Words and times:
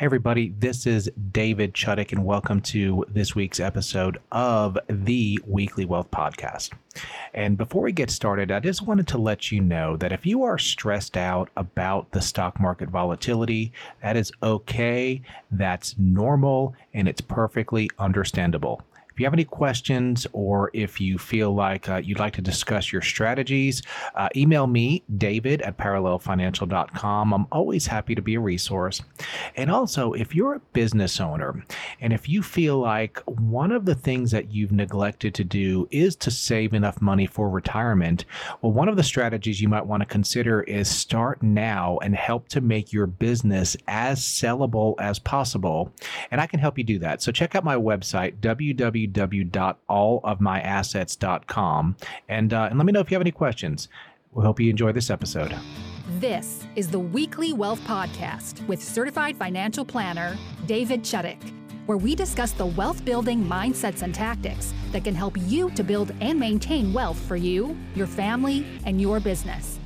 Hey, 0.00 0.06
everybody, 0.06 0.54
this 0.58 0.86
is 0.86 1.10
David 1.30 1.74
Chuddick, 1.74 2.10
and 2.10 2.24
welcome 2.24 2.62
to 2.62 3.04
this 3.10 3.34
week's 3.34 3.60
episode 3.60 4.16
of 4.32 4.78
the 4.88 5.38
Weekly 5.46 5.84
Wealth 5.84 6.10
Podcast. 6.10 6.70
And 7.34 7.58
before 7.58 7.82
we 7.82 7.92
get 7.92 8.08
started, 8.08 8.50
I 8.50 8.60
just 8.60 8.80
wanted 8.80 9.06
to 9.08 9.18
let 9.18 9.52
you 9.52 9.60
know 9.60 9.98
that 9.98 10.10
if 10.10 10.24
you 10.24 10.42
are 10.42 10.56
stressed 10.56 11.18
out 11.18 11.50
about 11.54 12.12
the 12.12 12.22
stock 12.22 12.58
market 12.58 12.88
volatility, 12.88 13.74
that 14.02 14.16
is 14.16 14.32
okay, 14.42 15.20
that's 15.50 15.94
normal, 15.98 16.74
and 16.94 17.06
it's 17.06 17.20
perfectly 17.20 17.90
understandable 17.98 18.80
you 19.20 19.26
have 19.26 19.34
any 19.34 19.44
questions 19.44 20.26
or 20.32 20.70
if 20.72 21.00
you 21.00 21.18
feel 21.18 21.54
like 21.54 21.88
uh, 21.88 21.96
you'd 21.96 22.18
like 22.18 22.32
to 22.32 22.40
discuss 22.40 22.90
your 22.90 23.02
strategies, 23.02 23.82
uh, 24.14 24.28
email 24.34 24.66
me, 24.66 25.02
david 25.18 25.60
at 25.62 25.76
parallelfinancial.com. 25.76 27.34
I'm 27.34 27.46
always 27.52 27.86
happy 27.86 28.14
to 28.14 28.22
be 28.22 28.36
a 28.36 28.40
resource. 28.40 29.02
And 29.56 29.70
also, 29.70 30.14
if 30.14 30.34
you're 30.34 30.54
a 30.54 30.60
business 30.72 31.20
owner 31.20 31.64
and 32.00 32.12
if 32.12 32.28
you 32.28 32.42
feel 32.42 32.78
like 32.78 33.18
one 33.26 33.72
of 33.72 33.84
the 33.84 33.94
things 33.94 34.30
that 34.30 34.50
you've 34.52 34.72
neglected 34.72 35.34
to 35.34 35.44
do 35.44 35.86
is 35.90 36.16
to 36.16 36.30
save 36.30 36.72
enough 36.72 37.02
money 37.02 37.26
for 37.26 37.50
retirement, 37.50 38.24
well, 38.62 38.72
one 38.72 38.88
of 38.88 38.96
the 38.96 39.02
strategies 39.02 39.60
you 39.60 39.68
might 39.68 39.84
want 39.84 40.00
to 40.00 40.06
consider 40.06 40.62
is 40.62 40.88
start 40.88 41.42
now 41.42 41.98
and 41.98 42.16
help 42.16 42.48
to 42.48 42.60
make 42.60 42.92
your 42.92 43.06
business 43.06 43.76
as 43.86 44.20
sellable 44.20 44.94
as 44.98 45.18
possible. 45.18 45.92
And 46.30 46.40
I 46.40 46.46
can 46.46 46.58
help 46.58 46.78
you 46.78 46.84
do 46.84 46.98
that. 47.00 47.20
So 47.20 47.30
check 47.30 47.54
out 47.54 47.64
my 47.64 47.76
website, 47.76 48.38
www 48.40 49.09
www.allofmyassets.com. 49.12 51.96
And, 52.28 52.52
uh, 52.52 52.68
and 52.70 52.78
let 52.78 52.86
me 52.86 52.92
know 52.92 53.00
if 53.00 53.10
you 53.10 53.16
have 53.16 53.22
any 53.22 53.32
questions. 53.32 53.88
We 54.32 54.44
hope 54.44 54.60
you 54.60 54.70
enjoy 54.70 54.92
this 54.92 55.10
episode. 55.10 55.54
This 56.18 56.66
is 56.76 56.88
the 56.88 56.98
Weekly 56.98 57.52
Wealth 57.52 57.80
Podcast 57.80 58.66
with 58.68 58.82
certified 58.82 59.36
financial 59.36 59.84
planner 59.84 60.36
David 60.66 61.02
Chuddick, 61.02 61.52
where 61.86 61.98
we 61.98 62.14
discuss 62.14 62.52
the 62.52 62.66
wealth 62.66 63.04
building 63.04 63.44
mindsets 63.44 64.02
and 64.02 64.14
tactics 64.14 64.72
that 64.92 65.02
can 65.02 65.14
help 65.14 65.36
you 65.36 65.70
to 65.70 65.82
build 65.82 66.12
and 66.20 66.38
maintain 66.38 66.92
wealth 66.92 67.18
for 67.18 67.36
you, 67.36 67.76
your 67.94 68.06
family, 68.06 68.64
and 68.84 69.00
your 69.00 69.18
business. 69.18 69.79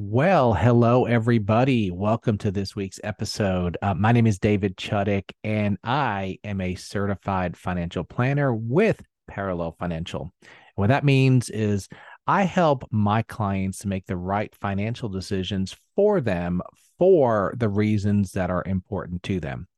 Well, 0.00 0.54
hello, 0.54 1.06
everybody. 1.06 1.90
Welcome 1.90 2.38
to 2.38 2.52
this 2.52 2.76
week's 2.76 3.00
episode. 3.02 3.76
Uh, 3.82 3.94
my 3.94 4.12
name 4.12 4.28
is 4.28 4.38
David 4.38 4.76
Chuddick, 4.76 5.32
and 5.42 5.76
I 5.82 6.38
am 6.44 6.60
a 6.60 6.76
certified 6.76 7.56
financial 7.56 8.04
planner 8.04 8.54
with 8.54 9.02
Parallel 9.26 9.74
Financial. 9.76 10.32
What 10.76 10.90
that 10.90 11.02
means 11.02 11.50
is 11.50 11.88
I 12.28 12.44
help 12.44 12.84
my 12.92 13.22
clients 13.22 13.84
make 13.84 14.06
the 14.06 14.16
right 14.16 14.54
financial 14.54 15.08
decisions 15.08 15.74
for 15.96 16.20
them 16.20 16.62
for 16.98 17.54
the 17.56 17.68
reasons 17.68 18.32
that 18.32 18.50
are 18.50 18.64
important 18.66 19.22
to 19.24 19.40
them. 19.40 19.68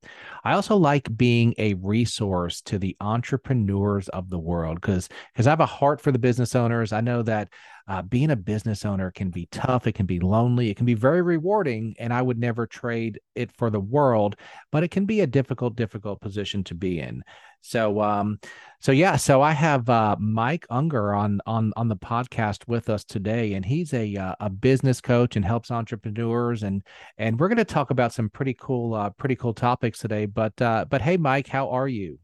I 0.43 0.55
also 0.55 0.77
like 0.77 1.15
being 1.17 1.55
a 1.59 1.75
resource 1.75 2.63
to 2.63 2.79
the 2.79 2.97
entrepreneurs 3.01 4.09
of 4.09 4.31
the 4.31 4.39
world 4.39 4.81
because 4.81 5.09
because 5.33 5.47
I 5.47 5.51
have 5.51 5.61
a 5.61 5.67
heart 5.67 6.01
for 6.01 6.13
the 6.13 6.19
business 6.19 6.55
owners. 6.55 6.93
I 6.93 7.03
know 7.03 7.23
that 7.23 7.51
uh, 7.89 8.03
being 8.03 8.31
a 8.31 8.37
business 8.37 8.85
owner 8.85 9.11
can 9.11 9.31
be 9.31 9.49
tough. 9.51 9.87
It 9.87 9.93
can 9.93 10.07
be 10.07 10.21
lonely. 10.21 10.71
It 10.71 10.77
can 10.77 10.87
be 10.87 10.95
very 10.95 11.23
rewarding, 11.23 11.97
and 11.99 12.13
I 12.13 12.23
would 12.23 12.39
never 12.39 12.67
trade 12.67 13.21
it 13.35 13.51
for 13.53 13.69
the 13.69 13.81
world. 13.81 14.37
But 14.71 14.85
it 14.85 14.91
can 14.91 15.07
be 15.07 15.21
a 15.21 15.27
difficult, 15.27 15.77
difficult 15.77 16.21
position 16.21 16.65
to 16.65 16.75
be 16.75 17.01
in. 17.01 17.23
So, 17.61 18.01
um, 18.01 18.39
so 18.81 18.93
yeah, 18.93 19.17
so 19.17 19.43
I 19.43 19.53
have 19.53 19.89
uh, 19.91 20.17
Mike 20.19 20.67
Ungar 20.71 21.17
on 21.17 21.41
on 21.47 21.73
on 21.77 21.89
the 21.89 21.97
podcast 21.97 22.67
with 22.67 22.89
us 22.89 23.05
today, 23.05 23.53
and 23.55 23.65
he's 23.65 23.93
a 23.93 24.17
uh, 24.17 24.35
a 24.41 24.49
business 24.49 25.01
coach 25.01 25.37
and 25.37 25.45
helps 25.45 25.71
entrepreneurs, 25.71 26.63
and 26.63 26.83
and 27.19 27.39
we're 27.39 27.49
going 27.49 27.59
to 27.59 27.65
talk 27.65 27.91
about 27.91 28.13
some 28.13 28.31
pretty 28.31 28.55
cool 28.59 28.95
uh, 28.95 29.11
pretty 29.11 29.37
cool 29.37 29.53
topics 29.53 29.99
today. 29.99 30.27
But 30.27 30.61
uh, 30.63 30.87
but 30.89 31.03
hey, 31.03 31.19
Mike, 31.19 31.49
how 31.49 31.69
are 31.71 31.89
you? 31.89 32.19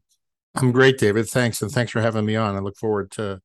I'm 0.55 0.71
great, 0.71 0.97
David. 0.97 1.27
Thanks, 1.27 1.61
and 1.61 1.71
thanks 1.71 1.91
for 1.91 2.01
having 2.01 2.25
me 2.25 2.35
on. 2.35 2.55
I 2.55 2.59
look 2.59 2.77
forward 2.77 3.11
to 3.11 3.39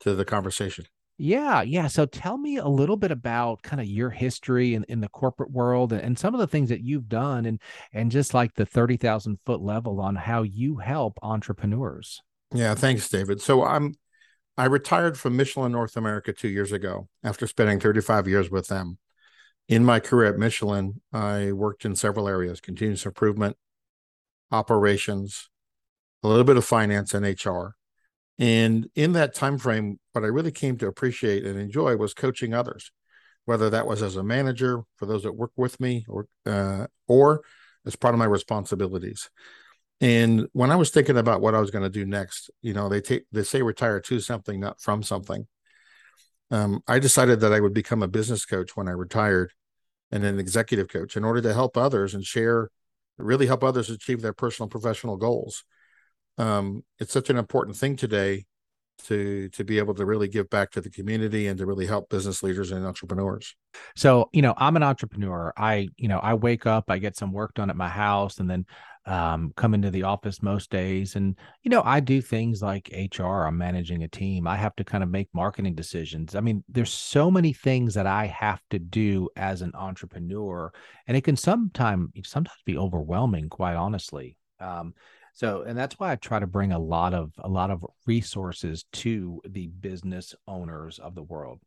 to 0.00 0.14
the 0.14 0.24
conversation. 0.24 0.84
Yeah, 1.22 1.60
yeah. 1.60 1.86
So 1.88 2.06
tell 2.06 2.38
me 2.38 2.56
a 2.56 2.66
little 2.66 2.96
bit 2.96 3.10
about 3.10 3.62
kind 3.62 3.78
of 3.78 3.86
your 3.86 4.08
history 4.08 4.72
in, 4.72 4.84
in 4.84 5.00
the 5.00 5.08
corporate 5.10 5.50
world 5.50 5.92
and, 5.92 6.00
and 6.00 6.18
some 6.18 6.32
of 6.32 6.40
the 6.40 6.46
things 6.46 6.70
that 6.70 6.80
you've 6.80 7.10
done 7.10 7.44
and 7.44 7.60
and 7.92 8.10
just 8.10 8.32
like 8.32 8.54
the 8.54 8.64
30,000 8.64 9.38
foot 9.44 9.60
level 9.60 10.00
on 10.00 10.16
how 10.16 10.42
you 10.42 10.78
help 10.78 11.18
entrepreneurs. 11.20 12.22
Yeah, 12.54 12.74
thanks, 12.74 13.06
David. 13.10 13.42
So 13.42 13.62
I'm 13.62 13.96
I 14.56 14.64
retired 14.64 15.18
from 15.18 15.36
Michelin 15.36 15.72
North 15.72 15.94
America 15.94 16.32
two 16.32 16.48
years 16.48 16.72
ago 16.72 17.08
after 17.22 17.46
spending 17.46 17.80
35 17.80 18.26
years 18.26 18.50
with 18.50 18.68
them. 18.68 18.96
In 19.68 19.84
my 19.84 20.00
career 20.00 20.32
at 20.32 20.38
Michelin, 20.38 21.02
I 21.12 21.52
worked 21.52 21.84
in 21.84 21.96
several 21.96 22.28
areas: 22.28 22.62
continuous 22.62 23.04
improvement, 23.04 23.58
operations, 24.50 25.50
a 26.22 26.28
little 26.28 26.44
bit 26.44 26.56
of 26.56 26.64
finance 26.64 27.12
and 27.12 27.26
HR. 27.26 27.76
And 28.40 28.88
in 28.94 29.12
that 29.12 29.34
time 29.34 29.58
frame, 29.58 30.00
what 30.12 30.24
I 30.24 30.28
really 30.28 30.50
came 30.50 30.78
to 30.78 30.86
appreciate 30.86 31.44
and 31.44 31.60
enjoy 31.60 31.96
was 31.96 32.14
coaching 32.14 32.54
others, 32.54 32.90
whether 33.44 33.68
that 33.68 33.86
was 33.86 34.02
as 34.02 34.16
a 34.16 34.22
manager 34.22 34.80
for 34.96 35.04
those 35.04 35.24
that 35.24 35.36
work 35.36 35.52
with 35.56 35.78
me 35.78 36.06
or 36.08 36.26
uh, 36.46 36.86
or 37.06 37.42
as 37.84 37.96
part 37.96 38.14
of 38.14 38.18
my 38.18 38.24
responsibilities. 38.24 39.28
And 40.00 40.48
when 40.52 40.70
I 40.70 40.76
was 40.76 40.88
thinking 40.88 41.18
about 41.18 41.42
what 41.42 41.54
I 41.54 41.60
was 41.60 41.70
going 41.70 41.84
to 41.84 41.90
do 41.90 42.06
next, 42.06 42.50
you 42.62 42.72
know, 42.72 42.88
they 42.88 43.02
take 43.02 43.24
they 43.30 43.42
say 43.42 43.60
retire 43.60 44.00
to 44.00 44.20
something, 44.20 44.58
not 44.58 44.80
from 44.80 45.02
something. 45.02 45.46
Um, 46.50 46.82
I 46.88 46.98
decided 46.98 47.40
that 47.40 47.52
I 47.52 47.60
would 47.60 47.74
become 47.74 48.02
a 48.02 48.08
business 48.08 48.46
coach 48.46 48.74
when 48.74 48.88
I 48.88 48.92
retired 48.92 49.52
and 50.10 50.24
an 50.24 50.38
executive 50.38 50.88
coach 50.88 51.14
in 51.14 51.24
order 51.24 51.42
to 51.42 51.52
help 51.52 51.76
others 51.76 52.14
and 52.14 52.24
share, 52.24 52.70
really 53.18 53.46
help 53.46 53.62
others 53.62 53.90
achieve 53.90 54.22
their 54.22 54.32
personal 54.32 54.68
professional 54.68 55.18
goals 55.18 55.62
um, 56.40 56.84
it's 56.98 57.12
such 57.12 57.28
an 57.28 57.36
important 57.36 57.76
thing 57.76 57.96
today 57.96 58.46
to 59.04 59.48
to 59.50 59.64
be 59.64 59.78
able 59.78 59.94
to 59.94 60.04
really 60.04 60.28
give 60.28 60.48
back 60.50 60.70
to 60.70 60.80
the 60.80 60.90
community 60.90 61.46
and 61.46 61.58
to 61.58 61.66
really 61.66 61.86
help 61.86 62.08
business 62.08 62.42
leaders 62.42 62.70
and 62.70 62.86
entrepreneurs. 62.86 63.54
So 63.96 64.28
you 64.32 64.42
know 64.42 64.54
i'm 64.56 64.76
an 64.76 64.82
entrepreneur. 64.82 65.52
I 65.56 65.88
you 65.96 66.08
know 66.08 66.18
i 66.18 66.34
wake 66.34 66.66
up 66.66 66.84
i 66.88 66.98
get 66.98 67.16
some 67.16 67.32
work 67.32 67.54
done 67.54 67.70
at 67.70 67.76
my 67.76 67.88
house 67.88 68.38
and 68.38 68.50
then 68.50 68.66
um, 69.06 69.54
come 69.56 69.72
into 69.72 69.90
the 69.90 70.02
office 70.02 70.42
most 70.42 70.70
days. 70.70 71.16
And 71.16 71.36
you 71.62 71.70
know 71.70 71.82
i 71.84 72.00
do 72.00 72.20
things 72.20 72.62
like 72.62 72.90
hr 73.18 73.22
i'm 73.22 73.58
managing 73.58 74.02
a 74.02 74.08
team. 74.08 74.46
I 74.46 74.56
have 74.56 74.76
to 74.76 74.84
kind 74.84 75.02
of 75.02 75.10
make 75.10 75.28
marketing 75.32 75.74
decisions. 75.74 76.34
I 76.34 76.40
mean 76.40 76.64
there's 76.68 76.92
so 76.92 77.30
many 77.30 77.52
things 77.52 77.94
that 77.94 78.06
i 78.06 78.26
have 78.26 78.60
to 78.70 78.78
do 78.78 79.28
as 79.36 79.62
an 79.62 79.72
entrepreneur 79.74 80.72
and 81.06 81.16
it 81.16 81.24
can 81.24 81.36
sometimes 81.36 82.10
sometimes 82.24 82.62
be 82.66 82.76
overwhelming 82.76 83.48
quite 83.48 83.76
honestly. 83.76 84.36
Um, 84.60 84.92
so, 85.34 85.62
and 85.62 85.76
that's 85.76 85.98
why 85.98 86.12
I 86.12 86.16
try 86.16 86.38
to 86.38 86.46
bring 86.46 86.72
a 86.72 86.78
lot 86.78 87.14
of 87.14 87.32
a 87.38 87.48
lot 87.48 87.70
of 87.70 87.84
resources 88.06 88.84
to 88.94 89.40
the 89.48 89.68
business 89.68 90.34
owners 90.46 90.98
of 90.98 91.14
the 91.14 91.22
world. 91.22 91.60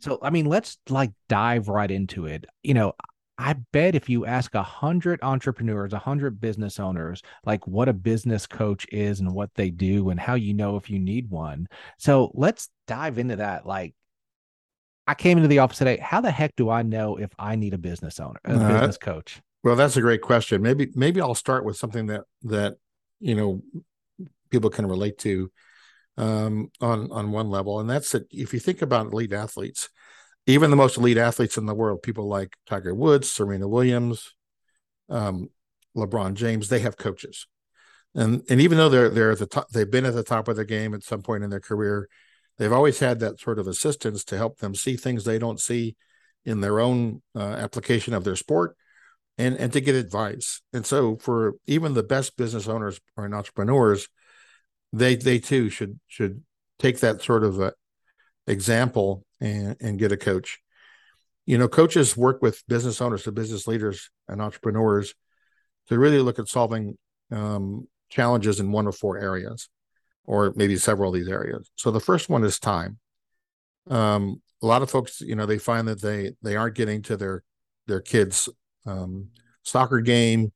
So, 0.00 0.18
I 0.22 0.30
mean, 0.30 0.46
let's 0.46 0.78
like 0.88 1.12
dive 1.28 1.68
right 1.68 1.90
into 1.90 2.26
it. 2.26 2.46
You 2.62 2.74
know, 2.74 2.92
I 3.36 3.54
bet 3.72 3.94
if 3.94 4.08
you 4.08 4.26
ask 4.26 4.54
a 4.54 4.62
hundred 4.62 5.20
entrepreneurs, 5.22 5.92
a 5.92 5.98
hundred 5.98 6.40
business 6.40 6.80
owners, 6.80 7.22
like 7.44 7.66
what 7.66 7.88
a 7.88 7.92
business 7.92 8.46
coach 8.46 8.86
is 8.90 9.20
and 9.20 9.32
what 9.32 9.54
they 9.54 9.70
do 9.70 10.10
and 10.10 10.18
how 10.18 10.34
you 10.34 10.54
know 10.54 10.76
if 10.76 10.90
you 10.90 10.98
need 10.98 11.30
one. 11.30 11.68
So 11.98 12.32
let's 12.34 12.68
dive 12.88 13.18
into 13.18 13.36
that. 13.36 13.64
Like, 13.64 13.94
I 15.06 15.14
came 15.14 15.38
into 15.38 15.48
the 15.48 15.60
office 15.60 15.78
today. 15.78 15.98
How 15.98 16.20
the 16.20 16.30
heck 16.30 16.54
do 16.56 16.68
I 16.68 16.82
know 16.82 17.16
if 17.16 17.30
I 17.38 17.56
need 17.56 17.74
a 17.74 17.78
business 17.78 18.20
owner, 18.20 18.40
a 18.44 18.54
uh, 18.54 18.68
business 18.72 18.98
coach? 18.98 19.40
Well, 19.64 19.76
that's 19.76 19.96
a 19.96 20.00
great 20.00 20.22
question. 20.22 20.62
Maybe 20.62 20.88
maybe 20.94 21.20
I'll 21.20 21.34
start 21.34 21.64
with 21.64 21.76
something 21.76 22.06
that 22.06 22.22
that 22.44 22.76
you 23.20 23.34
know 23.34 23.62
people 24.50 24.70
can 24.70 24.86
relate 24.86 25.18
to 25.18 25.50
um, 26.16 26.70
on 26.80 27.10
on 27.10 27.32
one 27.32 27.50
level, 27.50 27.80
and 27.80 27.90
that's 27.90 28.12
that 28.12 28.26
if 28.30 28.52
you 28.52 28.60
think 28.60 28.82
about 28.82 29.06
elite 29.12 29.32
athletes, 29.32 29.88
even 30.46 30.70
the 30.70 30.76
most 30.76 30.96
elite 30.96 31.18
athletes 31.18 31.56
in 31.58 31.66
the 31.66 31.74
world, 31.74 32.02
people 32.02 32.28
like 32.28 32.56
Tiger 32.66 32.94
Woods, 32.94 33.30
Serena 33.30 33.68
Williams, 33.68 34.34
um, 35.08 35.50
LeBron 35.96 36.34
James, 36.34 36.68
they 36.68 36.80
have 36.80 36.96
coaches, 36.96 37.46
and 38.14 38.42
and 38.48 38.60
even 38.60 38.78
though 38.78 38.88
they're 38.88 39.10
they're 39.10 39.32
at 39.32 39.38
the 39.40 39.46
top, 39.46 39.68
they've 39.70 39.90
been 39.90 40.06
at 40.06 40.14
the 40.14 40.22
top 40.22 40.46
of 40.46 40.54
their 40.56 40.64
game 40.64 40.94
at 40.94 41.02
some 41.02 41.22
point 41.22 41.42
in 41.42 41.50
their 41.50 41.60
career, 41.60 42.08
they've 42.58 42.72
always 42.72 43.00
had 43.00 43.18
that 43.20 43.40
sort 43.40 43.58
of 43.58 43.66
assistance 43.66 44.22
to 44.24 44.36
help 44.36 44.58
them 44.58 44.74
see 44.74 44.96
things 44.96 45.24
they 45.24 45.38
don't 45.38 45.60
see 45.60 45.96
in 46.44 46.60
their 46.60 46.78
own 46.78 47.22
uh, 47.34 47.40
application 47.40 48.14
of 48.14 48.22
their 48.22 48.36
sport 48.36 48.76
and 49.38 49.56
and 49.56 49.72
to 49.72 49.80
get 49.80 49.94
advice. 49.94 50.60
And 50.72 50.84
so 50.84 51.16
for 51.16 51.54
even 51.66 51.94
the 51.94 52.02
best 52.02 52.36
business 52.36 52.68
owners 52.68 53.00
or 53.16 53.32
entrepreneurs, 53.32 54.08
they 54.92 55.14
they 55.14 55.38
too 55.38 55.70
should 55.70 55.98
should 56.08 56.42
take 56.78 57.00
that 57.00 57.22
sort 57.22 57.44
of 57.44 57.60
a 57.60 57.72
example 58.46 59.24
and 59.40 59.76
and 59.80 59.98
get 59.98 60.12
a 60.12 60.16
coach. 60.16 60.58
You 61.46 61.56
know, 61.56 61.68
coaches 61.68 62.16
work 62.16 62.42
with 62.42 62.62
business 62.68 63.00
owners, 63.00 63.24
the 63.24 63.32
business 63.32 63.66
leaders 63.66 64.10
and 64.26 64.42
entrepreneurs 64.42 65.14
to 65.88 65.98
really 65.98 66.18
look 66.18 66.38
at 66.38 66.48
solving 66.48 66.98
um, 67.30 67.88
challenges 68.10 68.60
in 68.60 68.70
one 68.70 68.86
or 68.86 68.92
four 68.92 69.16
areas, 69.16 69.70
or 70.24 70.52
maybe 70.56 70.76
several 70.76 71.08
of 71.08 71.18
these 71.18 71.28
areas. 71.28 71.70
So 71.76 71.90
the 71.90 72.00
first 72.00 72.28
one 72.28 72.44
is 72.44 72.58
time. 72.58 72.98
Um, 73.88 74.42
a 74.62 74.66
lot 74.66 74.82
of 74.82 74.90
folks, 74.90 75.22
you 75.22 75.36
know, 75.36 75.46
they 75.46 75.58
find 75.58 75.86
that 75.88 76.02
they 76.02 76.32
they 76.42 76.56
aren't 76.56 76.74
getting 76.74 77.02
to 77.02 77.16
their 77.16 77.44
their 77.86 78.00
kids 78.00 78.48
um, 78.88 79.28
soccer 79.62 80.00
game, 80.00 80.52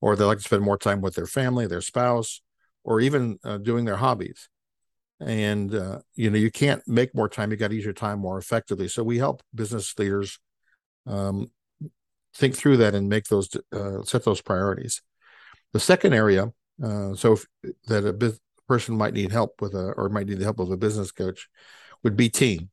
or 0.00 0.16
they 0.16 0.24
like 0.24 0.38
to 0.38 0.44
spend 0.44 0.62
more 0.62 0.78
time 0.78 1.00
with 1.00 1.14
their 1.14 1.26
family, 1.26 1.66
their 1.66 1.80
spouse, 1.80 2.40
or 2.82 3.00
even 3.00 3.38
uh, 3.44 3.58
doing 3.58 3.84
their 3.84 3.96
hobbies. 3.96 4.48
And 5.20 5.74
uh, 5.74 6.00
you 6.14 6.30
know, 6.30 6.38
you 6.38 6.50
can't 6.50 6.82
make 6.86 7.14
more 7.14 7.28
time; 7.28 7.50
you 7.50 7.56
got 7.56 7.68
to 7.68 7.74
use 7.74 7.84
your 7.84 7.94
time 7.94 8.18
more 8.18 8.38
effectively. 8.38 8.88
So 8.88 9.02
we 9.02 9.18
help 9.18 9.42
business 9.54 9.96
leaders 9.98 10.38
um, 11.06 11.50
think 12.34 12.56
through 12.56 12.78
that 12.78 12.94
and 12.94 13.08
make 13.08 13.24
those 13.26 13.48
uh, 13.72 14.02
set 14.02 14.24
those 14.24 14.40
priorities. 14.40 15.02
The 15.72 15.80
second 15.80 16.14
area, 16.14 16.52
uh, 16.82 17.14
so 17.14 17.34
if, 17.34 17.46
that 17.86 18.06
a 18.06 18.38
person 18.66 18.96
might 18.96 19.14
need 19.14 19.30
help 19.30 19.60
with 19.60 19.74
a 19.74 19.92
or 19.96 20.08
might 20.08 20.26
need 20.26 20.38
the 20.38 20.44
help 20.44 20.58
of 20.58 20.70
a 20.70 20.76
business 20.76 21.12
coach, 21.12 21.48
would 22.02 22.16
be 22.16 22.28
team. 22.28 22.70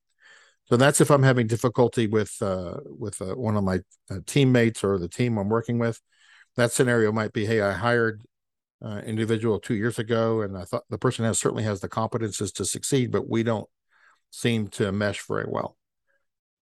So 0.71 0.77
that's 0.77 1.01
if 1.01 1.11
I'm 1.11 1.23
having 1.23 1.47
difficulty 1.47 2.07
with 2.07 2.33
uh, 2.41 2.77
with 2.85 3.21
uh, 3.21 3.35
one 3.35 3.57
of 3.57 3.63
my 3.65 3.81
uh, 4.09 4.19
teammates 4.25 4.85
or 4.85 4.97
the 4.97 5.09
team 5.09 5.37
I'm 5.37 5.49
working 5.49 5.79
with. 5.79 5.99
That 6.55 6.71
scenario 6.71 7.11
might 7.11 7.33
be, 7.33 7.45
hey, 7.45 7.59
I 7.59 7.73
hired 7.73 8.21
uh, 8.81 9.01
individual 9.05 9.59
two 9.59 9.73
years 9.73 9.99
ago, 9.99 10.41
and 10.41 10.57
I 10.57 10.63
thought 10.63 10.83
the 10.89 10.97
person 10.97 11.25
has 11.25 11.39
certainly 11.39 11.63
has 11.63 11.81
the 11.81 11.89
competences 11.89 12.53
to 12.53 12.63
succeed, 12.63 13.11
but 13.11 13.29
we 13.29 13.43
don't 13.43 13.67
seem 14.29 14.69
to 14.69 14.93
mesh 14.93 15.21
very 15.27 15.43
well. 15.45 15.75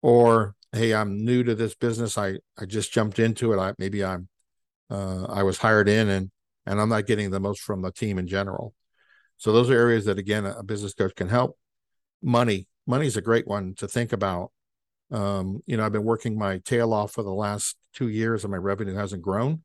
Or 0.02 0.56
hey, 0.72 0.96
I'm 0.96 1.24
new 1.24 1.44
to 1.44 1.54
this 1.54 1.76
business. 1.76 2.18
I 2.18 2.40
I 2.58 2.66
just 2.66 2.92
jumped 2.92 3.20
into 3.20 3.54
it. 3.54 3.60
I 3.60 3.74
maybe 3.78 4.04
I'm 4.04 4.30
uh, 4.90 5.26
I 5.26 5.44
was 5.44 5.60
hired 5.60 5.88
in 5.88 6.10
and 6.10 6.32
and 6.66 6.82
I'm 6.82 6.90
not 6.90 7.06
getting 7.06 7.30
the 7.30 7.40
most 7.40 7.62
from 7.62 7.84
the 7.84 7.92
team 7.92 8.18
in 8.18 8.26
general. 8.26 8.74
So 9.38 9.52
those 9.52 9.70
are 9.70 9.76
areas 9.76 10.06
that 10.06 10.18
again 10.18 10.48
a 10.48 10.64
business 10.64 10.96
coach 10.96 11.14
can 11.14 11.30
help. 11.30 11.56
Money, 12.24 12.68
money 12.88 13.08
is 13.08 13.18
a 13.18 13.22
great 13.22 13.48
one 13.48 13.76
to 13.76 13.88
think 13.88 14.14
about. 14.14 14.52
Um, 15.12 15.62
you 15.66 15.78
know, 15.78 15.86
I've 15.86 15.92
been 15.92 16.04
working 16.04 16.38
my 16.38 16.60
tail 16.60 16.94
off 16.94 17.14
for 17.14 17.24
the 17.24 17.34
last 17.34 17.76
two 17.94 18.08
years, 18.08 18.44
and 18.44 18.52
my 18.52 18.58
revenue 18.58 18.96
hasn't 18.96 19.22
grown. 19.22 19.64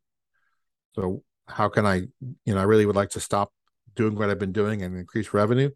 So 0.95 1.23
how 1.47 1.69
can 1.69 1.87
I, 1.87 2.03
you 2.45 2.55
know, 2.55 2.59
I 2.59 2.65
really 2.65 2.87
would 2.87 2.97
like 2.97 3.11
to 3.11 3.21
stop 3.21 3.53
doing 3.95 4.15
what 4.15 4.31
I've 4.31 4.39
been 4.39 4.53
doing 4.53 4.83
and 4.83 4.97
increase 4.97 5.33
revenue, 5.33 5.71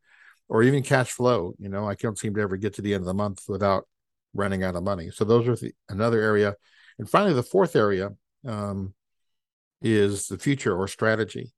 or 0.48 0.62
even 0.62 0.82
cash 0.82 1.10
flow. 1.10 1.54
You 1.58 1.68
know, 1.68 1.88
I 1.88 1.94
can't 1.94 2.18
seem 2.18 2.34
to 2.34 2.40
ever 2.40 2.56
get 2.56 2.74
to 2.74 2.82
the 2.82 2.94
end 2.94 3.02
of 3.02 3.06
the 3.06 3.14
month 3.14 3.44
without 3.48 3.86
running 4.34 4.62
out 4.62 4.76
of 4.76 4.82
money. 4.82 5.10
So 5.10 5.24
those 5.24 5.48
are 5.48 5.56
the, 5.56 5.72
another 5.88 6.20
area. 6.20 6.54
And 6.98 7.08
finally, 7.08 7.32
the 7.32 7.42
fourth 7.42 7.76
area 7.76 8.10
um, 8.46 8.94
is 9.80 10.26
the 10.26 10.38
future 10.38 10.76
or 10.76 10.88
strategy. 10.88 11.52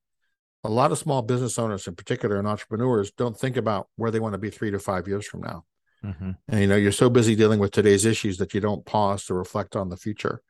A 0.64 0.70
lot 0.70 0.92
of 0.92 0.98
small 0.98 1.22
business 1.22 1.58
owners, 1.58 1.88
in 1.88 1.96
particular, 1.96 2.38
and 2.38 2.46
entrepreneurs, 2.46 3.10
don't 3.10 3.36
think 3.36 3.56
about 3.56 3.88
where 3.96 4.10
they 4.10 4.20
want 4.20 4.34
to 4.34 4.38
be 4.38 4.50
three 4.50 4.70
to 4.70 4.78
five 4.78 5.08
years 5.08 5.26
from 5.26 5.40
now. 5.40 5.64
Mm-hmm. 6.04 6.30
And 6.48 6.60
you 6.60 6.66
know, 6.66 6.76
you're 6.76 6.92
so 6.92 7.10
busy 7.10 7.36
dealing 7.36 7.60
with 7.60 7.70
today's 7.70 8.04
issues 8.04 8.38
that 8.38 8.54
you 8.54 8.60
don't 8.60 8.84
pause 8.84 9.26
to 9.26 9.34
reflect 9.34 9.76
on 9.76 9.88
the 9.88 9.96
future. 9.96 10.42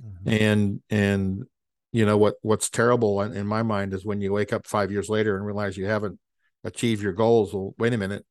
Mm-hmm. 0.00 0.44
And 0.44 0.82
and 0.90 1.44
you 1.92 2.04
know 2.04 2.16
what 2.18 2.34
what's 2.42 2.68
terrible 2.68 3.22
in, 3.22 3.32
in 3.32 3.46
my 3.46 3.62
mind 3.62 3.94
is 3.94 4.04
when 4.04 4.20
you 4.20 4.32
wake 4.32 4.52
up 4.52 4.66
five 4.66 4.90
years 4.90 5.08
later 5.08 5.36
and 5.36 5.46
realize 5.46 5.76
you 5.76 5.86
haven't 5.86 6.18
achieved 6.64 7.02
your 7.02 7.12
goals. 7.12 7.54
Well, 7.54 7.74
wait 7.78 7.92
a 7.92 7.98
minute, 7.98 8.26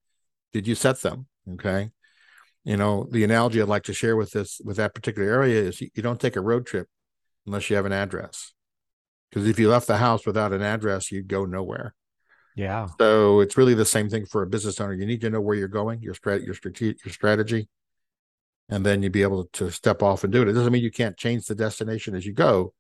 did 0.54 0.68
you 0.68 0.76
set 0.76 1.02
them? 1.02 1.28
Okay, 1.54 1.92
you 2.66 2.76
know 2.76 3.08
the 3.12 3.24
analogy 3.24 3.62
i'd 3.62 3.70
like 3.70 3.84
to 3.84 3.94
share 3.94 4.18
with 4.18 4.32
this 4.32 4.60
with 4.66 4.76
that 4.76 4.94
particular 4.94 5.30
area 5.30 5.62
is 5.62 5.80
you, 5.80 5.90
you 5.94 6.04
don't 6.04 6.20
take 6.20 6.36
a 6.36 6.42
road 6.42 6.66
trip 6.66 6.88
unless 7.46 7.70
you 7.70 7.76
have 7.78 7.86
an 7.86 7.94
address 7.94 8.54
because 9.30 9.48
if 9.48 9.58
you 9.58 9.70
left 9.70 9.88
the 9.88 9.98
house 9.98 10.26
without 10.26 10.52
an 10.52 10.62
address 10.62 11.12
you'd 11.12 11.28
go 11.28 11.46
nowhere 11.46 11.94
yeah 12.56 12.88
so 13.00 13.40
it's 13.40 13.58
really 13.58 13.74
the 13.74 13.86
same 13.86 14.10
thing 14.10 14.26
for 14.26 14.42
a 14.42 14.48
business 14.48 14.80
owner 14.80 14.94
you 14.94 15.06
need 15.06 15.22
to 15.22 15.30
know 15.30 15.42
where 15.42 15.56
you're 15.56 15.68
going 15.68 16.02
your 16.02 16.14
strat 16.14 16.46
your 16.46 16.56
strategic 16.56 17.04
your 17.06 17.14
strategy 17.14 17.68
and 18.70 18.86
then 18.86 19.04
you'd 19.04 19.12
be 19.12 19.22
able 19.22 19.46
to 19.46 19.70
step 19.70 20.02
off 20.02 20.24
and 20.24 20.34
do 20.34 20.42
it 20.42 20.48
it 20.48 20.54
doesn't 20.54 20.74
mean 20.74 20.84
you 20.84 20.92
can't 20.92 21.18
change 21.18 21.46
the 21.46 21.56
destination 21.56 22.16
as 22.16 22.26
you 22.26 22.34
go 22.34 22.74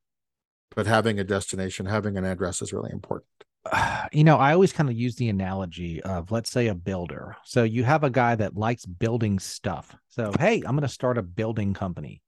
but 0.75 0.87
having 0.87 1.19
a 1.19 1.23
destination 1.23 1.85
having 1.85 2.17
an 2.17 2.25
address 2.25 2.61
is 2.61 2.73
really 2.73 2.91
important 2.91 3.27
you 4.11 4.23
know, 4.23 4.37
I 4.37 4.53
always 4.53 4.73
kind 4.73 4.89
of 4.89 4.95
use 4.95 5.15
the 5.15 5.29
analogy 5.29 6.01
of, 6.01 6.31
let's 6.31 6.49
say, 6.49 6.67
a 6.67 6.75
builder. 6.75 7.35
So 7.43 7.63
you 7.63 7.83
have 7.83 8.03
a 8.03 8.09
guy 8.09 8.35
that 8.35 8.55
likes 8.55 8.85
building 8.85 9.39
stuff. 9.39 9.95
So, 10.09 10.31
hey, 10.39 10.57
I'm 10.57 10.75
going 10.75 10.81
to 10.81 10.87
start 10.87 11.17
a 11.17 11.23
building 11.23 11.73
company. 11.73 12.21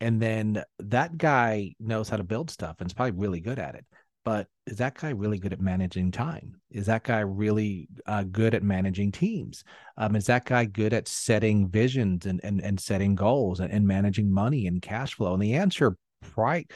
And 0.00 0.20
then 0.20 0.62
that 0.80 1.16
guy 1.16 1.74
knows 1.80 2.08
how 2.08 2.16
to 2.16 2.24
build 2.24 2.50
stuff 2.50 2.76
and 2.80 2.88
is 2.88 2.94
probably 2.94 3.12
really 3.12 3.40
good 3.40 3.58
at 3.58 3.74
it. 3.74 3.86
But 4.24 4.48
is 4.66 4.78
that 4.78 4.94
guy 4.94 5.10
really 5.10 5.38
good 5.38 5.52
at 5.52 5.60
managing 5.60 6.10
time? 6.10 6.60
Is 6.70 6.86
that 6.86 7.04
guy 7.04 7.20
really 7.20 7.88
uh, 8.06 8.24
good 8.24 8.54
at 8.54 8.62
managing 8.62 9.12
teams? 9.12 9.64
Um, 9.98 10.16
is 10.16 10.26
that 10.26 10.46
guy 10.46 10.64
good 10.64 10.92
at 10.92 11.08
setting 11.08 11.68
visions 11.68 12.24
and, 12.26 12.40
and, 12.42 12.60
and 12.62 12.80
setting 12.80 13.14
goals 13.14 13.60
and, 13.60 13.70
and 13.70 13.86
managing 13.86 14.32
money 14.32 14.66
and 14.66 14.80
cash 14.80 15.14
flow? 15.14 15.34
And 15.34 15.42
the 15.42 15.54
answer, 15.54 15.96
right 16.36 16.70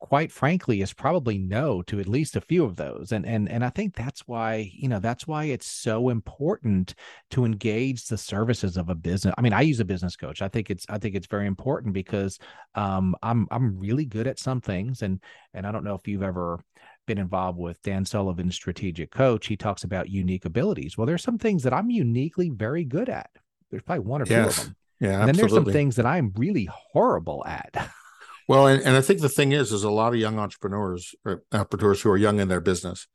quite 0.00 0.32
frankly 0.32 0.80
is 0.80 0.92
probably 0.92 1.38
no 1.38 1.82
to 1.82 2.00
at 2.00 2.08
least 2.08 2.36
a 2.36 2.40
few 2.40 2.64
of 2.64 2.76
those 2.76 3.12
and 3.12 3.26
and 3.26 3.48
and 3.48 3.64
I 3.64 3.70
think 3.70 3.94
that's 3.94 4.26
why 4.26 4.70
you 4.74 4.88
know 4.88 4.98
that's 4.98 5.26
why 5.26 5.44
it's 5.44 5.66
so 5.66 6.08
important 6.08 6.94
to 7.30 7.44
engage 7.44 8.06
the 8.06 8.18
services 8.18 8.76
of 8.76 8.88
a 8.88 8.94
business 8.94 9.34
I 9.36 9.42
mean 9.42 9.52
I 9.52 9.60
use 9.60 9.80
a 9.80 9.84
business 9.84 10.16
coach 10.16 10.42
I 10.42 10.48
think 10.48 10.70
it's 10.70 10.86
I 10.88 10.98
think 10.98 11.14
it's 11.14 11.26
very 11.26 11.46
important 11.46 11.94
because 11.94 12.38
um 12.74 13.14
I'm 13.22 13.46
I'm 13.50 13.78
really 13.78 14.06
good 14.06 14.26
at 14.26 14.38
some 14.38 14.60
things 14.60 15.02
and 15.02 15.20
and 15.54 15.66
I 15.66 15.72
don't 15.72 15.84
know 15.84 15.94
if 15.94 16.08
you've 16.08 16.22
ever 16.22 16.60
been 17.06 17.18
involved 17.18 17.58
with 17.58 17.82
Dan 17.82 18.04
Sullivan's 18.04 18.54
strategic 18.54 19.10
coach 19.10 19.46
he 19.46 19.56
talks 19.56 19.84
about 19.84 20.08
unique 20.08 20.44
abilities 20.44 20.96
well 20.96 21.06
there's 21.06 21.22
some 21.22 21.38
things 21.38 21.62
that 21.62 21.72
I'm 21.72 21.90
uniquely 21.90 22.50
very 22.50 22.84
good 22.84 23.08
at 23.08 23.30
there's 23.70 23.82
probably 23.82 24.04
one 24.04 24.22
or 24.22 24.26
yes. 24.26 24.56
two 24.56 24.60
of 24.60 24.66
them 24.66 24.76
yeah 25.00 25.18
and 25.20 25.28
then 25.28 25.36
there's 25.36 25.52
some 25.52 25.64
things 25.64 25.96
that 25.96 26.06
I'm 26.06 26.32
really 26.36 26.68
horrible 26.72 27.44
at 27.46 27.90
Well, 28.48 28.66
and, 28.66 28.82
and 28.82 28.96
I 28.96 29.00
think 29.00 29.20
the 29.20 29.28
thing 29.28 29.52
is, 29.52 29.72
is 29.72 29.84
a 29.84 29.90
lot 29.90 30.12
of 30.12 30.18
young 30.18 30.38
entrepreneurs, 30.38 31.14
entrepreneurs 31.52 32.02
who 32.02 32.10
are 32.10 32.16
young 32.16 32.40
in 32.40 32.48
their 32.48 32.60
business, 32.60 33.06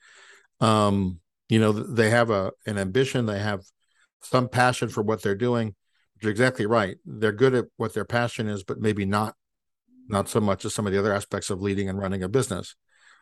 um, 0.61 1.19
you 1.49 1.59
know, 1.59 1.71
they 1.71 2.09
have 2.09 2.29
a 2.29 2.51
an 2.65 2.77
ambition, 2.77 3.25
they 3.25 3.39
have 3.39 3.61
some 4.21 4.49
passion 4.49 4.89
for 4.89 5.01
what 5.01 5.21
they're 5.21 5.35
doing. 5.35 5.75
You're 6.21 6.31
exactly 6.31 6.65
right. 6.65 6.97
They're 7.05 7.31
good 7.31 7.53
at 7.53 7.65
what 7.77 7.93
their 7.93 8.05
passion 8.05 8.47
is, 8.47 8.63
but 8.63 8.79
maybe 8.79 9.05
not 9.05 9.35
not 10.09 10.29
so 10.29 10.39
much 10.39 10.65
as 10.65 10.73
some 10.73 10.87
of 10.87 10.93
the 10.93 10.99
other 10.99 11.13
aspects 11.13 11.49
of 11.49 11.61
leading 11.61 11.89
and 11.89 11.99
running 11.99 12.23
a 12.23 12.29
business. 12.29 12.75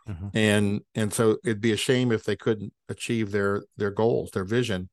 Mm-hmm. 0.09 0.27
And 0.33 0.81
and 0.93 1.13
so 1.13 1.37
it'd 1.43 1.61
be 1.61 1.71
a 1.71 1.77
shame 1.77 2.11
if 2.11 2.23
they 2.23 2.35
couldn't 2.35 2.73
achieve 2.89 3.31
their 3.31 3.63
their 3.77 3.91
goals, 3.91 4.31
their 4.31 4.43
vision. 4.43 4.89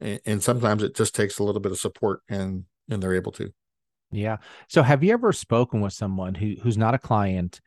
And, 0.00 0.20
and 0.24 0.42
sometimes 0.42 0.82
it 0.82 0.94
just 0.94 1.14
takes 1.14 1.38
a 1.38 1.44
little 1.44 1.60
bit 1.60 1.72
of 1.72 1.78
support 1.78 2.20
and 2.28 2.64
and 2.88 3.02
they're 3.02 3.14
able 3.14 3.32
to. 3.32 3.52
Yeah. 4.10 4.38
So 4.68 4.82
have 4.82 5.04
you 5.04 5.12
ever 5.12 5.32
spoken 5.32 5.80
with 5.80 5.92
someone 5.92 6.34
who 6.34 6.54
who's 6.62 6.78
not 6.78 6.94
a 6.94 6.98
client 6.98 7.60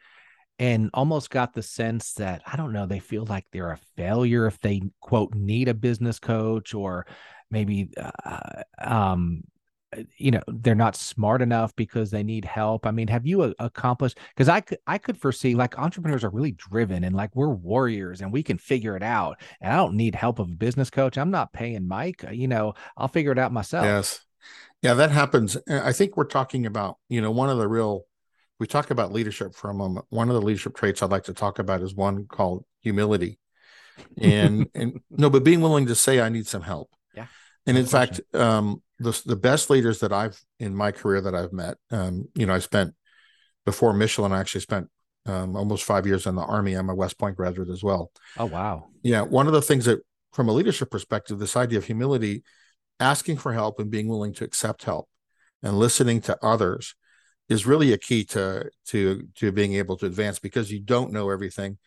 and 0.58 0.90
almost 0.94 1.30
got 1.30 1.54
the 1.54 1.64
sense 1.64 2.14
that 2.14 2.42
I 2.46 2.56
don't 2.58 2.74
know, 2.74 2.86
they 2.86 3.00
feel 3.00 3.26
like 3.26 3.46
they're 3.52 3.72
a 3.72 3.80
failure 3.96 4.48
if 4.48 4.60
they 4.60 4.82
quote 5.00 5.34
need 5.36 5.68
a 5.68 5.74
business 5.74 6.20
coach 6.20 6.74
or 6.74 7.06
maybe 7.50 7.92
uh, 8.26 8.64
um 8.80 9.44
Uh, 9.96 10.04
you 10.18 10.32
know 10.32 10.42
they're 10.48 10.76
not 10.76 10.96
smart 10.96 11.42
enough 11.42 11.76
because 11.76 12.12
they 12.12 12.24
need 12.24 12.46
help 12.46 12.86
i 12.86 12.92
mean 12.92 13.08
have 13.08 13.26
you 13.26 13.42
uh, 13.42 13.54
accomplished 13.60 14.18
because 14.34 14.48
i 14.48 14.62
could 14.62 14.78
i 14.88 14.98
could 14.98 15.18
foresee 15.18 15.54
like 15.54 15.78
entrepreneurs 15.78 16.24
are 16.24 16.30
really 16.30 16.54
driven 16.54 17.04
and 17.04 17.16
like 17.16 17.36
we're 17.36 17.50
warriors 17.50 18.22
and 18.22 18.32
we 18.32 18.42
can 18.42 18.58
figure 18.58 18.96
it 18.96 19.04
out 19.04 19.38
and 19.60 19.74
i 19.74 19.76
don't 19.76 19.96
need 19.96 20.16
help 20.16 20.40
of 20.40 20.50
a 20.50 20.56
business 20.56 20.90
coach 20.90 21.18
i'm 21.18 21.32
not 21.32 21.52
paying 21.52 21.88
mike 21.88 22.24
uh, 22.26 22.32
you 22.32 22.48
know 22.48 22.74
i'll 22.96 23.08
figure 23.08 23.32
it 23.32 23.40
out 23.40 23.52
myself 23.52 23.84
yes 23.84 24.22
yeah, 24.82 24.96
that 24.96 25.12
happens. 25.12 25.58
I 25.70 25.92
think 25.92 26.18
we're 26.18 26.24
talking 26.24 26.66
about, 26.66 26.98
you 27.08 27.22
know, 27.22 27.30
one 27.32 27.50
of 27.50 27.58
the 27.60 27.68
real, 27.68 28.06
we 28.60 28.66
talk 28.66 28.90
about 28.90 29.14
leadership 29.14 29.54
for 29.54 29.70
a 29.70 29.74
moment. 29.74 30.08
One 30.10 30.28
of 30.28 30.34
the 30.34 30.42
leadership 30.42 30.76
traits 30.76 31.04
I'd 31.04 31.12
like 31.12 31.26
to 31.26 31.34
talk 31.34 31.60
about 31.60 31.82
is 31.82 31.94
one 31.94 32.26
called 32.26 32.66
humility. 32.82 33.38
And, 34.20 34.68
and 34.74 35.00
no, 35.12 35.30
but 35.30 35.44
being 35.44 35.62
willing 35.62 35.86
to 35.86 35.96
say, 35.96 36.22
I 36.22 36.30
need 36.30 36.48
some 36.48 36.64
help. 36.64 36.90
Yeah. 37.14 37.28
And 37.68 37.78
in 37.78 37.86
fact, 37.86 38.20
um, 38.34 38.82
the, 39.02 39.22
the 39.26 39.36
best 39.36 39.70
leaders 39.70 40.00
that 40.00 40.14
I've 40.14 40.40
in 40.60 40.76
my 40.76 40.92
career 40.92 41.22
that 41.22 41.36
I've 41.36 41.54
met, 41.54 41.78
um, 41.92 42.28
you 42.36 42.46
know, 42.46 42.54
I 42.54 42.60
spent 42.60 42.94
before 43.66 43.94
Michelin, 43.94 44.32
I 44.32 44.40
actually 44.40 44.62
spent 44.62 44.90
um, 45.26 45.56
almost 45.56 45.84
five 45.84 46.08
years 46.08 46.26
in 46.26 46.36
the 46.36 46.42
army. 46.42 46.74
I'm 46.74 46.90
a 46.90 46.96
West 46.96 47.20
Point 47.20 47.38
graduate 47.38 47.70
as 47.70 47.84
well. 47.84 48.12
Oh, 48.38 48.46
wow. 48.46 48.88
Yeah. 49.04 49.22
One 49.22 49.48
of 49.48 49.54
the 49.54 49.62
things 49.62 49.86
that, 49.86 50.00
from 50.34 50.50
a 50.50 50.54
leadership 50.54 50.90
perspective, 50.90 51.40
this 51.40 51.58
idea 51.58 51.78
of 51.78 51.86
humility 51.86 52.44
asking 53.00 53.38
for 53.38 53.54
help 53.54 53.80
and 53.80 53.92
being 53.92 54.08
willing 54.08 54.34
to 54.34 54.44
accept 54.44 54.84
help 54.84 55.08
and 55.62 55.78
listening 55.78 56.22
to 56.22 56.38
others 56.44 56.96
is 57.50 57.66
really 57.66 57.92
a 57.92 57.98
key 57.98 58.24
to 58.24 58.70
to 58.88 59.28
to 59.36 59.52
being 59.52 59.74
able 59.74 59.98
to 59.98 60.06
advance 60.06 60.40
because 60.40 60.72
you 60.72 60.80
don't 60.80 61.12
know 61.12 61.30
everything 61.30 61.78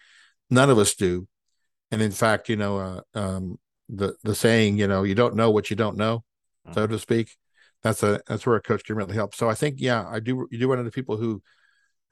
none 0.51 0.69
of 0.69 0.77
us 0.77 0.95
do 0.95 1.27
and 1.91 2.03
in 2.03 2.11
fact 2.11 2.49
you 2.49 2.57
know 2.57 2.79
uh, 2.79 3.01
um, 3.15 3.57
the 3.89 4.15
the 4.23 4.35
saying 4.35 4.79
you 4.79 4.87
know 4.87 5.03
you 5.03 5.15
don't 5.15 5.37
know 5.37 5.51
what 5.51 5.71
you 5.71 5.77
don't 5.77 5.97
know. 5.97 6.25
So 6.73 6.87
to 6.87 6.99
speak 6.99 7.37
that's 7.83 8.03
a 8.03 8.21
that's 8.27 8.47
where 8.47 8.57
a 8.57 8.63
coach 8.63 8.85
can 8.85 8.97
really 8.97 9.15
help 9.15 9.35
so 9.35 9.49
i 9.49 9.55
think 9.55 9.77
yeah 9.79 10.07
i 10.09 10.21
do 10.21 10.47
you 10.51 10.59
do 10.59 10.69
run 10.69 10.79
into 10.79 10.91
people 10.91 11.17
who 11.17 11.43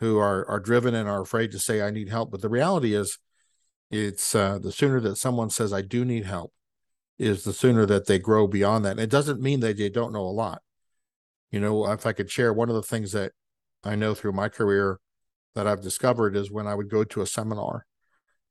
who 0.01 0.19
are 0.19 0.47
are 0.49 0.61
driven 0.61 0.95
and 0.95 1.09
are 1.09 1.23
afraid 1.23 1.51
to 1.51 1.59
say 1.59 1.81
i 1.81 1.91
need 1.91 2.09
help 2.09 2.31
but 2.31 2.43
the 2.43 2.49
reality 2.49 2.95
is 2.95 3.19
it's 3.91 4.35
uh, 4.35 4.59
the 4.59 4.73
sooner 4.73 5.01
that 5.01 5.17
someone 5.17 5.51
says 5.51 5.73
i 5.73 5.83
do 5.83 6.05
need 6.05 6.25
help 6.25 6.53
is 7.23 7.45
the 7.45 7.53
sooner 7.53 7.87
that 7.87 8.07
they 8.07 8.19
grow 8.19 8.47
beyond 8.49 8.85
that. 8.85 8.93
And 8.93 9.01
it 9.01 9.11
doesn't 9.11 9.41
mean 9.41 9.61
that 9.61 9.77
they 9.77 9.89
don't 9.89 10.13
know 10.13 10.25
a 10.25 10.31
lot. 10.35 10.61
You 11.51 11.61
know, 11.61 11.91
if 11.91 12.05
I 12.05 12.13
could 12.13 12.31
share 12.31 12.53
one 12.53 12.69
of 12.69 12.75
the 12.75 12.83
things 12.83 13.13
that 13.13 13.33
I 13.85 13.95
know 13.95 14.15
through 14.15 14.33
my 14.33 14.49
career 14.49 14.99
that 15.55 15.67
I've 15.67 15.83
discovered 15.83 16.35
is 16.35 16.51
when 16.51 16.67
I 16.67 16.75
would 16.75 16.89
go 16.89 17.05
to 17.05 17.21
a 17.21 17.27
seminar 17.27 17.87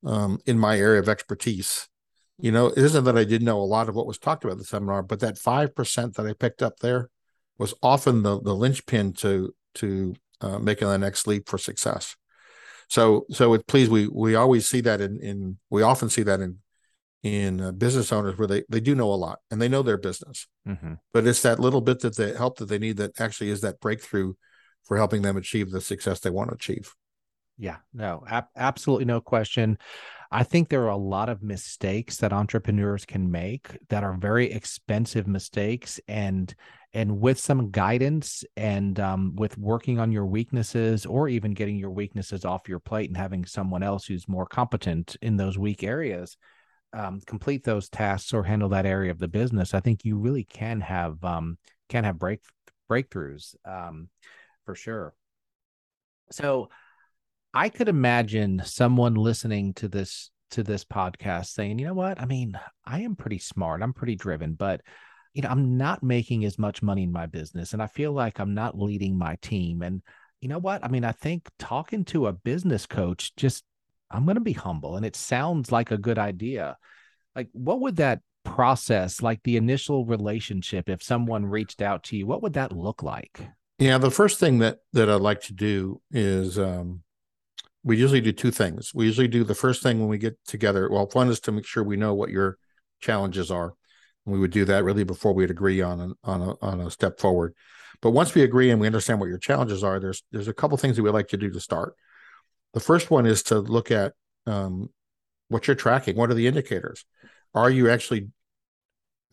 um, 0.05 0.39
in 0.45 0.57
my 0.57 0.77
area 0.77 0.99
of 0.99 1.09
expertise. 1.09 1.89
You 2.41 2.51
know, 2.51 2.67
it 2.67 2.77
isn't 2.77 3.03
that 3.03 3.17
I 3.17 3.23
didn't 3.23 3.45
know 3.45 3.61
a 3.61 3.63
lot 3.63 3.87
of 3.87 3.95
what 3.95 4.07
was 4.07 4.17
talked 4.17 4.43
about 4.43 4.57
the 4.57 4.63
seminar, 4.63 5.03
but 5.03 5.19
that 5.19 5.37
five 5.37 5.75
percent 5.75 6.15
that 6.15 6.25
I 6.25 6.33
picked 6.33 6.63
up 6.63 6.79
there 6.79 7.09
was 7.57 7.73
often 7.83 8.23
the 8.23 8.41
the 8.41 8.55
linchpin 8.55 9.13
to 9.13 9.53
to 9.75 10.15
uh, 10.41 10.59
making 10.59 10.87
the 10.87 10.97
next 10.97 11.27
leap 11.27 11.47
for 11.47 11.57
success. 11.57 12.15
So 12.89 13.25
so 13.29 13.53
it 13.53 13.67
please 13.67 13.89
we 13.89 14.07
we 14.07 14.35
always 14.35 14.67
see 14.67 14.81
that 14.81 15.01
in 15.01 15.19
in 15.21 15.57
we 15.69 15.81
often 15.81 16.09
see 16.09 16.23
that 16.23 16.41
in 16.41 16.57
in 17.23 17.61
uh, 17.61 17.71
business 17.71 18.11
owners 18.11 18.37
where 18.37 18.47
they 18.47 18.63
they 18.69 18.79
do 18.79 18.95
know 18.95 19.13
a 19.13 19.15
lot 19.15 19.39
and 19.51 19.61
they 19.61 19.69
know 19.69 19.83
their 19.83 19.97
business, 19.97 20.47
mm-hmm. 20.67 20.93
but 21.13 21.27
it's 21.27 21.43
that 21.43 21.59
little 21.59 21.81
bit 21.81 21.99
that 21.99 22.17
they 22.17 22.33
help 22.33 22.57
that 22.57 22.65
they 22.65 22.79
need 22.79 22.97
that 22.97 23.19
actually 23.21 23.51
is 23.51 23.61
that 23.61 23.79
breakthrough 23.79 24.33
for 24.83 24.97
helping 24.97 25.21
them 25.21 25.37
achieve 25.37 25.69
the 25.69 25.81
success 25.81 26.19
they 26.19 26.29
want 26.31 26.49
to 26.49 26.55
achieve. 26.55 26.93
Yeah, 27.57 27.77
no, 27.93 28.23
ab- 28.27 28.49
absolutely 28.55 29.05
no 29.05 29.21
question. 29.21 29.77
I 30.31 30.43
think 30.43 30.69
there 30.69 30.83
are 30.83 30.89
a 30.89 30.97
lot 30.97 31.27
of 31.29 31.43
mistakes 31.43 32.17
that 32.17 32.31
entrepreneurs 32.31 33.05
can 33.05 33.29
make 33.29 33.77
that 33.89 34.03
are 34.03 34.15
very 34.15 34.51
expensive 34.51 35.27
mistakes 35.27 35.99
and 36.07 36.53
and 36.93 37.21
with 37.21 37.39
some 37.39 37.71
guidance 37.71 38.43
and 38.57 38.99
um, 38.99 39.33
with 39.37 39.57
working 39.57 39.97
on 39.97 40.11
your 40.11 40.25
weaknesses 40.25 41.05
or 41.05 41.29
even 41.29 41.53
getting 41.53 41.77
your 41.77 41.91
weaknesses 41.91 42.43
off 42.43 42.67
your 42.67 42.79
plate 42.79 43.09
and 43.09 43.15
having 43.15 43.45
someone 43.45 43.81
else 43.81 44.05
who's 44.05 44.27
more 44.27 44.45
competent 44.45 45.15
in 45.21 45.37
those 45.37 45.57
weak 45.57 45.83
areas 45.83 46.37
um, 46.93 47.21
complete 47.25 47.63
those 47.63 47.87
tasks 47.89 48.33
or 48.33 48.43
handle 48.43 48.69
that 48.69 48.85
area 48.85 49.11
of 49.11 49.19
the 49.19 49.27
business 49.27 49.73
i 49.73 49.79
think 49.79 50.03
you 50.03 50.17
really 50.17 50.43
can 50.43 50.81
have 50.81 51.23
um, 51.23 51.57
can 51.87 52.03
have 52.03 52.19
break 52.19 52.41
breakthroughs 52.89 53.55
um, 53.65 54.09
for 54.65 54.75
sure. 54.75 55.13
So 56.31 56.69
i 57.53 57.69
could 57.69 57.89
imagine 57.89 58.61
someone 58.65 59.15
listening 59.15 59.73
to 59.73 59.87
this 59.87 60.31
to 60.49 60.63
this 60.63 60.83
podcast 60.83 61.47
saying 61.47 61.79
you 61.79 61.85
know 61.85 61.93
what 61.93 62.19
i 62.19 62.25
mean 62.25 62.59
i 62.85 63.01
am 63.01 63.15
pretty 63.15 63.39
smart 63.39 63.81
i'm 63.81 63.93
pretty 63.93 64.15
driven 64.15 64.53
but 64.53 64.81
you 65.33 65.41
know, 65.41 65.49
I'm 65.49 65.77
not 65.77 66.03
making 66.03 66.45
as 66.45 66.59
much 66.59 66.83
money 66.83 67.03
in 67.03 67.11
my 67.11 67.25
business 67.25 67.73
and 67.73 67.81
I 67.81 67.87
feel 67.87 68.11
like 68.11 68.39
I'm 68.39 68.53
not 68.53 68.77
leading 68.77 69.17
my 69.17 69.37
team. 69.41 69.81
And 69.81 70.01
you 70.41 70.49
know 70.49 70.59
what? 70.59 70.83
I 70.83 70.89
mean, 70.89 71.05
I 71.05 71.11
think 71.11 71.47
talking 71.57 72.03
to 72.05 72.27
a 72.27 72.33
business 72.33 72.85
coach, 72.85 73.35
just 73.35 73.63
I'm 74.09 74.25
going 74.25 74.35
to 74.35 74.41
be 74.41 74.53
humble 74.53 74.97
and 74.97 75.05
it 75.05 75.15
sounds 75.15 75.71
like 75.71 75.91
a 75.91 75.97
good 75.97 76.19
idea. 76.19 76.77
Like, 77.35 77.47
what 77.53 77.79
would 77.79 77.95
that 77.97 78.19
process, 78.43 79.21
like 79.21 79.41
the 79.43 79.55
initial 79.55 80.05
relationship, 80.05 80.89
if 80.89 81.01
someone 81.01 81.45
reached 81.45 81.81
out 81.81 82.03
to 82.03 82.17
you, 82.17 82.27
what 82.27 82.41
would 82.41 82.53
that 82.53 82.75
look 82.75 83.01
like? 83.01 83.47
Yeah, 83.79 83.97
the 83.99 84.11
first 84.11 84.39
thing 84.39 84.59
that 84.59 84.79
that 84.93 85.09
I'd 85.09 85.21
like 85.21 85.41
to 85.43 85.53
do 85.53 86.01
is 86.11 86.59
um, 86.59 87.03
we 87.83 87.97
usually 87.97 88.21
do 88.21 88.31
two 88.31 88.51
things. 88.51 88.91
We 88.93 89.05
usually 89.05 89.27
do 89.27 89.43
the 89.43 89.55
first 89.55 89.81
thing 89.81 89.99
when 89.99 90.09
we 90.09 90.17
get 90.17 90.37
together. 90.45 90.89
Well, 90.89 91.09
one 91.13 91.29
is 91.29 91.39
to 91.41 91.51
make 91.51 91.65
sure 91.65 91.83
we 91.83 91.97
know 91.97 92.13
what 92.13 92.29
your 92.29 92.57
challenges 92.99 93.49
are 93.49 93.73
And 94.25 94.33
we 94.33 94.39
would 94.39 94.51
do 94.51 94.65
that 94.65 94.83
really 94.83 95.03
before 95.03 95.33
we'd 95.33 95.51
agree 95.51 95.81
on 95.81 95.99
a, 95.99 96.29
on 96.29 96.41
a 96.41 96.55
on 96.61 96.81
a 96.81 96.91
step 96.91 97.19
forward. 97.19 97.55
But 98.01 98.11
once 98.11 98.33
we 98.33 98.43
agree 98.43 98.71
and 98.71 98.79
we 98.79 98.87
understand 98.87 99.19
what 99.19 99.29
your 99.29 99.37
challenges 99.37 99.83
are, 99.83 99.99
there's 99.99 100.23
there's 100.31 100.47
a 100.47 100.53
couple 100.53 100.77
things 100.77 100.95
that 100.95 101.03
we'd 101.03 101.11
like 101.11 101.29
to 101.29 101.37
do 101.37 101.49
to 101.49 101.59
start. 101.59 101.95
The 102.73 102.79
first 102.79 103.11
one 103.11 103.25
is 103.25 103.43
to 103.43 103.59
look 103.59 103.91
at 103.91 104.13
um, 104.45 104.89
what 105.49 105.67
you're 105.67 105.75
tracking. 105.75 106.15
What 106.15 106.29
are 106.29 106.35
the 106.35 106.47
indicators? 106.47 107.05
Are 107.53 107.69
you 107.69 107.89
actually 107.89 108.29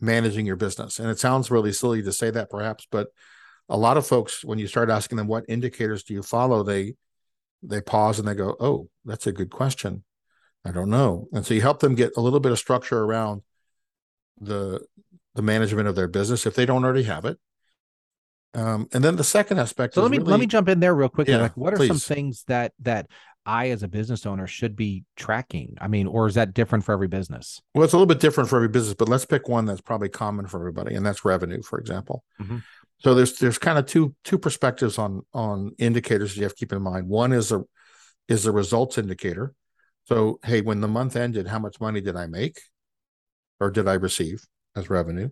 managing 0.01 0.45
your 0.45 0.57
business? 0.57 0.99
And 0.99 1.09
it 1.09 1.19
sounds 1.19 1.51
really 1.51 1.71
silly 1.71 2.01
to 2.03 2.11
say 2.11 2.31
that, 2.31 2.49
perhaps, 2.49 2.87
but 2.91 3.07
a 3.69 3.77
lot 3.77 3.97
of 3.97 4.05
folks, 4.05 4.43
when 4.43 4.59
you 4.59 4.67
start 4.67 4.89
asking 4.89 5.17
them 5.17 5.27
what 5.27 5.45
indicators 5.47 6.03
do 6.03 6.13
you 6.13 6.23
follow, 6.23 6.63
they 6.63 6.95
they 7.61 7.81
pause 7.81 8.19
and 8.19 8.27
they 8.27 8.35
go, 8.35 8.55
"Oh, 8.59 8.89
that's 9.05 9.27
a 9.27 9.31
good 9.31 9.49
question. 9.49 10.03
I 10.65 10.71
don't 10.71 10.89
know." 10.89 11.27
And 11.33 11.45
so 11.45 11.53
you 11.53 11.61
help 11.61 11.79
them 11.79 11.95
get 11.95 12.13
a 12.17 12.21
little 12.21 12.39
bit 12.39 12.51
of 12.51 12.59
structure 12.59 12.99
around 13.03 13.41
the 14.39 14.81
the 15.35 15.41
management 15.41 15.87
of 15.87 15.95
their 15.95 16.07
business 16.07 16.45
if 16.45 16.55
they 16.55 16.65
don't 16.65 16.83
already 16.83 17.03
have 17.03 17.25
it. 17.25 17.37
Um, 18.55 18.87
and 18.93 19.03
then 19.03 19.15
the 19.15 19.23
second 19.23 19.59
aspect. 19.59 19.93
So 19.93 20.01
let 20.01 20.09
me 20.09 20.17
really, 20.17 20.31
let 20.31 20.39
me 20.39 20.47
jump 20.47 20.69
in 20.69 20.79
there 20.79 20.95
real 20.95 21.09
quickly. 21.09 21.33
Yeah, 21.33 21.41
like, 21.41 21.57
what 21.57 21.73
are 21.73 21.77
please. 21.77 21.87
some 21.87 21.99
things 21.99 22.43
that 22.47 22.73
that 22.79 23.07
I, 23.45 23.69
as 23.69 23.83
a 23.83 23.87
business 23.87 24.25
owner, 24.25 24.47
should 24.47 24.75
be 24.75 25.03
tracking? 25.15 25.75
I 25.79 25.87
mean, 25.87 26.07
or 26.07 26.27
is 26.27 26.35
that 26.35 26.53
different 26.53 26.83
for 26.83 26.93
every 26.93 27.07
business? 27.07 27.61
Well, 27.73 27.83
it's 27.83 27.93
a 27.93 27.95
little 27.95 28.07
bit 28.07 28.19
different 28.19 28.49
for 28.49 28.55
every 28.57 28.67
business, 28.67 28.95
but 28.95 29.07
let's 29.07 29.25
pick 29.25 29.47
one 29.47 29.65
that's 29.65 29.81
probably 29.81 30.09
common 30.09 30.47
for 30.47 30.59
everybody, 30.59 30.95
and 30.95 31.05
that's 31.05 31.23
revenue, 31.23 31.61
for 31.61 31.79
example. 31.79 32.23
Mm-hmm. 32.41 32.57
So 32.99 33.13
there's 33.13 33.37
there's 33.39 33.57
kind 33.57 33.79
of 33.79 33.85
two 33.85 34.15
two 34.23 34.37
perspectives 34.37 34.97
on 34.97 35.21
on 35.33 35.71
indicators 35.77 36.35
you 36.35 36.43
have 36.43 36.53
to 36.53 36.57
keep 36.57 36.73
in 36.73 36.81
mind. 36.81 37.07
One 37.07 37.31
is 37.31 37.51
a 37.51 37.63
is 38.27 38.45
a 38.45 38.51
results 38.51 38.97
indicator. 38.97 39.53
So 40.05 40.39
hey, 40.43 40.61
when 40.61 40.81
the 40.81 40.87
month 40.87 41.15
ended, 41.15 41.47
how 41.47 41.59
much 41.59 41.79
money 41.79 42.01
did 42.01 42.15
I 42.15 42.27
make? 42.27 42.59
or 43.59 43.69
did 43.69 43.87
I 43.87 43.93
receive 43.93 44.45
as 44.75 44.89
revenue? 44.89 45.29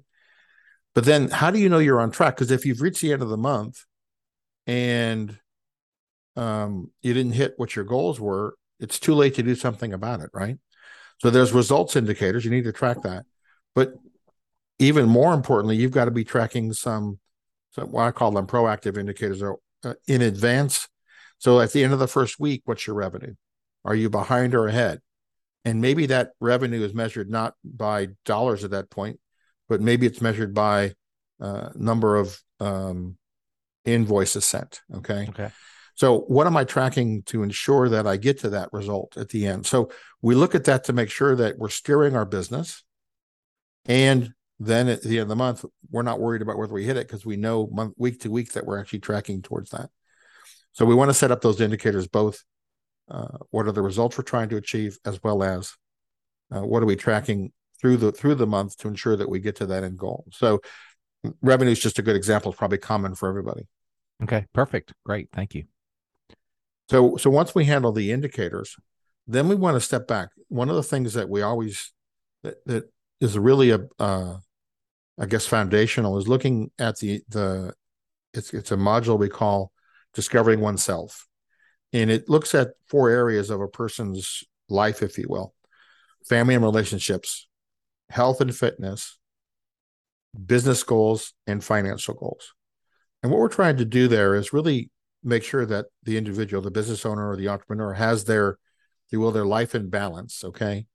But 0.95 1.05
then 1.05 1.29
how 1.29 1.51
do 1.51 1.59
you 1.59 1.69
know 1.69 1.79
you're 1.79 1.99
on 1.99 2.11
track? 2.11 2.35
Because 2.35 2.51
if 2.51 2.65
you've 2.65 2.81
reached 2.81 3.01
the 3.01 3.13
end 3.13 3.21
of 3.21 3.29
the 3.29 3.37
month 3.37 3.83
and 4.65 5.37
um, 6.35 6.91
you 7.01 7.13
didn't 7.13 7.33
hit 7.33 7.53
what 7.57 7.75
your 7.75 7.85
goals 7.85 8.19
were, 8.19 8.55
it's 8.79 8.99
too 8.99 9.13
late 9.13 9.35
to 9.35 9.43
do 9.43 9.55
something 9.55 9.93
about 9.93 10.21
it, 10.21 10.29
right? 10.33 10.57
So 11.19 11.29
there's 11.29 11.53
results 11.53 11.95
indicators. 11.95 12.45
You 12.45 12.51
need 12.51 12.65
to 12.65 12.71
track 12.71 13.01
that. 13.03 13.25
But 13.75 13.93
even 14.79 15.07
more 15.07 15.33
importantly, 15.33 15.77
you've 15.77 15.91
got 15.91 16.05
to 16.05 16.11
be 16.11 16.23
tracking 16.23 16.73
some, 16.73 17.19
some 17.77 17.91
what 17.91 18.03
I 18.03 18.11
call 18.11 18.31
them 18.31 18.47
proactive 18.47 18.97
indicators 18.97 19.41
uh, 19.43 19.93
in 20.07 20.21
advance. 20.21 20.87
So 21.37 21.59
at 21.59 21.71
the 21.71 21.83
end 21.83 21.93
of 21.93 21.99
the 21.99 22.07
first 22.07 22.39
week, 22.39 22.63
what's 22.65 22.87
your 22.87 22.95
revenue? 22.95 23.35
Are 23.85 23.95
you 23.95 24.09
behind 24.09 24.55
or 24.55 24.67
ahead? 24.67 25.01
and 25.67 25.81
maybe 25.81 26.05
that 26.05 26.31
revenue 26.39 26.81
is 26.81 26.93
measured 26.93 27.29
not 27.29 27.53
by 27.63 28.07
dollars 28.23 28.63
at 28.63 28.71
that 28.71 28.89
point 28.89 29.19
but 29.67 29.81
maybe 29.81 30.05
it's 30.05 30.21
measured 30.21 30.53
by 30.53 30.93
uh, 31.41 31.69
number 31.75 32.15
of 32.15 32.39
um, 32.61 33.17
invoices 33.83 34.45
sent 34.45 34.81
okay 34.95 35.27
okay 35.29 35.51
so 35.95 36.19
what 36.21 36.47
am 36.47 36.55
i 36.55 36.63
tracking 36.63 37.21
to 37.23 37.43
ensure 37.43 37.89
that 37.89 38.07
i 38.07 38.15
get 38.15 38.39
to 38.39 38.49
that 38.49 38.69
result 38.71 39.17
at 39.17 39.29
the 39.29 39.45
end 39.45 39.65
so 39.65 39.89
we 40.21 40.35
look 40.35 40.55
at 40.55 40.63
that 40.63 40.85
to 40.85 40.93
make 40.93 41.09
sure 41.09 41.35
that 41.35 41.57
we're 41.57 41.69
steering 41.69 42.15
our 42.15 42.25
business 42.25 42.83
and 43.85 44.33
then 44.59 44.87
at 44.87 45.01
the 45.01 45.19
end 45.19 45.23
of 45.23 45.27
the 45.29 45.35
month 45.35 45.63
we're 45.91 46.01
not 46.01 46.19
worried 46.19 46.41
about 46.41 46.57
whether 46.57 46.73
we 46.73 46.83
hit 46.83 46.97
it 46.97 47.07
because 47.07 47.25
we 47.25 47.37
know 47.37 47.67
month 47.71 47.93
week 47.97 48.19
to 48.19 48.31
week 48.31 48.53
that 48.53 48.65
we're 48.65 48.79
actually 48.79 48.99
tracking 48.99 49.41
towards 49.41 49.69
that 49.69 49.89
so 50.71 50.85
we 50.85 50.95
want 50.95 51.09
to 51.09 51.13
set 51.13 51.31
up 51.31 51.41
those 51.41 51.61
indicators 51.61 52.07
both 52.07 52.43
uh, 53.09 53.37
what 53.51 53.67
are 53.67 53.71
the 53.71 53.81
results 53.81 54.17
we're 54.17 54.23
trying 54.23 54.49
to 54.49 54.57
achieve, 54.57 54.97
as 55.05 55.21
well 55.23 55.43
as 55.43 55.75
uh, 56.53 56.61
what 56.61 56.83
are 56.83 56.85
we 56.85 56.95
tracking 56.95 57.51
through 57.79 57.97
the 57.97 58.11
through 58.11 58.35
the 58.35 58.47
month 58.47 58.77
to 58.77 58.87
ensure 58.87 59.15
that 59.15 59.29
we 59.29 59.39
get 59.39 59.55
to 59.57 59.65
that 59.65 59.83
end 59.83 59.97
goal. 59.97 60.25
So 60.31 60.59
revenue 61.41 61.71
is 61.71 61.79
just 61.79 61.99
a 61.99 62.01
good 62.01 62.15
example. 62.15 62.51
It's 62.51 62.59
probably 62.59 62.79
common 62.79 63.15
for 63.15 63.29
everybody. 63.29 63.67
Okay, 64.23 64.45
perfect, 64.53 64.93
great, 65.05 65.29
thank 65.31 65.55
you. 65.55 65.65
So 66.89 67.17
so 67.17 67.29
once 67.29 67.55
we 67.55 67.65
handle 67.65 67.91
the 67.91 68.11
indicators, 68.11 68.75
then 69.25 69.47
we 69.47 69.55
want 69.55 69.75
to 69.75 69.81
step 69.81 70.07
back. 70.07 70.29
One 70.49 70.69
of 70.69 70.75
the 70.75 70.83
things 70.83 71.13
that 71.13 71.29
we 71.29 71.41
always 71.41 71.93
that, 72.43 72.65
that 72.65 72.91
is 73.21 73.37
really 73.37 73.71
a 73.71 73.79
uh, 73.99 74.37
I 75.19 75.25
guess 75.25 75.45
foundational 75.45 76.17
is 76.17 76.27
looking 76.27 76.71
at 76.77 76.99
the 76.99 77.21
the 77.29 77.73
it's 78.33 78.53
it's 78.53 78.71
a 78.71 78.77
module 78.77 79.17
we 79.17 79.29
call 79.29 79.71
discovering 80.13 80.59
oneself 80.59 81.27
and 81.93 82.09
it 82.09 82.29
looks 82.29 82.53
at 82.53 82.71
four 82.87 83.09
areas 83.09 83.49
of 83.49 83.61
a 83.61 83.67
person's 83.67 84.43
life, 84.69 85.01
if 85.01 85.17
you 85.17 85.27
will 85.29 85.53
family 86.27 86.55
and 86.55 86.63
relationships, 86.63 87.47
health 88.09 88.41
and 88.41 88.53
fitness, 88.53 89.17
business 90.45 90.83
goals, 90.83 91.33
and 91.45 91.63
financial 91.63 92.13
goals. 92.13 92.53
And 93.23 93.31
what 93.31 93.39
we're 93.39 93.47
trying 93.47 93.77
to 93.77 93.85
do 93.85 94.09
there 94.09 94.35
is 94.35 94.51
really 94.51 94.91
make 95.23 95.43
sure 95.43 95.65
that 95.65 95.85
the 96.03 96.17
individual, 96.17 96.61
the 96.61 96.69
business 96.69 97.05
owner 97.05 97.29
or 97.29 97.37
the 97.37 97.47
entrepreneur, 97.47 97.93
has 97.93 98.25
their, 98.25 98.49
if 98.49 99.11
you 99.11 99.21
will, 99.21 99.31
their 99.31 99.45
life 99.45 99.73
in 99.73 99.89
balance. 99.89 100.43
Okay. 100.43 100.85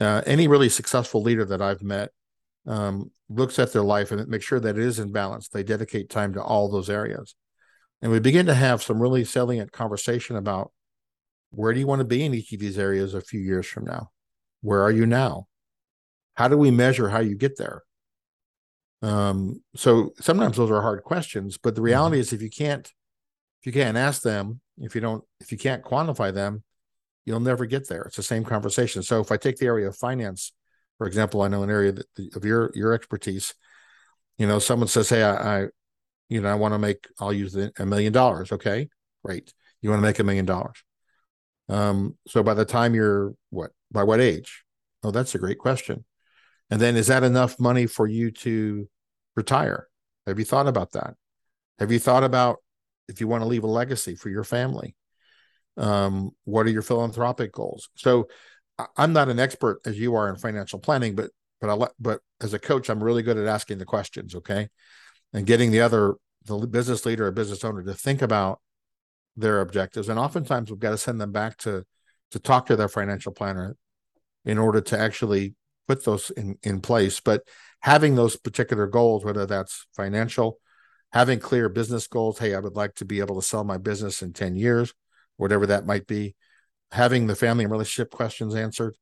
Uh, 0.00 0.22
any 0.26 0.48
really 0.48 0.70
successful 0.70 1.22
leader 1.22 1.44
that 1.44 1.60
I've 1.60 1.82
met 1.82 2.10
um, 2.66 3.10
looks 3.28 3.58
at 3.58 3.72
their 3.72 3.82
life 3.82 4.10
and 4.10 4.26
makes 4.28 4.44
sure 4.44 4.60
that 4.60 4.78
it 4.78 4.84
is 4.84 4.98
in 4.98 5.12
balance. 5.12 5.48
They 5.48 5.62
dedicate 5.62 6.10
time 6.10 6.32
to 6.34 6.42
all 6.42 6.70
those 6.70 6.90
areas. 6.90 7.34
And 8.02 8.10
we 8.10 8.20
begin 8.20 8.46
to 8.46 8.54
have 8.54 8.82
some 8.82 9.00
really 9.00 9.24
salient 9.24 9.72
conversation 9.72 10.36
about 10.36 10.72
where 11.50 11.72
do 11.72 11.80
you 11.80 11.86
want 11.86 12.00
to 12.00 12.04
be 12.04 12.24
in 12.24 12.34
each 12.34 12.52
of 12.52 12.60
these 12.60 12.78
areas 12.78 13.14
a 13.14 13.20
few 13.20 13.40
years 13.40 13.66
from 13.66 13.84
now? 13.84 14.10
Where 14.60 14.82
are 14.82 14.90
you 14.90 15.06
now? 15.06 15.46
How 16.34 16.48
do 16.48 16.56
we 16.56 16.70
measure 16.70 17.08
how 17.08 17.20
you 17.20 17.36
get 17.36 17.56
there? 17.56 17.82
Um, 19.02 19.62
so 19.76 20.12
sometimes 20.20 20.56
those 20.56 20.70
are 20.70 20.82
hard 20.82 21.02
questions, 21.02 21.58
but 21.58 21.74
the 21.74 21.80
mm-hmm. 21.80 21.86
reality 21.86 22.18
is 22.18 22.32
if 22.32 22.42
you 22.42 22.50
can't 22.50 22.90
if 23.60 23.66
you 23.66 23.72
can't 23.72 23.96
ask 23.96 24.20
them, 24.22 24.60
if 24.78 24.94
you 24.94 25.00
don't 25.00 25.24
if 25.40 25.52
you 25.52 25.58
can't 25.58 25.84
quantify 25.84 26.32
them, 26.32 26.62
you'll 27.24 27.40
never 27.40 27.66
get 27.66 27.88
there. 27.88 28.02
It's 28.02 28.16
the 28.16 28.22
same 28.22 28.44
conversation. 28.44 29.02
So 29.02 29.20
if 29.20 29.32
I 29.32 29.36
take 29.36 29.56
the 29.56 29.66
area 29.66 29.88
of 29.88 29.96
finance, 29.96 30.52
for 30.98 31.06
example, 31.06 31.42
I 31.42 31.48
know 31.48 31.62
an 31.62 31.70
area 31.70 31.92
that, 31.92 32.36
of 32.36 32.44
your 32.44 32.70
your 32.74 32.92
expertise, 32.92 33.54
you 34.38 34.46
know, 34.46 34.58
someone 34.58 34.88
says, 34.88 35.08
Hey, 35.08 35.22
I, 35.22 35.62
I 35.62 35.66
you 36.28 36.40
know, 36.40 36.48
I 36.48 36.54
want 36.54 36.74
to 36.74 36.78
make, 36.78 37.06
I'll 37.20 37.32
use 37.32 37.54
a 37.54 37.86
million 37.86 38.12
dollars. 38.12 38.50
Okay, 38.52 38.88
great. 39.24 39.52
You 39.82 39.90
want 39.90 40.00
to 40.00 40.06
make 40.06 40.18
a 40.18 40.24
million 40.24 40.46
dollars. 40.46 40.82
Um, 41.68 42.16
so 42.26 42.42
by 42.42 42.54
the 42.54 42.64
time 42.64 42.94
you're 42.94 43.34
what? 43.50 43.70
By 43.90 44.04
what 44.04 44.20
age? 44.20 44.64
Oh, 45.02 45.10
that's 45.10 45.34
a 45.34 45.38
great 45.38 45.58
question. 45.58 46.04
And 46.70 46.80
then 46.80 46.96
is 46.96 47.08
that 47.08 47.22
enough 47.22 47.60
money 47.60 47.86
for 47.86 48.06
you 48.06 48.30
to 48.30 48.88
retire? 49.36 49.88
Have 50.26 50.38
you 50.38 50.44
thought 50.44 50.66
about 50.66 50.92
that? 50.92 51.14
Have 51.78 51.92
you 51.92 51.98
thought 51.98 52.24
about 52.24 52.58
if 53.08 53.20
you 53.20 53.28
want 53.28 53.42
to 53.42 53.48
leave 53.48 53.64
a 53.64 53.68
legacy 53.68 54.14
for 54.14 54.30
your 54.30 54.44
family? 54.44 54.96
Um, 55.76 56.30
what 56.44 56.66
are 56.66 56.70
your 56.70 56.82
philanthropic 56.82 57.52
goals? 57.52 57.90
So 57.96 58.28
I'm 58.96 59.12
not 59.12 59.28
an 59.28 59.38
expert 59.38 59.80
as 59.86 59.98
you 59.98 60.14
are 60.16 60.28
in 60.28 60.36
financial 60.36 60.78
planning, 60.78 61.14
but 61.14 61.30
but 61.60 61.70
I 61.70 61.88
but 61.98 62.20
as 62.40 62.54
a 62.54 62.58
coach, 62.58 62.88
I'm 62.88 63.02
really 63.02 63.22
good 63.22 63.38
at 63.38 63.46
asking 63.46 63.78
the 63.78 63.84
questions, 63.84 64.34
okay, 64.34 64.68
and 65.32 65.46
getting 65.46 65.70
the 65.70 65.80
other 65.80 66.14
the 66.44 66.66
business 66.66 67.06
leader 67.06 67.26
or 67.26 67.30
business 67.30 67.64
owner 67.64 67.82
to 67.82 67.94
think 67.94 68.20
about 68.20 68.60
their 69.36 69.60
objectives. 69.60 70.08
And 70.08 70.18
oftentimes, 70.18 70.70
we've 70.70 70.80
got 70.80 70.90
to 70.90 70.98
send 70.98 71.20
them 71.20 71.32
back 71.32 71.56
to 71.58 71.84
to 72.32 72.38
talk 72.38 72.66
to 72.66 72.76
their 72.76 72.88
financial 72.88 73.32
planner 73.32 73.76
in 74.44 74.58
order 74.58 74.80
to 74.80 74.98
actually 74.98 75.54
put 75.86 76.04
those 76.04 76.30
in 76.30 76.58
in 76.62 76.80
place. 76.80 77.20
But 77.20 77.42
having 77.80 78.14
those 78.14 78.36
particular 78.36 78.86
goals, 78.86 79.24
whether 79.24 79.46
that's 79.46 79.86
financial, 79.94 80.58
having 81.14 81.38
clear 81.38 81.68
business 81.68 82.08
goals. 82.08 82.40
Hey, 82.40 82.54
I 82.54 82.58
would 82.58 82.74
like 82.74 82.96
to 82.96 83.04
be 83.04 83.20
able 83.20 83.40
to 83.40 83.46
sell 83.46 83.62
my 83.62 83.78
business 83.78 84.20
in 84.20 84.32
10 84.32 84.56
years, 84.56 84.92
whatever 85.36 85.66
that 85.66 85.86
might 85.86 86.08
be. 86.08 86.34
Having 86.92 87.26
the 87.26 87.34
family 87.34 87.64
and 87.64 87.72
relationship 87.72 88.10
questions 88.10 88.54
answered. 88.54 88.96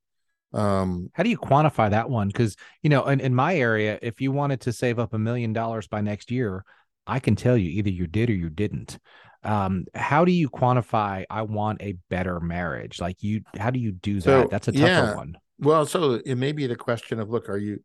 Um, 0.55 1.11
How 1.15 1.23
do 1.23 1.31
you 1.31 1.39
quantify 1.39 1.91
that 1.91 2.11
one? 2.11 2.29
Because, 2.29 2.57
you 2.83 2.91
know, 2.91 3.07
in, 3.07 3.21
in 3.21 3.35
my 3.35 3.57
area, 3.57 3.99
if 4.03 4.21
you 4.21 4.33
wanted 4.33 4.61
to 4.63 4.73
save 4.73 4.99
up 4.99 5.15
a 5.15 5.19
million 5.19 5.53
dollars 5.53 5.87
by 5.87 6.01
next 6.01 6.31
year, 6.31 6.65
I 7.07 7.21
can 7.21 7.37
tell 7.37 7.57
you 7.57 7.71
either 7.71 7.91
you 7.91 8.07
did 8.07 8.31
or 8.31 8.35
you 8.35 8.51
didn't. 8.51 8.99
Um, 9.45 9.87
how 9.95 10.25
do 10.25 10.33
you 10.33 10.49
quantify 10.49 11.25
I 11.29 11.43
want 11.43 11.83
a 11.83 11.97
better 12.09 12.39
marriage? 12.39 13.01
Like 13.01 13.23
you, 13.23 13.43
how 13.59 13.71
do 13.71 13.81
you 13.81 13.93
do 13.93 14.21
that? 14.21 14.23
So, 14.23 14.49
That's 14.51 14.69
a 14.69 14.73
tougher 14.73 14.87
yeah. 14.87 15.15
one. 15.15 15.37
Well, 15.59 15.87
so 15.87 16.21
it 16.25 16.37
may 16.37 16.53
be 16.53 16.67
the 16.67 16.77
question 16.77 17.19
of 17.19 17.31
look, 17.31 17.49
are 17.49 17.59
you 17.59 17.83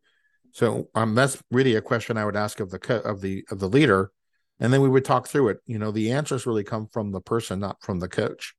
so 0.52 0.88
um, 0.94 1.14
that's 1.14 1.42
really 1.50 1.74
a 1.74 1.82
question 1.82 2.16
I 2.16 2.24
would 2.24 2.36
ask 2.36 2.60
of 2.60 2.70
the 2.70 2.78
co- 2.78 3.00
of 3.00 3.20
the 3.20 3.44
of 3.50 3.58
the 3.58 3.68
leader 3.68 4.10
and 4.60 4.72
then 4.72 4.82
we 4.82 4.88
would 4.88 5.04
talk 5.04 5.28
through 5.28 5.48
it. 5.48 5.58
You 5.66 5.78
know, 5.78 5.90
the 5.90 6.12
answers 6.12 6.46
really 6.46 6.64
come 6.64 6.86
from 6.86 7.12
the 7.12 7.20
person, 7.20 7.60
not 7.60 7.80
from 7.82 8.00
the 8.00 8.08
coach. 8.08 8.54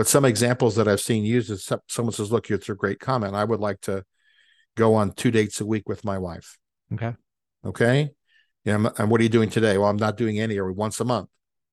But 0.00 0.08
some 0.08 0.24
examples 0.24 0.76
that 0.76 0.88
I've 0.88 1.02
seen 1.02 1.24
used 1.24 1.50
is 1.50 1.70
someone 1.86 2.14
says, 2.14 2.32
"Look, 2.32 2.50
it's 2.50 2.70
a 2.70 2.74
great 2.74 3.00
comment. 3.00 3.34
I 3.34 3.44
would 3.44 3.60
like 3.60 3.82
to 3.82 4.02
go 4.74 4.94
on 4.94 5.12
two 5.12 5.30
dates 5.30 5.60
a 5.60 5.66
week 5.66 5.86
with 5.90 6.06
my 6.06 6.16
wife." 6.16 6.56
Okay. 6.94 7.14
Okay. 7.66 8.08
Yeah. 8.64 8.76
And 8.96 9.10
what 9.10 9.20
are 9.20 9.24
you 9.24 9.28
doing 9.28 9.50
today? 9.50 9.76
Well, 9.76 9.90
I'm 9.90 9.98
not 9.98 10.16
doing 10.16 10.40
any. 10.40 10.56
Or 10.56 10.72
once 10.72 11.00
a 11.00 11.04
month? 11.04 11.28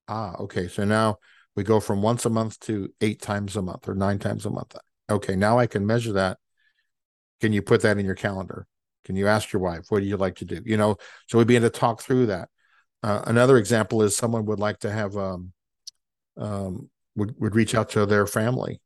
Ah, 0.10 0.36
okay. 0.40 0.68
So 0.68 0.84
now 0.84 1.20
we 1.56 1.64
go 1.64 1.80
from 1.80 2.02
once 2.02 2.26
a 2.26 2.30
month 2.30 2.60
to 2.68 2.90
eight 3.00 3.22
times 3.22 3.56
a 3.56 3.62
month 3.62 3.88
or 3.88 3.96
nine 3.96 4.20
times 4.20 4.46
a 4.46 4.50
month. 4.50 4.76
Okay. 5.10 5.38
Now 5.38 5.58
I 5.58 5.66
can 5.66 5.86
measure 5.86 6.12
that. 6.12 6.38
Can 7.40 7.54
you 7.54 7.62
put 7.62 7.82
that 7.84 7.98
in 7.98 8.06
your 8.06 8.16
calendar? 8.16 8.68
Can 9.06 9.16
you 9.16 9.30
ask 9.30 9.54
your 9.54 9.62
wife, 9.62 9.86
what 9.88 10.02
do 10.02 10.06
you 10.06 10.18
like 10.18 10.36
to 10.40 10.46
do? 10.46 10.62
You 10.66 10.76
know, 10.76 10.98
so 11.30 11.38
we 11.38 11.46
begin 11.46 11.64
to 11.64 11.70
talk 11.70 12.02
through 12.02 12.26
that. 12.26 12.50
Uh, 13.02 13.22
another 13.26 13.56
example 13.56 14.02
is 14.02 14.18
someone 14.18 14.44
would 14.48 14.60
like 14.60 14.80
to 14.80 14.92
have 14.92 15.16
um, 15.16 15.54
um, 16.36 16.90
would 17.18 17.36
would 17.40 17.56
reach 17.56 17.76
out 17.76 17.90
to 17.90 18.06
their 18.06 18.26
family 18.26 18.80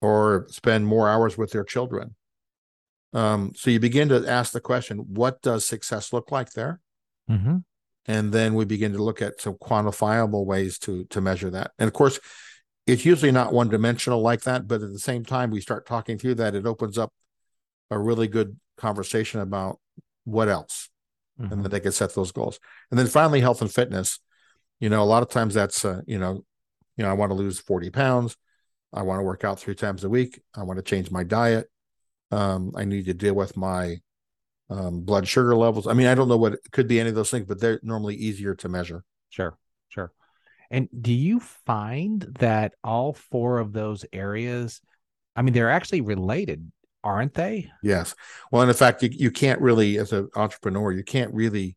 or 0.00 0.46
spend 0.50 0.86
more 0.86 1.08
hours 1.08 1.38
with 1.38 1.52
their 1.52 1.64
children. 1.64 2.14
Um, 3.14 3.52
so 3.54 3.70
you 3.70 3.78
begin 3.78 4.08
to 4.10 4.28
ask 4.28 4.52
the 4.52 4.60
question, 4.60 4.98
what 4.98 5.40
does 5.42 5.64
success 5.64 6.12
look 6.12 6.30
like 6.30 6.52
there? 6.52 6.80
Mm-hmm. 7.30 7.58
And 8.06 8.32
then 8.32 8.54
we 8.54 8.64
begin 8.64 8.92
to 8.92 9.02
look 9.02 9.22
at 9.22 9.40
some 9.40 9.54
quantifiable 9.54 10.44
ways 10.44 10.78
to 10.80 11.04
to 11.06 11.20
measure 11.20 11.50
that. 11.50 11.70
And 11.78 11.88
of 11.88 11.94
course, 11.94 12.18
it's 12.86 13.04
usually 13.04 13.32
not 13.32 13.52
one 13.52 13.68
dimensional 13.68 14.20
like 14.20 14.42
that, 14.42 14.66
but 14.66 14.82
at 14.82 14.92
the 14.92 14.98
same 14.98 15.24
time, 15.24 15.50
we 15.50 15.60
start 15.60 15.86
talking 15.86 16.18
through 16.18 16.36
that, 16.36 16.54
it 16.54 16.66
opens 16.66 16.98
up 16.98 17.12
a 17.90 17.98
really 17.98 18.26
good 18.26 18.58
conversation 18.76 19.40
about 19.40 19.78
what 20.24 20.48
else 20.48 20.88
mm-hmm. 21.40 21.52
and 21.52 21.64
then 21.64 21.70
they 21.70 21.80
can 21.80 21.92
set 21.92 22.14
those 22.14 22.32
goals. 22.32 22.58
And 22.90 22.98
then 22.98 23.06
finally, 23.06 23.40
health 23.40 23.62
and 23.62 23.72
fitness. 23.72 24.18
You 24.80 24.88
know, 24.88 25.02
a 25.02 25.04
lot 25.04 25.22
of 25.22 25.28
times 25.28 25.54
that's 25.54 25.84
uh, 25.84 26.00
you 26.06 26.18
know, 26.18 26.44
you 26.96 27.04
know, 27.04 27.10
I 27.10 27.14
want 27.14 27.30
to 27.30 27.36
lose 27.36 27.58
forty 27.58 27.90
pounds. 27.90 28.36
I 28.92 29.02
want 29.02 29.20
to 29.20 29.24
work 29.24 29.44
out 29.44 29.58
three 29.58 29.74
times 29.74 30.04
a 30.04 30.08
week. 30.08 30.40
I 30.54 30.62
want 30.64 30.78
to 30.78 30.82
change 30.82 31.10
my 31.10 31.24
diet. 31.24 31.70
Um, 32.30 32.72
I 32.76 32.84
need 32.84 33.06
to 33.06 33.14
deal 33.14 33.34
with 33.34 33.56
my 33.56 33.96
um, 34.68 35.00
blood 35.00 35.26
sugar 35.26 35.56
levels. 35.56 35.86
I 35.86 35.94
mean, 35.94 36.06
I 36.06 36.14
don't 36.14 36.28
know 36.28 36.36
what 36.36 36.54
it 36.54 36.60
could 36.72 36.88
be 36.88 37.00
any 37.00 37.08
of 37.08 37.14
those 37.14 37.30
things, 37.30 37.46
but 37.46 37.60
they're 37.60 37.80
normally 37.82 38.16
easier 38.16 38.54
to 38.56 38.68
measure. 38.68 39.04
Sure, 39.30 39.56
sure. 39.88 40.12
And 40.70 40.88
do 41.00 41.12
you 41.12 41.40
find 41.40 42.22
that 42.38 42.74
all 42.82 43.12
four 43.12 43.58
of 43.58 43.72
those 43.72 44.04
areas, 44.12 44.80
I 45.36 45.42
mean, 45.42 45.54
they're 45.54 45.70
actually 45.70 46.00
related 46.00 46.70
aren't 47.04 47.34
they? 47.34 47.70
Yes. 47.82 48.14
Well, 48.50 48.62
and 48.62 48.70
in 48.70 48.76
fact, 48.76 49.02
you, 49.02 49.10
you 49.12 49.30
can't 49.30 49.60
really, 49.60 49.98
as 49.98 50.12
an 50.12 50.28
entrepreneur, 50.36 50.92
you 50.92 51.02
can't 51.02 51.32
really 51.34 51.76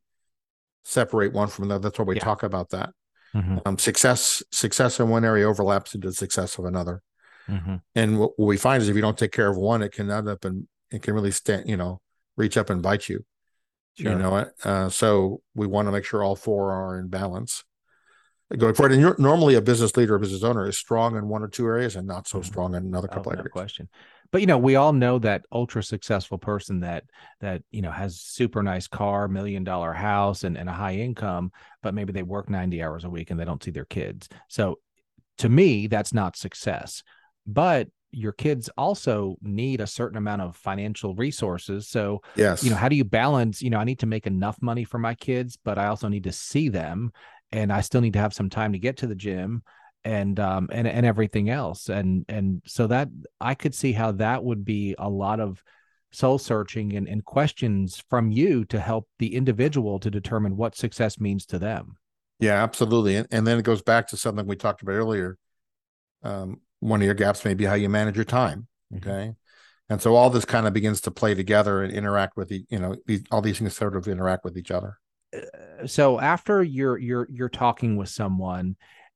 separate 0.84 1.34
one 1.34 1.48
from 1.48 1.66
another. 1.66 1.90
That's 1.90 1.98
why 1.98 2.06
we 2.06 2.16
yeah. 2.16 2.24
talk 2.24 2.44
about 2.44 2.70
that. 2.72 2.92
Mm-hmm. 3.36 3.58
Um, 3.66 3.78
success, 3.78 4.42
success 4.52 5.00
in 5.00 5.10
one 5.10 5.26
area 5.26 5.48
overlaps 5.48 5.94
into 5.94 6.12
success 6.14 6.58
of 6.58 6.66
another. 6.66 7.02
Mm-hmm. 7.50 7.76
And 7.94 8.20
what, 8.20 8.32
what, 8.38 8.46
we 8.46 8.58
find 8.58 8.82
is 8.82 8.90
if 8.90 8.96
you 8.96 9.02
don't 9.02 9.18
take 9.18 9.34
care 9.34 9.50
of 9.50 9.58
one, 9.58 9.82
it 9.82 9.92
can 9.92 10.10
end 10.10 10.30
up 10.30 10.46
and 10.46 10.68
it 10.90 11.02
can 11.02 11.14
really 11.14 11.32
stand, 11.32 11.68
you 11.70 11.78
know, 11.78 12.02
reach 12.38 12.58
up 12.58 12.70
and 12.70 12.82
bite 12.82 13.10
you. 13.10 13.26
Sure. 13.98 14.12
You 14.12 14.18
know, 14.18 14.50
uh, 14.64 14.90
so 14.90 15.42
we 15.54 15.68
want 15.68 15.88
to 15.88 15.92
make 15.92 16.06
sure 16.06 16.24
all 16.24 16.36
four 16.36 16.72
are 16.72 16.98
in 16.98 17.08
balance 17.08 17.64
going 18.58 18.74
forward. 18.74 18.94
And 18.94 19.02
you're 19.02 19.16
normally, 19.18 19.56
a 19.56 19.62
business 19.62 19.96
leader, 19.96 20.16
a 20.16 20.20
business 20.20 20.44
owner, 20.44 20.68
is 20.68 20.78
strong 20.78 21.16
in 21.18 21.28
one 21.28 21.44
or 21.44 21.48
two 21.48 21.66
areas 21.66 21.96
and 21.96 22.08
not 22.08 22.28
so 22.28 22.40
mm-hmm. 22.40 22.48
strong 22.48 22.76
in 22.76 22.86
another 22.86 23.08
couple 23.08 23.32
oh, 23.32 23.36
no 23.36 23.40
areas. 23.40 23.52
Question 23.52 23.90
but 24.36 24.42
you 24.42 24.48
know 24.48 24.58
we 24.58 24.76
all 24.76 24.92
know 24.92 25.18
that 25.18 25.46
ultra 25.54 25.82
successful 25.82 26.38
person 26.38 26.82
that 26.82 27.06
that 27.40 27.62
you 27.72 27.82
know 27.82 27.90
has 27.90 28.20
super 28.20 28.62
nice 28.62 28.86
car 28.86 29.30
million 29.30 29.64
dollar 29.64 29.94
house 29.94 30.44
and, 30.44 30.58
and 30.58 30.68
a 30.68 30.74
high 30.74 30.96
income 30.96 31.54
but 31.82 31.94
maybe 31.94 32.12
they 32.12 32.22
work 32.22 32.50
90 32.50 32.84
hours 32.84 33.06
a 33.06 33.10
week 33.10 33.32
and 33.32 33.40
they 33.40 33.46
don't 33.46 33.64
see 33.64 33.72
their 33.72 33.86
kids. 33.86 34.28
So 34.50 34.80
to 35.38 35.48
me 35.48 35.88
that's 35.88 36.14
not 36.14 36.36
success. 36.36 37.02
But 37.48 37.88
your 38.12 38.34
kids 38.34 38.70
also 38.78 39.38
need 39.42 39.80
a 39.80 39.88
certain 39.88 40.18
amount 40.18 40.42
of 40.42 40.58
financial 40.58 41.16
resources. 41.16 41.88
So 41.88 42.22
yes 42.36 42.62
you 42.62 42.70
know 42.70 42.76
how 42.76 42.90
do 42.90 42.98
you 42.98 43.06
balance 43.06 43.62
you 43.62 43.70
know 43.70 43.80
i 43.80 43.86
need 43.86 44.00
to 44.00 44.06
make 44.06 44.28
enough 44.28 44.62
money 44.62 44.84
for 44.84 44.98
my 44.98 45.14
kids 45.14 45.58
but 45.64 45.78
i 45.78 45.88
also 45.88 46.10
need 46.10 46.26
to 46.26 46.34
see 46.34 46.68
them 46.68 47.14
and 47.54 47.72
i 47.72 47.80
still 47.80 48.02
need 48.02 48.12
to 48.12 48.20
have 48.20 48.34
some 48.34 48.50
time 48.50 48.74
to 48.74 48.80
get 48.80 48.98
to 48.98 49.08
the 49.08 49.16
gym 49.16 49.64
and 50.06 50.40
um 50.40 50.70
and 50.72 50.88
and 50.88 51.06
everything 51.06 51.50
else. 51.50 51.90
And 51.90 52.24
and 52.30 52.62
so 52.66 52.88
that 52.88 53.10
i 53.42 53.56
could 53.56 53.76
see 53.76 53.92
how 53.92 54.14
that 54.14 54.44
would 54.44 54.64
be 54.64 54.96
a 54.98 55.10
lot 55.10 55.40
of 55.40 55.62
soul 56.12 56.38
searching 56.38 56.94
and, 56.96 57.10
and 57.10 57.26
questions 57.26 58.02
from 58.10 58.32
you 58.32 58.64
to 58.66 58.80
help 58.80 59.10
the 59.20 59.36
individual 59.36 60.00
to 60.00 60.10
determine 60.10 60.56
what 60.56 60.76
success 60.76 61.20
means 61.20 61.46
to 61.46 61.60
them. 61.60 61.98
Yeah 62.40 62.64
absolutely. 62.64 63.18
And, 63.18 63.28
and 63.32 63.46
then 63.46 63.60
it 63.60 63.66
goes 63.66 63.82
back 63.82 64.08
to 64.10 64.18
something 64.18 64.46
we 64.46 64.56
talked 64.56 64.82
about 64.82 64.94
earlier. 64.94 65.38
Um, 66.24 66.62
one 66.80 67.02
of 67.02 67.06
your 67.06 67.16
gaps 67.16 67.44
may 67.44 67.54
be 67.54 67.66
how 67.66 67.74
you 67.74 67.90
manage 67.90 68.16
your 68.16 68.26
time 68.26 68.68
mm-hmm. 68.94 69.10
okay? 69.10 69.24
Mm-hmm. 69.28 69.32
and 69.94 70.02
so 70.02 70.16
all 70.16 70.30
this 70.30 70.46
kind 70.46 70.68
of 70.68 70.74
begins 70.74 71.02
to 71.02 71.12
play 71.12 71.34
together 71.34 71.84
and 71.84 71.92
interact 71.92 72.38
with 72.38 72.50
the 72.50 72.64
you 72.70 72.80
know 72.80 72.96
these, 73.06 73.24
all 73.32 73.42
these 73.42 73.60
things 73.60 73.76
sort 73.76 73.96
of 73.96 74.08
interact 74.08 74.44
with 74.46 74.58
each 74.58 74.72
other. 74.72 74.98
Uh, 75.36 75.86
so 75.86 76.20
after 76.20 76.64
you're 76.64 76.98
you're 76.98 77.28
you're 77.30 77.50
talking 77.50 77.98
with 77.98 78.10
someone 78.10 78.76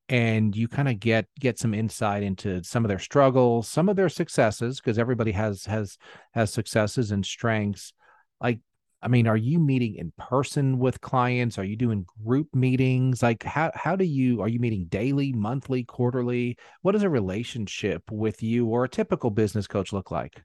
and 0.10 0.56
you 0.56 0.68
kind 0.68 0.90
of 0.90 1.00
get 1.00 1.28
get 1.40 1.60
some 1.60 1.74
insight 1.74 2.24
into 2.24 2.64
some 2.64 2.84
of 2.84 2.90
their 2.90 3.00
struggles 3.00 3.68
some 3.68 3.88
of 3.88 3.96
their 3.96 4.10
successes 4.10 4.82
because 4.82 4.98
everybody 4.98 5.32
has 5.32 5.66
has 5.66 5.98
has 6.34 6.52
successes 6.52 7.12
and 7.12 7.26
strengths. 7.26 7.94
Like 8.42 8.60
i 9.02 9.08
mean 9.08 9.28
are 9.28 9.38
you 9.38 9.60
meeting 9.60 9.96
in 9.96 10.12
person 10.18 10.80
with 10.80 11.00
clients? 11.00 11.58
Are 11.58 11.64
you 11.64 11.78
doing 11.78 12.06
group 12.26 12.48
meetings? 12.54 13.22
Like 13.22 13.44
how 13.44 13.72
how 13.76 13.96
do 13.96 14.04
you 14.04 14.42
are 14.42 14.50
you 14.50 14.60
meeting 14.60 14.86
daily 14.90 15.32
monthly 15.32 15.84
quarterly? 15.84 16.58
What 16.82 16.94
does 16.94 17.04
a 17.04 17.10
relationship 17.10 18.04
with 18.12 18.42
you 18.42 18.66
or 18.68 18.84
a 18.84 18.90
typical 18.90 19.30
business 19.30 19.68
coach 19.68 19.94
look 19.94 20.10
like? 20.10 20.42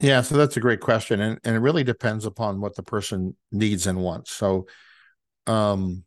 Yeah 0.00 0.22
so 0.22 0.36
that's 0.36 0.56
a 0.56 0.60
great 0.60 0.80
question 0.80 1.20
and, 1.20 1.38
and 1.44 1.54
it 1.54 1.60
really 1.60 1.84
depends 1.84 2.24
upon 2.24 2.60
what 2.60 2.74
the 2.76 2.82
person 2.82 3.36
needs 3.52 3.86
and 3.86 4.00
wants. 4.00 4.32
So 4.32 4.66
um 5.46 6.04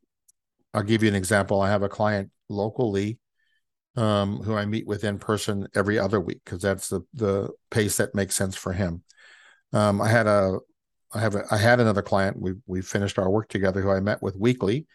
i'll 0.73 0.81
give 0.81 1.03
you 1.03 1.09
an 1.09 1.15
example. 1.15 1.61
I 1.61 1.69
have 1.69 1.83
a 1.83 1.89
client 1.89 2.31
locally 2.49 3.19
um, 3.95 4.39
who 4.39 4.55
I 4.55 4.65
meet 4.65 4.87
with 4.87 5.03
in 5.03 5.19
person 5.19 5.67
every 5.73 5.97
other 5.97 6.19
week 6.19 6.41
because 6.43 6.61
that's 6.61 6.89
the 6.89 7.01
the 7.13 7.49
pace 7.71 7.97
that 7.97 8.15
makes 8.15 8.35
sense 8.35 8.55
for 8.55 8.73
him. 8.73 9.03
Um, 9.73 10.01
I 10.01 10.09
had 10.09 10.27
a 10.27 10.59
I 11.13 11.19
have 11.19 11.35
a, 11.35 11.43
I 11.49 11.57
had 11.57 11.79
another 11.79 12.01
client. 12.01 12.37
We 12.39 12.53
we 12.65 12.81
finished 12.81 13.17
our 13.17 13.29
work 13.29 13.49
together 13.49 13.81
who 13.81 13.91
I 13.91 13.99
met 14.01 14.21
with 14.21 14.35
weekly, 14.35 14.85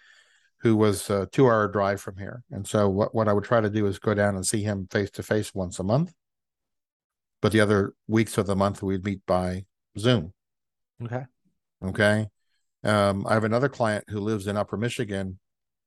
who 0.60 0.76
was 0.76 1.08
a 1.08 1.26
two 1.26 1.46
hour 1.46 1.68
drive 1.68 2.00
from 2.00 2.16
here. 2.16 2.42
And 2.50 2.66
so 2.66 2.88
what 2.88 3.14
what 3.14 3.28
I 3.28 3.32
would 3.32 3.44
try 3.44 3.60
to 3.60 3.70
do 3.70 3.86
is 3.86 3.98
go 3.98 4.14
down 4.14 4.36
and 4.36 4.46
see 4.46 4.62
him 4.62 4.86
face 4.90 5.10
to 5.12 5.22
face 5.22 5.54
once 5.54 5.78
a 5.78 5.84
month. 5.84 6.12
But 7.40 7.52
the 7.52 7.60
other 7.60 7.94
weeks 8.06 8.36
of 8.36 8.46
the 8.46 8.56
month 8.56 8.82
we'd 8.82 9.04
meet 9.04 9.24
by 9.26 9.64
Zoom. 9.98 10.34
Okay. 11.02 11.24
Okay. 11.82 12.28
Um, 12.84 13.26
I 13.26 13.34
have 13.34 13.44
another 13.44 13.70
client 13.70 14.04
who 14.08 14.20
lives 14.20 14.46
in 14.46 14.58
Upper 14.58 14.76
Michigan, 14.76 15.38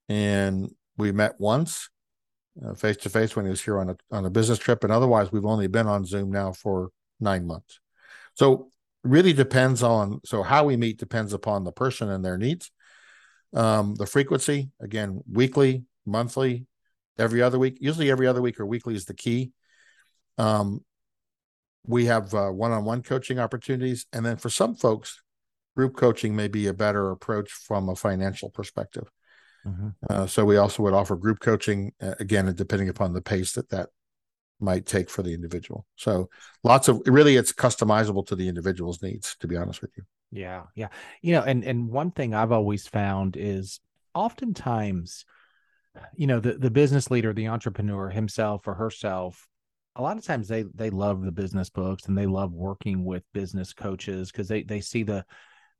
and 0.08 0.70
we 0.96 1.12
met 1.12 1.34
once 1.38 1.88
face 2.76 2.96
to 2.98 3.10
face 3.10 3.34
when 3.34 3.44
he 3.44 3.50
was 3.50 3.62
here 3.62 3.78
on 3.78 3.90
a 3.90 3.96
on 4.10 4.24
a 4.24 4.30
business 4.30 4.58
trip, 4.58 4.84
and 4.84 4.92
otherwise 4.92 5.32
we've 5.32 5.44
only 5.44 5.66
been 5.66 5.86
on 5.86 6.04
Zoom 6.04 6.30
now 6.30 6.52
for 6.52 6.90
nine 7.20 7.46
months. 7.46 7.80
So 8.34 8.70
really 9.02 9.32
depends 9.32 9.82
on 9.82 10.20
so 10.24 10.42
how 10.42 10.64
we 10.64 10.76
meet 10.76 10.98
depends 10.98 11.32
upon 11.32 11.64
the 11.64 11.72
person 11.72 12.10
and 12.10 12.24
their 12.24 12.38
needs. 12.38 12.70
Um, 13.52 13.94
the 13.94 14.06
frequency 14.06 14.70
again, 14.80 15.20
weekly, 15.30 15.84
monthly, 16.06 16.66
every 17.18 17.42
other 17.42 17.58
week. 17.58 17.78
Usually 17.80 18.10
every 18.10 18.26
other 18.26 18.42
week 18.42 18.58
or 18.60 18.66
weekly 18.66 18.94
is 18.94 19.04
the 19.04 19.14
key. 19.14 19.52
Um, 20.38 20.84
we 21.86 22.06
have 22.06 22.32
uh, 22.34 22.48
one-on-one 22.48 23.02
coaching 23.02 23.38
opportunities, 23.38 24.06
and 24.12 24.24
then 24.24 24.36
for 24.36 24.48
some 24.48 24.74
folks, 24.74 25.22
group 25.76 25.96
coaching 25.96 26.34
may 26.34 26.48
be 26.48 26.66
a 26.66 26.72
better 26.72 27.10
approach 27.10 27.50
from 27.52 27.88
a 27.88 27.96
financial 27.96 28.48
perspective. 28.48 29.04
Mm-hmm. 29.66 29.88
Uh, 30.08 30.26
so 30.26 30.44
we 30.44 30.56
also 30.56 30.82
would 30.82 30.94
offer 30.94 31.16
group 31.16 31.40
coaching 31.40 31.92
uh, 32.00 32.14
again, 32.20 32.52
depending 32.54 32.88
upon 32.88 33.12
the 33.12 33.22
pace 33.22 33.52
that 33.52 33.70
that 33.70 33.90
might 34.60 34.86
take 34.86 35.10
for 35.10 35.22
the 35.22 35.34
individual. 35.34 35.86
So 35.96 36.28
lots 36.62 36.88
of 36.88 37.02
really, 37.06 37.36
it's 37.36 37.52
customizable 37.52 38.26
to 38.26 38.36
the 38.36 38.48
individual's 38.48 39.02
needs. 39.02 39.36
To 39.40 39.48
be 39.48 39.56
honest 39.56 39.82
with 39.82 39.90
you. 39.96 40.04
Yeah, 40.30 40.64
yeah, 40.74 40.88
you 41.22 41.32
know, 41.32 41.42
and 41.42 41.64
and 41.64 41.88
one 41.88 42.10
thing 42.10 42.34
I've 42.34 42.52
always 42.52 42.86
found 42.86 43.36
is 43.36 43.80
oftentimes, 44.14 45.24
you 46.14 46.26
know, 46.26 46.40
the 46.40 46.54
the 46.54 46.70
business 46.70 47.10
leader, 47.10 47.32
the 47.32 47.48
entrepreneur 47.48 48.10
himself 48.10 48.66
or 48.66 48.74
herself 48.74 49.48
a 49.96 50.02
lot 50.02 50.16
of 50.16 50.24
times 50.24 50.48
they 50.48 50.62
they 50.74 50.90
love 50.90 51.22
the 51.22 51.32
business 51.32 51.70
books 51.70 52.06
and 52.06 52.18
they 52.18 52.26
love 52.26 52.52
working 52.52 53.04
with 53.04 53.22
business 53.32 53.72
coaches 53.72 54.30
because 54.30 54.48
they 54.48 54.62
they 54.62 54.80
see 54.80 55.02
the 55.02 55.24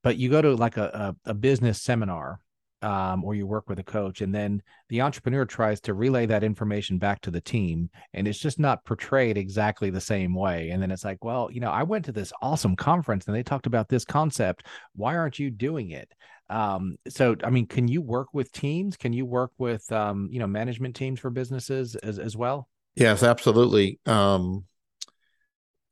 but 0.03 0.17
you 0.17 0.29
go 0.29 0.43
to 0.43 0.55
like 0.55 0.77
a, 0.77 1.15
a, 1.27 1.31
a 1.31 1.35
business 1.35 1.81
seminar 1.81 2.41
um, 2.83 3.25
or 3.25 3.35
you 3.35 3.47
work 3.47 3.69
with 3.69 3.79
a 3.79 3.85
coach 3.85 4.21
and 4.21 4.35
then 4.35 4.63
the 4.89 5.01
entrepreneur 5.01 5.45
tries 5.45 5.81
to 5.81 5.95
relay 5.95 6.27
that 6.27 6.45
information 6.45 6.99
back 6.99 7.21
to 7.23 7.31
the 7.31 7.41
team 7.41 7.89
and 8.13 8.29
it's 8.29 8.39
just 8.39 8.59
not 8.59 8.85
portrayed 8.85 9.39
exactly 9.39 9.91
the 9.91 10.01
same 10.01 10.35
way. 10.35 10.71
And 10.71 10.83
then 10.83 10.91
it's 10.91 11.05
like 11.05 11.25
well 11.25 11.49
you 11.51 11.61
know 11.61 11.71
i 11.71 11.83
went 11.83 12.05
to 12.07 12.13
this 12.13 12.33
awesome 12.43 12.77
conference 12.77 13.27
and 13.27 13.35
they 13.35 13.43
talked 13.43 13.67
about 13.67 13.89
this 13.89 14.05
concept. 14.05 14.67
Why 14.95 15.17
aren't 15.17 15.39
you 15.39 15.51
doing 15.51 15.91
it? 15.91 16.13
Um, 16.51 16.97
so 17.09 17.37
i 17.43 17.51
mean 17.51 17.67
can 17.67 17.89
you 17.89 18.03
work 18.03 18.29
with 18.35 18.53
teams? 18.53 18.97
Can 18.97 19.13
you 19.13 19.25
work 19.25 19.53
with 19.59 19.91
um, 19.91 20.29
you 20.31 20.39
know 20.39 20.47
management 20.47 20.95
teams 20.95 21.21
for 21.21 21.31
businesses 21.31 21.97
as, 21.97 22.19
as 22.19 22.37
well? 22.37 22.69
Yes 22.97 23.23
absolutely. 23.23 23.99
Um, 24.07 24.65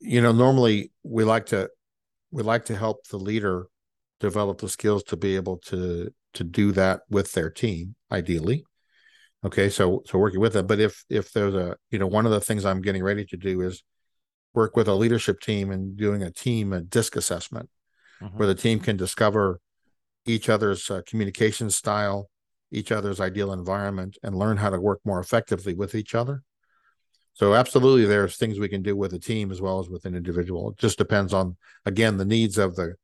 you 0.00 0.20
know 0.20 0.32
normally 0.32 0.90
we 1.02 1.24
like 1.24 1.46
to 1.46 1.70
we 2.32 2.42
like 2.42 2.64
to 2.66 2.76
help 2.76 3.06
the 3.08 3.18
leader 3.18 3.68
develop 4.20 4.60
the 4.60 4.68
skills 4.68 5.02
to 5.02 5.16
be 5.16 5.36
able 5.36 5.58
to 5.58 6.12
to 6.34 6.44
do 6.44 6.72
that 6.72 7.02
with 7.10 7.32
their 7.32 7.50
team 7.50 7.94
ideally. 8.10 8.64
Okay 9.44 9.68
so 9.68 10.02
so 10.06 10.18
working 10.18 10.40
with 10.40 10.52
them. 10.52 10.66
But 10.66 10.80
if 10.80 11.04
if 11.08 11.32
there's 11.32 11.54
a 11.54 11.76
you 11.90 11.98
know 11.98 12.06
one 12.06 12.26
of 12.26 12.32
the 12.32 12.40
things 12.40 12.64
i'm 12.64 12.82
getting 12.82 13.02
ready 13.02 13.24
to 13.26 13.36
do 13.36 13.60
is 13.60 13.82
work 14.54 14.76
with 14.76 14.88
a 14.88 14.94
leadership 14.94 15.40
team 15.40 15.70
and 15.70 15.96
doing 15.96 16.22
a 16.22 16.30
team 16.30 16.72
a 16.72 16.80
disc 16.80 17.16
assessment 17.16 17.70
mm-hmm. 18.20 18.36
where 18.36 18.46
the 18.46 18.54
team 18.54 18.78
can 18.78 18.96
discover 18.96 19.60
each 20.26 20.48
other's 20.48 20.90
uh, 20.90 21.00
communication 21.06 21.70
style 21.70 22.28
each 22.72 22.90
other's 22.90 23.20
ideal 23.20 23.52
environment 23.52 24.18
and 24.22 24.34
learn 24.34 24.56
how 24.56 24.70
to 24.70 24.80
work 24.80 25.00
more 25.04 25.20
effectively 25.20 25.74
with 25.74 25.94
each 25.94 26.14
other. 26.14 26.42
So 27.34 27.54
absolutely 27.54 28.06
there's 28.06 28.36
things 28.36 28.58
we 28.58 28.68
can 28.68 28.82
do 28.82 28.96
with 28.96 29.12
a 29.12 29.18
team 29.18 29.52
as 29.52 29.60
well 29.60 29.78
as 29.78 29.88
with 29.88 30.04
an 30.04 30.14
individual. 30.14 30.70
It 30.70 30.78
just 30.78 30.98
depends 30.98 31.32
on 31.32 31.56
again 31.84 32.16
the 32.16 32.24
needs 32.24 32.58
of 32.58 32.74
the 32.74 32.94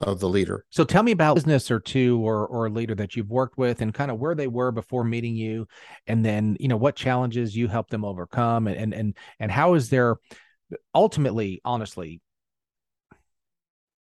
of 0.00 0.20
the 0.20 0.28
leader. 0.28 0.64
So 0.70 0.84
tell 0.84 1.02
me 1.02 1.12
about 1.12 1.34
business 1.34 1.70
or 1.70 1.80
two 1.80 2.20
or 2.20 2.46
or 2.46 2.66
a 2.66 2.70
leader 2.70 2.94
that 2.96 3.16
you've 3.16 3.30
worked 3.30 3.56
with 3.56 3.80
and 3.80 3.94
kind 3.94 4.10
of 4.10 4.18
where 4.18 4.34
they 4.34 4.46
were 4.46 4.70
before 4.70 5.04
meeting 5.04 5.36
you 5.36 5.66
and 6.06 6.24
then 6.24 6.56
you 6.60 6.68
know 6.68 6.76
what 6.76 6.96
challenges 6.96 7.56
you 7.56 7.68
helped 7.68 7.90
them 7.90 8.04
overcome 8.04 8.66
and 8.66 8.76
and 8.76 8.94
and, 8.94 9.16
and 9.40 9.50
how 9.50 9.74
is 9.74 9.88
their 9.88 10.16
ultimately 10.94 11.60
honestly 11.64 12.20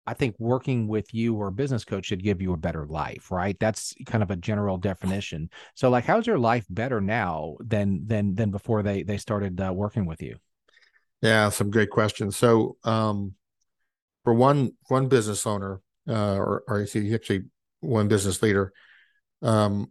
I 0.06 0.14
think 0.14 0.34
working 0.38 0.86
with 0.86 1.14
you 1.14 1.34
or 1.36 1.48
a 1.48 1.52
business 1.52 1.84
coach 1.84 2.06
should 2.06 2.22
give 2.22 2.42
you 2.42 2.52
a 2.52 2.58
better 2.58 2.86
life, 2.86 3.30
right? 3.30 3.56
That's 3.58 3.94
kind 4.04 4.22
of 4.22 4.30
a 4.30 4.36
general 4.36 4.76
definition. 4.76 5.48
So 5.74 5.88
like 5.88 6.04
how's 6.04 6.26
your 6.26 6.38
life 6.38 6.66
better 6.68 7.00
now 7.00 7.56
than 7.60 8.06
than 8.06 8.34
than 8.34 8.50
before 8.50 8.82
they 8.82 9.02
they 9.02 9.16
started 9.16 9.60
uh, 9.60 9.72
working 9.72 10.06
with 10.06 10.20
you? 10.20 10.36
Yeah, 11.22 11.48
some 11.48 11.70
great 11.70 11.90
questions. 11.90 12.36
So 12.36 12.76
um 12.84 13.34
for 14.24 14.34
one 14.34 14.72
one 14.88 15.08
business 15.08 15.46
owner, 15.46 15.80
uh, 16.08 16.36
or, 16.36 16.64
or 16.66 16.82
he 16.82 17.14
actually 17.14 17.44
one 17.80 18.08
business 18.08 18.42
leader, 18.42 18.72
um, 19.42 19.90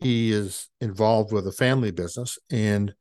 he 0.00 0.32
is 0.32 0.68
involved 0.80 1.32
with 1.32 1.46
a 1.46 1.52
family 1.52 1.90
business, 1.90 2.38
and 2.50 2.94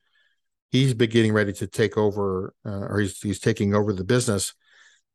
he's 0.71 0.93
beginning 0.93 1.33
ready 1.33 1.53
to 1.53 1.67
take 1.67 1.97
over, 1.97 2.53
uh, 2.65 2.85
or 2.89 2.99
he's 2.99 3.19
he's 3.19 3.39
taking 3.39 3.73
over 3.73 3.93
the 3.93 4.03
business, 4.03 4.53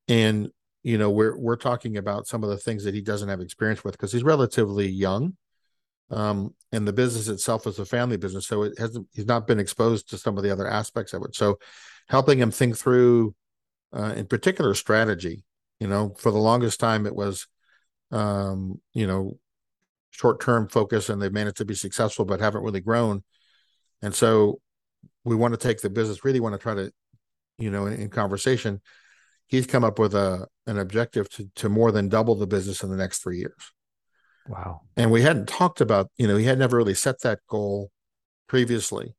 and 0.09 0.51
you 0.83 0.99
know 0.99 1.11
we're 1.11 1.37
we're 1.37 1.57
talking 1.57 1.97
about 1.97 2.27
some 2.27 2.43
of 2.43 2.51
the 2.51 2.57
things 2.57 2.85
that 2.85 2.95
he 2.95 3.03
doesn't 3.03 3.29
have 3.29 3.41
experience 3.41 3.85
with 3.85 3.93
because 3.93 4.13
he's 4.13 4.23
relatively 4.23 4.89
young 4.89 5.37
um, 6.11 6.55
and 6.73 6.89
the 6.89 6.93
business 6.93 7.29
itself 7.29 7.67
is 7.67 7.79
a 7.79 7.85
family 7.85 8.17
business 8.17 8.47
so 8.47 8.63
it 8.63 8.73
hasn't 8.79 9.07
he's 9.13 9.27
not 9.27 9.47
been 9.47 9.61
exposed 9.61 10.09
to 10.09 10.17
some 10.17 10.39
of 10.39 10.43
the 10.43 10.51
other 10.51 10.67
aspects 10.67 11.13
of 11.13 11.23
it 11.23 11.35
so 11.35 11.59
helping 12.09 12.39
him 12.39 12.51
think 12.51 12.79
through 12.79 13.35
uh, 13.93 14.15
in 14.17 14.27
particular 14.27 14.75
strategy. 14.75 15.45
You 15.81 15.89
know, 15.89 16.15
for 16.19 16.31
the 16.31 16.39
longest 16.39 16.79
time 16.79 17.07
it 17.07 17.15
was, 17.15 17.47
um, 18.13 18.81
you 18.93 19.07
know, 19.07 19.39
short 20.11 20.41
term 20.41 20.69
focus, 20.69 21.09
and 21.09 21.21
they've 21.21 21.33
managed 21.33 21.57
to 21.57 21.65
be 21.65 21.75
successful, 21.75 22.25
but 22.25 22.41
haven't 22.41 22.63
really 22.63 22.81
grown. 22.81 23.25
And 24.03 24.15
so, 24.15 24.61
we 25.25 25.37
want 25.37 25.55
to 25.55 25.59
take 25.59 25.81
the 25.81 25.91
business. 25.91 26.25
Really 26.25 26.41
want 26.41 26.55
to 26.55 26.59
try 26.59 26.75
to, 26.75 26.93
you 27.59 27.71
know, 27.71 27.87
in, 27.87 27.95
in 27.95 28.09
conversation, 28.11 28.81
he's 29.47 29.67
come 29.67 29.85
up 29.85 29.99
with 29.99 30.15
a 30.15 30.47
an 30.67 30.79
objective 30.79 31.29
to 31.31 31.51
to 31.57 31.69
more 31.69 31.93
than 31.93 32.09
double 32.09 32.35
the 32.35 32.47
business 32.47 32.83
in 32.83 32.91
the 32.91 32.97
next 32.97 33.23
three 33.23 33.39
years. 33.39 33.73
Wow. 34.49 34.83
And 34.97 35.11
we 35.11 35.23
hadn't 35.23 35.49
talked 35.49 35.81
about, 35.81 36.11
you 36.17 36.27
know, 36.27 36.37
he 36.37 36.45
had 36.45 36.59
never 36.59 36.77
really 36.77 36.95
set 36.95 37.21
that 37.23 37.41
goal 37.49 37.91
previously. 38.49 39.15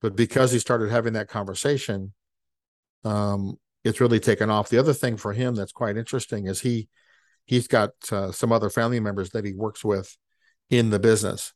But 0.00 0.16
because 0.16 0.50
he 0.50 0.58
started 0.58 0.90
having 0.90 1.12
that 1.12 1.28
conversation, 1.28 2.12
um, 3.04 3.58
it's 3.84 4.00
really 4.00 4.20
taken 4.20 4.50
off. 4.50 4.68
The 4.68 4.78
other 4.78 4.92
thing 4.92 5.16
for 5.16 5.32
him 5.32 5.54
that's 5.54 5.72
quite 5.72 5.96
interesting 5.96 6.46
is 6.46 6.60
he 6.60 6.88
he's 7.44 7.66
got 7.66 7.90
uh, 8.10 8.32
some 8.32 8.52
other 8.52 8.70
family 8.70 9.00
members 9.00 9.30
that 9.30 9.44
he 9.44 9.52
works 9.52 9.84
with 9.84 10.16
in 10.70 10.90
the 10.90 10.98
business, 10.98 11.52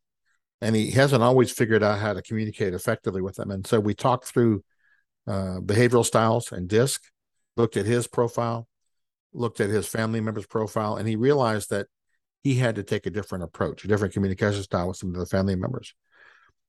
and 0.61 0.75
he 0.75 0.91
hasn't 0.91 1.23
always 1.23 1.51
figured 1.51 1.83
out 1.83 1.99
how 1.99 2.13
to 2.13 2.23
communicate 2.23 2.75
effectively 2.75 3.23
with 3.23 3.37
them. 3.37 3.51
And 3.51 3.67
so 3.67 3.81
we 3.81 3.95
talked 3.95 4.27
through 4.27 4.65
uh, 5.27 5.61
behavioral 5.61 6.05
styles 6.05 6.53
and 6.53 6.69
DISC, 6.69 7.03
looked 7.57 7.77
at 7.77 7.87
his 7.87 8.07
profile, 8.07 8.69
looked 9.33 9.61
at 9.61 9.71
his 9.71 9.87
family 9.87 10.21
members' 10.21 10.47
profile, 10.47 10.97
and 10.97 11.09
he 11.09 11.17
realized 11.17 11.71
that 11.71 11.87
he 12.43 12.55
had 12.55 12.77
to 12.77 12.83
take 12.83 13.07
a 13.07 13.11
different 13.11 13.45
approach, 13.45 13.85
a 13.85 13.89
different 13.89 14.15
communication 14.15 14.63
style 14.63 14.89
with 14.89 14.97
some 14.97 15.11
of 15.11 15.19
the 15.19 15.27
family 15.27 15.57
members. 15.57 15.95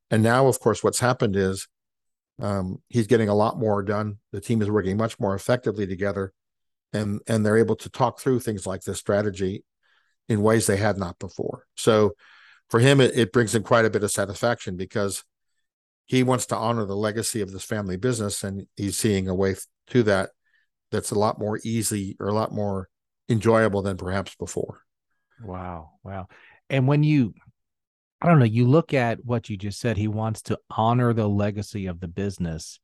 And 0.09 0.23
now, 0.23 0.47
of 0.47 0.59
course, 0.59 0.83
what's 0.83 0.99
happened 0.99 1.35
is 1.35 1.67
um, 2.41 2.81
he's 2.87 3.07
getting 3.07 3.29
a 3.29 3.35
lot 3.35 3.57
more 3.57 3.81
done. 3.83 4.17
The 4.31 4.41
team 4.41 4.61
is 4.61 4.69
working 4.69 4.97
much 4.97 5.19
more 5.19 5.35
effectively 5.35 5.87
together, 5.87 6.33
and 6.93 7.19
and 7.27 7.45
they're 7.45 7.57
able 7.57 7.75
to 7.77 7.89
talk 7.89 8.19
through 8.19 8.39
things 8.39 8.67
like 8.67 8.81
this 8.81 8.99
strategy 8.99 9.63
in 10.29 10.41
ways 10.41 10.67
they 10.67 10.77
had 10.77 10.97
not 10.97 11.19
before. 11.19 11.65
So 11.75 12.13
for 12.69 12.79
him, 12.79 12.99
it, 12.99 13.17
it 13.17 13.31
brings 13.31 13.55
him 13.55 13.63
quite 13.63 13.85
a 13.85 13.89
bit 13.89 14.03
of 14.03 14.11
satisfaction 14.11 14.75
because 14.75 15.23
he 16.05 16.23
wants 16.23 16.45
to 16.47 16.55
honor 16.55 16.85
the 16.85 16.95
legacy 16.95 17.41
of 17.41 17.51
this 17.51 17.63
family 17.63 17.97
business, 17.97 18.43
and 18.43 18.67
he's 18.75 18.97
seeing 18.97 19.27
a 19.27 19.35
way 19.35 19.55
to 19.87 20.03
that 20.03 20.29
that's 20.91 21.11
a 21.11 21.19
lot 21.19 21.39
more 21.39 21.59
easy 21.63 22.15
or 22.19 22.27
a 22.27 22.33
lot 22.33 22.53
more 22.53 22.89
enjoyable 23.29 23.81
than 23.81 23.97
perhaps 23.97 24.35
before. 24.35 24.81
Wow, 25.43 25.91
wow! 26.03 26.27
And 26.69 26.87
when 26.87 27.03
you 27.03 27.33
I 28.21 28.27
don't 28.27 28.39
know, 28.39 28.45
you 28.45 28.67
look 28.67 28.93
at 28.93 29.23
what 29.23 29.49
you 29.49 29.57
just 29.57 29.79
said, 29.79 29.97
he 29.97 30.07
wants 30.07 30.41
to 30.43 30.59
honor 30.69 31.13
the 31.13 31.27
legacy 31.27 31.85
of 31.85 31.99
the 31.99 32.07
business. 32.07 32.79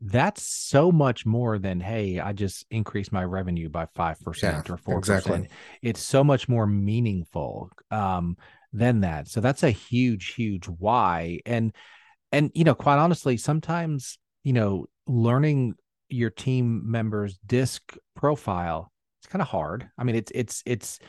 That's 0.00 0.42
so 0.42 0.92
much 0.92 1.26
more 1.26 1.58
than, 1.58 1.80
hey, 1.80 2.20
I 2.20 2.32
just 2.32 2.64
increased 2.70 3.10
my 3.10 3.24
revenue 3.24 3.68
by 3.68 3.86
5% 3.86 4.42
yeah, 4.42 4.58
or 4.68 4.76
4%. 4.76 4.98
Exactly. 4.98 5.48
It's 5.82 6.00
so 6.00 6.22
much 6.22 6.48
more 6.48 6.66
meaningful 6.66 7.70
um, 7.90 8.36
than 8.72 9.00
that. 9.00 9.26
So 9.26 9.40
that's 9.40 9.64
a 9.64 9.70
huge, 9.70 10.34
huge 10.34 10.66
why. 10.66 11.40
And, 11.44 11.74
and, 12.30 12.52
you 12.54 12.62
know, 12.62 12.76
quite 12.76 12.98
honestly, 12.98 13.36
sometimes, 13.36 14.18
you 14.44 14.52
know, 14.52 14.86
learning 15.08 15.74
your 16.08 16.30
team 16.30 16.88
members 16.88 17.36
disc 17.44 17.96
profile, 18.14 18.92
it's 19.20 19.26
kind 19.26 19.42
of 19.42 19.48
hard. 19.48 19.90
I 19.98 20.04
mean, 20.04 20.14
it's, 20.14 20.30
it's, 20.32 20.62
it's, 20.64 21.00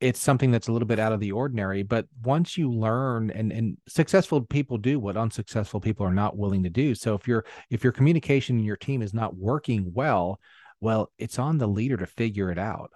it's 0.00 0.20
something 0.20 0.50
that's 0.50 0.68
a 0.68 0.72
little 0.72 0.88
bit 0.88 0.98
out 0.98 1.12
of 1.12 1.20
the 1.20 1.32
ordinary 1.32 1.82
but 1.82 2.06
once 2.22 2.56
you 2.56 2.70
learn 2.70 3.30
and 3.30 3.52
and 3.52 3.76
successful 3.88 4.40
people 4.40 4.78
do 4.78 4.98
what 4.98 5.16
unsuccessful 5.16 5.80
people 5.80 6.06
are 6.06 6.14
not 6.14 6.36
willing 6.36 6.62
to 6.62 6.70
do 6.70 6.94
so 6.94 7.14
if 7.14 7.28
your 7.28 7.44
if 7.70 7.84
your 7.84 7.92
communication 7.92 8.58
in 8.58 8.64
your 8.64 8.76
team 8.76 9.02
is 9.02 9.14
not 9.14 9.36
working 9.36 9.90
well 9.94 10.40
well 10.80 11.10
it's 11.18 11.38
on 11.38 11.58
the 11.58 11.66
leader 11.66 11.96
to 11.96 12.06
figure 12.06 12.50
it 12.50 12.58
out 12.58 12.90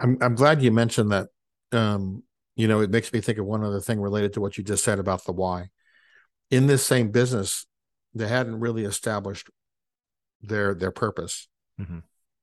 i'm 0.00 0.16
i'm 0.20 0.34
glad 0.34 0.62
you 0.62 0.72
mentioned 0.72 1.12
that 1.12 1.28
um 1.72 2.22
you 2.56 2.66
know 2.66 2.80
it 2.80 2.90
makes 2.90 3.12
me 3.12 3.20
think 3.20 3.38
of 3.38 3.46
one 3.46 3.62
other 3.62 3.80
thing 3.80 4.00
related 4.00 4.32
to 4.32 4.40
what 4.40 4.56
you 4.56 4.64
just 4.64 4.84
said 4.84 4.98
about 4.98 5.24
the 5.24 5.32
why 5.32 5.68
in 6.50 6.66
this 6.66 6.84
same 6.84 7.10
business, 7.10 7.66
they 8.14 8.28
hadn't 8.28 8.60
really 8.60 8.84
established 8.84 9.50
their 10.40 10.74
their 10.74 10.90
purpose. 10.90 11.48
Mm-hmm. 11.80 11.98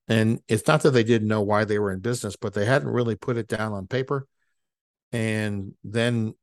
And 0.07 0.39
it's 0.47 0.67
not 0.67 0.83
that 0.83 0.91
they 0.91 1.03
didn't 1.03 1.27
know 1.27 1.41
why 1.41 1.65
they 1.65 1.79
were 1.79 1.91
in 1.91 1.99
business, 1.99 2.35
but 2.35 2.53
they 2.53 2.65
hadn't 2.65 2.89
really 2.89 3.15
put 3.15 3.37
it 3.37 3.47
down 3.47 3.73
on 3.73 3.87
paper, 3.87 4.27
and 5.11 5.73
then 5.83 6.35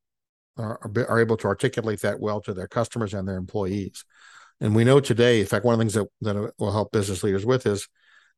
are, 0.56 0.80
are 1.08 1.20
able 1.20 1.36
to 1.38 1.46
articulate 1.46 2.00
that 2.00 2.20
well 2.20 2.40
to 2.42 2.54
their 2.54 2.68
customers 2.68 3.14
and 3.14 3.26
their 3.26 3.36
employees. 3.36 4.04
And 4.60 4.74
we 4.74 4.84
know 4.84 5.00
today, 5.00 5.40
in 5.40 5.46
fact, 5.46 5.64
one 5.64 5.74
of 5.74 5.78
the 5.78 5.84
things 5.84 5.94
that, 5.94 6.06
that 6.22 6.52
will 6.58 6.72
help 6.72 6.92
business 6.92 7.22
leaders 7.22 7.46
with 7.46 7.66
is 7.66 7.88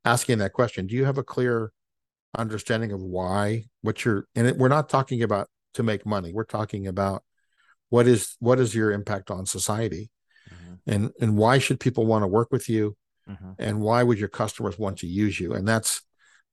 asking 0.04 0.38
that 0.38 0.52
question 0.52 0.86
Do 0.86 0.94
you 0.94 1.04
have 1.04 1.18
a 1.18 1.24
clear 1.24 1.72
understanding 2.36 2.92
of 2.92 3.00
why, 3.00 3.64
what 3.82 4.04
you're, 4.04 4.26
and 4.34 4.46
it, 4.46 4.56
we're 4.56 4.68
not 4.68 4.88
talking 4.88 5.22
about 5.22 5.48
to 5.74 5.82
make 5.82 6.06
money, 6.06 6.32
we're 6.32 6.44
talking 6.44 6.86
about 6.86 7.22
what 7.90 8.06
is 8.06 8.36
what 8.40 8.58
is 8.58 8.74
your 8.74 8.90
impact 8.90 9.30
on 9.30 9.46
society 9.46 10.10
mm-hmm. 10.48 10.74
and 10.86 11.12
and 11.20 11.36
why 11.36 11.58
should 11.58 11.78
people 11.78 12.06
want 12.06 12.22
to 12.22 12.26
work 12.26 12.48
with 12.50 12.68
you 12.68 12.96
mm-hmm. 13.28 13.52
and 13.58 13.80
why 13.80 14.02
would 14.02 14.18
your 14.18 14.28
customers 14.28 14.78
want 14.78 14.98
to 14.98 15.06
use 15.06 15.38
you? 15.38 15.52
And 15.52 15.66
that's 15.66 16.02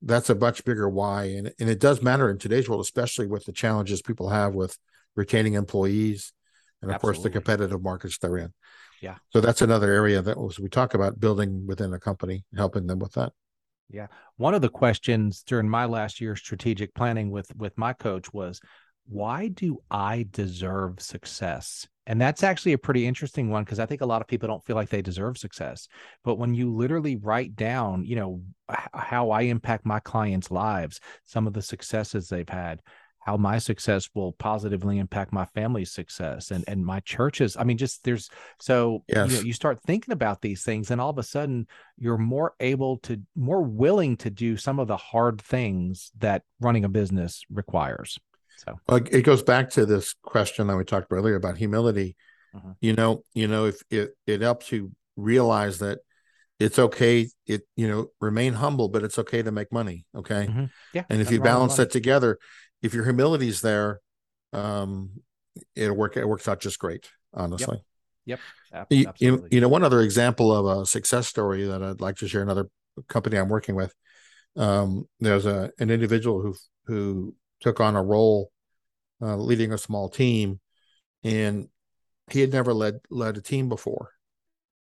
that's 0.01 0.29
a 0.29 0.35
much 0.35 0.65
bigger 0.65 0.89
why. 0.89 1.25
And, 1.25 1.53
and 1.59 1.69
it 1.69 1.79
does 1.79 2.01
matter 2.01 2.29
in 2.29 2.37
today's 2.37 2.67
world 2.67 2.81
especially 2.81 3.27
with 3.27 3.45
the 3.45 3.51
challenges 3.51 4.01
people 4.01 4.29
have 4.29 4.53
with 4.53 4.77
retaining 5.15 5.53
employees 5.53 6.33
and 6.81 6.89
of 6.89 6.95
Absolutely. 6.95 7.17
course 7.17 7.23
the 7.23 7.29
competitive 7.29 7.83
markets 7.83 8.17
they're 8.17 8.37
in. 8.37 8.53
Yeah. 9.01 9.15
So 9.29 9.41
that's 9.41 9.61
another 9.61 9.91
area 9.91 10.21
that 10.21 10.37
was 10.37 10.59
we 10.59 10.69
talk 10.69 10.93
about 10.93 11.19
building 11.19 11.65
within 11.65 11.93
a 11.93 11.99
company 11.99 12.45
helping 12.55 12.87
them 12.87 12.99
with 12.99 13.13
that. 13.13 13.33
Yeah. 13.89 14.07
One 14.37 14.53
of 14.53 14.61
the 14.61 14.69
questions 14.69 15.43
during 15.45 15.67
my 15.67 15.85
last 15.85 16.21
year 16.21 16.35
strategic 16.35 16.93
planning 16.93 17.29
with 17.29 17.53
with 17.55 17.77
my 17.77 17.93
coach 17.93 18.31
was 18.33 18.61
why 19.11 19.49
do 19.49 19.81
I 19.91 20.25
deserve 20.31 21.01
success? 21.01 21.87
And 22.07 22.19
that's 22.19 22.43
actually 22.43 22.73
a 22.73 22.77
pretty 22.77 23.05
interesting 23.05 23.49
one 23.49 23.63
because 23.63 23.79
I 23.79 23.85
think 23.85 24.01
a 24.01 24.05
lot 24.05 24.21
of 24.21 24.27
people 24.27 24.47
don't 24.47 24.63
feel 24.63 24.75
like 24.75 24.89
they 24.89 25.01
deserve 25.01 25.37
success. 25.37 25.87
But 26.23 26.35
when 26.35 26.53
you 26.53 26.73
literally 26.73 27.17
write 27.17 27.55
down, 27.55 28.05
you 28.05 28.15
know, 28.15 28.41
how 28.93 29.29
I 29.31 29.41
impact 29.41 29.85
my 29.85 29.99
clients' 29.99 30.49
lives, 30.49 30.99
some 31.25 31.45
of 31.45 31.53
the 31.53 31.61
successes 31.61 32.29
they've 32.29 32.47
had, 32.47 32.81
how 33.19 33.37
my 33.37 33.59
success 33.59 34.09
will 34.15 34.31
positively 34.33 34.97
impact 34.97 35.31
my 35.31 35.45
family's 35.45 35.91
success 35.91 36.49
and 36.49 36.63
and 36.67 36.83
my 36.83 36.99
churches. 37.01 37.55
I 37.55 37.63
mean, 37.65 37.77
just 37.77 38.03
there's 38.03 38.29
so 38.59 39.03
yes. 39.07 39.29
you 39.29 39.37
know, 39.37 39.43
you 39.43 39.53
start 39.53 39.79
thinking 39.81 40.11
about 40.11 40.41
these 40.41 40.63
things, 40.63 40.89
and 40.89 40.99
all 40.99 41.11
of 41.11 41.17
a 41.19 41.23
sudden 41.23 41.67
you're 41.97 42.17
more 42.17 42.55
able 42.59 42.97
to, 42.99 43.21
more 43.35 43.61
willing 43.61 44.17
to 44.17 44.29
do 44.29 44.57
some 44.57 44.79
of 44.79 44.87
the 44.87 44.97
hard 44.97 45.39
things 45.41 46.11
that 46.17 46.43
running 46.59 46.83
a 46.83 46.89
business 46.89 47.43
requires. 47.51 48.17
So 48.65 48.79
well, 48.87 49.01
it 49.11 49.23
goes 49.23 49.41
back 49.43 49.71
to 49.71 49.85
this 49.85 50.13
question 50.21 50.67
that 50.67 50.77
we 50.77 50.83
talked 50.83 51.07
earlier 51.11 51.35
about 51.35 51.57
humility. 51.57 52.15
Mm-hmm. 52.55 52.71
You 52.81 52.93
know, 52.93 53.23
you 53.33 53.47
know, 53.47 53.65
if 53.65 53.81
it 53.89 54.11
it 54.27 54.41
helps 54.41 54.71
you 54.71 54.91
realize 55.15 55.79
that 55.79 55.99
it's 56.59 56.77
okay, 56.77 57.27
it 57.47 57.61
you 57.75 57.87
know, 57.87 58.07
remain 58.19 58.53
humble, 58.53 58.89
but 58.89 59.03
it's 59.03 59.17
okay 59.17 59.41
to 59.41 59.51
make 59.51 59.71
money. 59.71 60.05
Okay. 60.15 60.45
Mm-hmm. 60.47 60.65
Yeah. 60.93 61.03
And 61.09 61.21
if 61.21 61.31
you 61.31 61.41
balance 61.41 61.77
that 61.77 61.89
together, 61.89 62.37
if 62.83 62.93
your 62.93 63.03
humility's 63.03 63.61
there, 63.61 63.99
um, 64.53 65.21
it'll 65.75 65.95
work, 65.95 66.17
it 66.17 66.27
works 66.27 66.47
out 66.47 66.61
just 66.61 66.77
great, 66.77 67.09
honestly. 67.33 67.81
Yep. 68.25 68.39
yep. 68.71 68.87
You, 68.91 69.13
you, 69.17 69.47
you 69.49 69.61
know, 69.61 69.69
one 69.69 69.83
other 69.83 70.01
example 70.01 70.53
of 70.53 70.81
a 70.81 70.85
success 70.85 71.27
story 71.27 71.63
that 71.63 71.81
I'd 71.81 72.01
like 72.01 72.17
to 72.17 72.27
share 72.27 72.43
another 72.43 72.69
company 73.07 73.37
I'm 73.37 73.49
working 73.49 73.73
with. 73.73 73.93
Um, 74.55 75.07
there's 75.19 75.47
a 75.47 75.71
an 75.79 75.89
individual 75.89 76.41
who 76.41 76.55
who 76.85 77.33
took 77.61 77.79
on 77.79 77.95
a 77.95 78.03
role 78.03 78.50
uh, 79.21 79.35
leading 79.35 79.71
a 79.71 79.77
small 79.77 80.09
team, 80.09 80.59
and 81.23 81.67
he 82.29 82.41
had 82.41 82.51
never 82.51 82.73
led 82.73 82.99
led 83.09 83.37
a 83.37 83.41
team 83.41 83.69
before, 83.69 84.11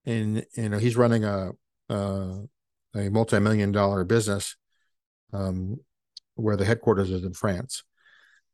and 0.06 0.46
you 0.56 0.70
know 0.70 0.78
he's 0.78 0.98
running 0.98 1.24
a 1.24 1.52
a, 1.90 2.42
a 2.96 3.10
multi 3.10 3.40
million 3.40 3.72
dollar 3.72 4.04
business, 4.04 4.56
um, 5.34 5.78
where 6.36 6.58
the 6.58 6.66
headquarters 6.66 7.12
is 7.12 7.24
in 7.24 7.34
France, 7.34 7.84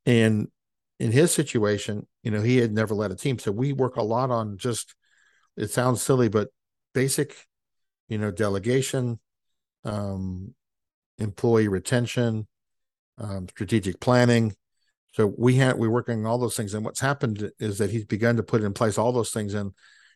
and 0.06 0.48
in 1.00 1.12
his 1.12 1.32
situation, 1.32 2.08
you 2.24 2.32
know 2.32 2.41
he 2.41 2.58
had 2.58 2.72
never 2.72 2.94
led 2.94 3.12
a 3.12 3.15
team, 3.15 3.39
so 3.39 3.52
we 3.52 3.74
work 3.74 3.96
a 3.96 4.04
lot 4.04 4.32
on 4.32 4.58
just. 4.58 4.96
It 5.58 5.70
sounds 5.70 6.02
silly, 6.02 6.30
but 6.30 6.48
basic, 6.94 7.36
you 8.08 8.17
know, 8.17 8.32
delegation, 8.32 9.20
um, 9.84 10.54
employee 11.17 11.67
retention, 11.67 12.48
um, 13.17 13.48
strategic 13.50 14.00
planning. 14.00 14.56
So 15.13 15.34
we 15.38 15.56
had 15.56 15.78
we're 15.78 15.89
working 15.89 16.19
on 16.19 16.26
all 16.26 16.38
those 16.38 16.56
things, 16.56 16.74
and 16.74 16.86
what's 16.86 17.02
happened 17.02 17.52
is 17.60 17.78
that 17.80 17.89
he's 17.89 18.06
begun 18.06 18.38
to 18.38 18.43
put 18.43 18.63
in 18.63 18.74
place 18.74 18.97
all 18.97 19.12
those 19.12 19.32
things 19.32 19.54
and 19.54 19.74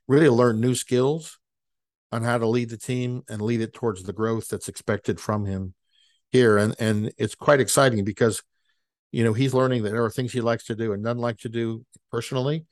really 0.08 0.30
learn 0.30 0.62
new 0.62 0.76
skills 0.76 1.38
on 2.12 2.24
how 2.24 2.38
to 2.38 2.48
lead 2.48 2.70
the 2.70 2.78
team 2.78 3.24
and 3.28 3.42
lead 3.42 3.62
it 3.62 3.74
towards 3.74 4.04
the 4.04 4.14
growth 4.14 4.48
that's 4.48 4.70
expected 4.70 5.20
from 5.20 5.46
him 5.46 5.74
here. 6.32 6.58
And 6.58 6.76
and 6.80 7.12
it's 7.18 7.36
quite 7.36 7.60
exciting 7.60 8.06
because 8.06 8.42
you 9.12 9.24
know 9.24 9.34
he's 9.34 9.54
learning 9.54 9.84
that 9.84 9.92
there 9.92 10.06
are 10.06 10.10
things 10.10 10.32
he 10.32 10.42
likes 10.42 10.66
to 10.66 10.76
do 10.76 10.94
and 10.94 11.04
doesn't 11.04 11.18
like 11.18 11.40
to 11.40 11.50
do 11.50 11.86
personally. 12.12 12.66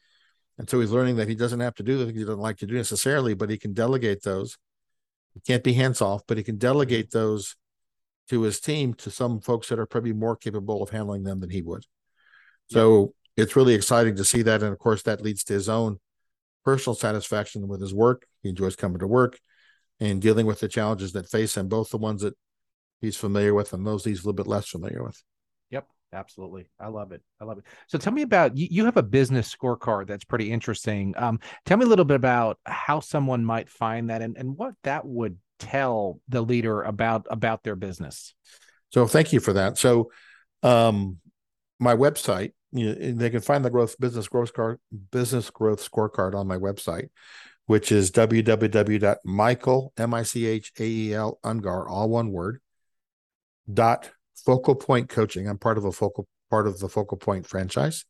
And 0.58 0.70
so 0.70 0.80
he's 0.80 0.92
learning 0.92 1.18
that 1.18 1.28
he 1.28 1.36
doesn't 1.36 1.60
have 1.60 1.76
to 1.76 1.84
do 1.84 1.98
the 1.98 2.06
things 2.06 2.20
he 2.20 2.26
doesn't 2.26 2.40
like 2.40 2.58
to 2.58 2.68
do 2.68 2.76
necessarily, 2.76 3.34
but 3.34 3.50
he 3.50 3.58
can 3.58 3.74
delegate 3.74 4.22
those. 4.24 4.58
He 5.34 5.40
can't 5.40 5.64
be 5.64 5.74
hands 5.74 6.00
off, 6.00 6.22
but 6.28 6.38
he 6.38 6.44
can 6.44 6.58
delegate 6.58 7.10
those 7.12 7.56
to 8.30 8.42
his 8.44 8.60
team 8.60 8.94
to 8.94 9.10
some 9.10 9.42
folks 9.42 9.68
that 9.70 9.80
are 9.80 9.86
probably 9.86 10.14
more 10.14 10.36
capable 10.36 10.82
of 10.84 10.92
handling 10.92 11.24
them 11.24 11.40
than 11.40 11.50
he 11.50 11.62
would. 11.62 11.86
So 12.74 13.14
it's 13.38 13.56
really 13.56 13.74
exciting 13.74 14.16
to 14.16 14.26
see 14.26 14.42
that. 14.44 14.62
And 14.62 14.72
of 14.72 14.80
course, 14.80 15.04
that 15.04 15.22
leads 15.22 15.44
to 15.46 15.54
his 15.54 15.70
own 15.70 16.00
personal 16.66 16.96
satisfaction 16.96 17.68
with 17.68 17.82
his 17.82 17.94
work. 17.94 18.26
He 18.42 18.50
enjoys 18.50 18.76
coming 18.76 19.00
to 19.00 19.08
work 19.08 19.40
and 20.00 20.22
dealing 20.22 20.46
with 20.46 20.60
the 20.60 20.68
challenges 20.68 21.14
that 21.14 21.30
face 21.30 21.58
him, 21.58 21.68
both 21.68 21.90
the 21.90 21.98
ones 21.98 22.22
that 22.22 22.36
he's 23.02 23.18
familiar 23.18 23.54
with 23.54 23.74
and 23.74 23.86
those 23.86 24.06
he's 24.06 24.20
a 24.20 24.22
little 24.22 24.34
bit 24.34 24.48
less 24.48 24.68
familiar 24.68 25.04
with. 25.04 25.22
Yep, 25.72 25.88
absolutely. 26.14 26.70
I 26.80 26.88
love 26.88 27.12
it. 27.12 27.22
I 27.42 27.46
love 27.46 27.58
it. 27.58 27.66
So 27.88 27.98
tell 27.98 28.14
me 28.14 28.22
about 28.22 28.56
you, 28.58 28.68
you 28.70 28.86
have 28.86 28.98
a 28.98 29.04
business 29.04 29.54
scorecard 29.54 30.08
that's 30.08 30.24
pretty 30.24 30.52
interesting. 30.52 31.14
Um, 31.18 31.40
tell 31.66 31.78
me 31.78 31.86
a 31.86 31.90
little 31.90 32.06
bit 32.06 32.16
about 32.16 32.60
how 32.66 33.00
someone 33.02 33.44
might 33.44 33.70
find 33.70 34.10
that 34.10 34.22
and, 34.22 34.38
and 34.38 34.58
what 34.58 34.74
that 34.84 35.06
would 35.06 35.38
tell 35.60 36.20
the 36.28 36.42
leader 36.42 36.82
about 36.82 37.26
about 37.30 37.64
their 37.64 37.76
business 37.76 38.34
so 38.90 39.08
thank 39.08 39.32
you 39.32 39.40
for 39.40 39.54
that 39.54 39.78
so 39.78 40.12
um 40.62 41.18
my 41.80 41.96
website 41.96 42.52
you 42.74 42.88
know, 42.88 43.14
they 43.14 43.30
can 43.30 43.42
find 43.42 43.64
the 43.64 43.70
growth 43.70 44.00
business 44.00 44.28
growth 44.28 44.54
card 44.54 44.80
business 45.12 45.50
growth 45.50 45.90
scorecard 45.90 46.36
on 46.36 46.48
my 46.48 46.58
website 46.58 47.10
which 47.66 47.92
is 47.92 48.12
www.michael 48.12 49.94
m-i-c-h-a-e-l 49.98 51.40
ungar 51.44 51.90
all 51.90 52.10
one 52.10 52.32
word 52.32 52.60
dot 53.72 54.12
focal 54.46 54.76
point 54.76 55.08
coaching 55.08 55.48
i'm 55.48 55.58
part 55.58 55.78
of 55.78 55.86
a 55.86 55.92
focal 55.92 56.28
part 56.50 56.68
of 56.68 56.80
the 56.80 56.90
focal 56.90 57.18
point 57.18 57.46
franchise 57.46 58.06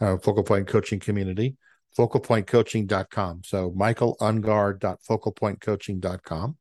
uh, 0.00 0.16
focal 0.16 0.42
point 0.42 0.66
coaching 0.66 0.98
community 0.98 1.56
focalpointcoaching.com. 1.96 3.42
So 3.44 3.72
Michael 3.74 4.16
michaelungar.focalpointcoaching.com. 4.20 6.56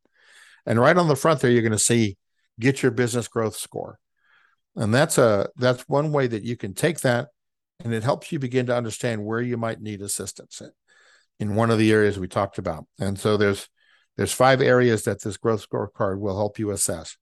And 0.65 0.79
right 0.79 0.95
on 0.95 1.07
the 1.07 1.15
front 1.15 1.41
there, 1.41 1.51
you're 1.51 1.61
going 1.61 1.73
to 1.73 1.79
see 1.79 2.17
get 2.59 2.81
your 2.81 2.91
business 2.91 3.27
growth 3.27 3.55
score. 3.55 3.99
And 4.75 4.93
that's 4.93 5.17
a 5.17 5.49
that's 5.55 5.87
one 5.87 6.11
way 6.11 6.27
that 6.27 6.43
you 6.43 6.57
can 6.57 6.73
take 6.73 7.01
that 7.01 7.29
and 7.83 7.93
it 7.93 8.03
helps 8.03 8.31
you 8.31 8.39
begin 8.39 8.65
to 8.67 8.75
understand 8.75 9.23
where 9.23 9.41
you 9.41 9.57
might 9.57 9.81
need 9.81 10.01
assistance 10.01 10.61
in, 10.61 10.71
in 11.39 11.55
one 11.55 11.69
of 11.69 11.77
the 11.77 11.91
areas 11.91 12.17
we 12.17 12.27
talked 12.27 12.57
about. 12.57 12.85
And 12.99 13.19
so 13.19 13.37
there's 13.37 13.67
there's 14.17 14.31
five 14.31 14.61
areas 14.61 15.03
that 15.03 15.21
this 15.21 15.37
growth 15.37 15.67
scorecard 15.67 16.19
will 16.19 16.35
help 16.35 16.59
you 16.59 16.71
assess. 16.71 17.17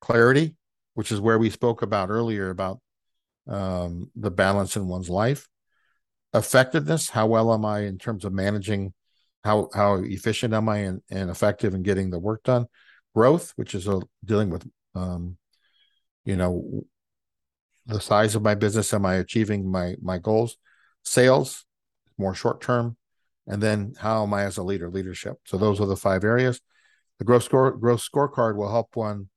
Clarity, 0.00 0.56
which 0.94 1.10
is 1.10 1.20
where 1.20 1.38
we 1.38 1.50
spoke 1.50 1.82
about 1.82 2.10
earlier 2.10 2.50
about 2.50 2.80
um, 3.48 4.10
the 4.16 4.30
balance 4.30 4.76
in 4.76 4.88
one's 4.88 5.10
life 5.10 5.48
effectiveness 6.34 7.08
how 7.08 7.26
well 7.26 7.54
am 7.54 7.64
i 7.64 7.80
in 7.80 7.96
terms 7.96 8.24
of 8.24 8.32
managing 8.32 8.92
how 9.44 9.68
how 9.72 9.96
efficient 9.96 10.52
am 10.52 10.68
i 10.68 10.78
and, 10.78 11.00
and 11.10 11.30
effective 11.30 11.74
in 11.74 11.82
getting 11.82 12.10
the 12.10 12.18
work 12.18 12.42
done 12.42 12.66
growth 13.14 13.52
which 13.56 13.74
is 13.74 13.86
a, 13.86 14.00
dealing 14.24 14.50
with 14.50 14.68
um, 14.96 15.36
you 16.24 16.36
know 16.36 16.84
the 17.86 18.00
size 18.00 18.34
of 18.34 18.42
my 18.42 18.54
business 18.54 18.92
am 18.94 19.06
i 19.06 19.14
achieving 19.14 19.70
my 19.70 19.94
my 20.00 20.18
goals 20.18 20.56
sales 21.02 21.64
more 22.18 22.34
short 22.34 22.60
term 22.60 22.96
and 23.46 23.62
then 23.62 23.94
how 23.98 24.22
am 24.22 24.34
i 24.34 24.44
as 24.44 24.56
a 24.56 24.62
leader 24.62 24.90
leadership 24.90 25.36
so 25.44 25.56
those 25.56 25.80
are 25.80 25.86
the 25.86 25.96
five 25.96 26.24
areas 26.24 26.60
the 27.18 27.24
growth 27.24 27.44
score 27.44 27.72
growth 27.72 28.00
scorecard 28.00 28.56
will 28.56 28.70
help 28.70 28.96
one 28.96 29.28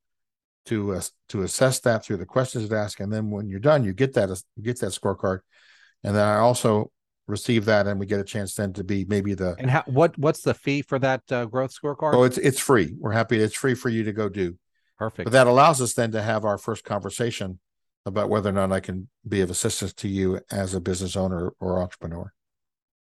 to 0.65 0.93
uh, 0.93 1.01
to 1.29 1.43
assess 1.43 1.79
that 1.79 2.03
through 2.03 2.17
the 2.17 2.25
questions 2.25 2.65
it 2.65 2.73
asks 2.73 2.99
and 2.99 3.11
then 3.11 3.29
when 3.29 3.49
you're 3.49 3.59
done 3.59 3.83
you 3.83 3.93
get 3.93 4.13
that 4.13 4.29
you 4.55 4.63
get 4.63 4.79
that 4.79 4.91
scorecard 4.91 5.39
and 6.03 6.15
then 6.15 6.25
I 6.25 6.37
also 6.37 6.91
receive 7.27 7.65
that, 7.65 7.87
and 7.87 7.99
we 7.99 8.05
get 8.05 8.19
a 8.19 8.23
chance 8.23 8.55
then 8.55 8.73
to 8.73 8.83
be 8.83 9.05
maybe 9.05 9.33
the 9.33 9.55
and 9.59 9.69
how 9.69 9.83
what 9.85 10.17
what's 10.17 10.41
the 10.41 10.53
fee 10.53 10.81
for 10.81 10.99
that 10.99 11.21
uh, 11.31 11.45
growth 11.45 11.73
scorecard? 11.73 12.13
Oh, 12.13 12.23
it's 12.23 12.37
it's 12.37 12.59
free. 12.59 12.95
We're 12.97 13.11
happy. 13.11 13.39
It's 13.39 13.55
free 13.55 13.75
for 13.75 13.89
you 13.89 14.03
to 14.03 14.13
go 14.13 14.29
do. 14.29 14.57
Perfect. 14.97 15.25
But 15.25 15.33
that 15.33 15.47
allows 15.47 15.81
us 15.81 15.93
then 15.93 16.11
to 16.13 16.21
have 16.21 16.45
our 16.45 16.57
first 16.57 16.83
conversation 16.83 17.59
about 18.07 18.29
whether 18.29 18.49
or 18.49 18.53
not 18.53 18.71
I 18.71 18.79
can 18.79 19.09
be 19.27 19.41
of 19.41 19.49
assistance 19.49 19.93
to 19.95 20.07
you 20.07 20.39
as 20.49 20.73
a 20.73 20.79
business 20.79 21.17
owner 21.17 21.51
or 21.59 21.81
entrepreneur. 21.81 22.31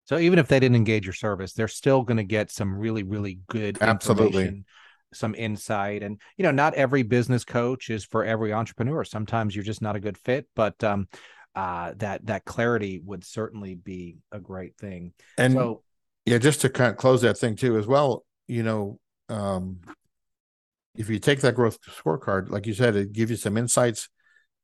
So 0.07 0.19
even 0.19 0.39
if 0.39 0.49
they 0.49 0.59
didn't 0.59 0.77
engage 0.77 1.05
your 1.05 1.13
service, 1.13 1.53
they're 1.53 1.69
still 1.69 2.03
going 2.03 2.17
to 2.17 2.25
get 2.25 2.51
some 2.51 2.75
really, 2.75 3.03
really 3.03 3.39
good 3.49 3.79
Absolutely. 3.81 4.65
some 5.13 5.35
insight. 5.35 6.03
And 6.03 6.21
you 6.37 6.43
know, 6.43 6.51
not 6.51 6.75
every 6.75 7.03
business 7.03 7.45
coach 7.45 7.91
is 7.91 8.05
for 8.05 8.25
every 8.25 8.53
entrepreneur. 8.53 9.05
Sometimes 9.05 9.55
you're 9.55 9.65
just 9.65 9.83
not 9.83 9.95
a 9.95 10.01
good 10.01 10.17
fit, 10.17 10.47
but 10.57 10.83
um, 10.83 11.07
uh, 11.55 11.93
that 11.97 12.25
that 12.27 12.45
clarity 12.45 13.01
would 13.05 13.25
certainly 13.25 13.75
be 13.75 14.17
a 14.33 14.41
great 14.41 14.77
thing. 14.77 15.13
And 15.39 15.53
so, 15.53 15.83
yeah, 16.25 16.39
just 16.39 16.63
to 16.63 16.71
kind 16.71 16.91
of 16.91 16.97
close 16.97 17.21
that 17.23 17.39
thing 17.39 17.57
too, 17.57 17.77
as 17.77 17.87
well. 17.87 18.25
You 18.49 18.63
know, 18.63 18.99
um, 19.29 19.81
if 20.97 21.09
you 21.09 21.19
take 21.19 21.41
that 21.41 21.55
growth 21.55 21.79
scorecard, 21.83 22.51
like 22.51 22.67
you 22.67 22.75
said, 22.75 22.97
it 22.97 23.13
gives 23.13 23.31
you 23.31 23.37
some 23.37 23.57
insights. 23.57 24.09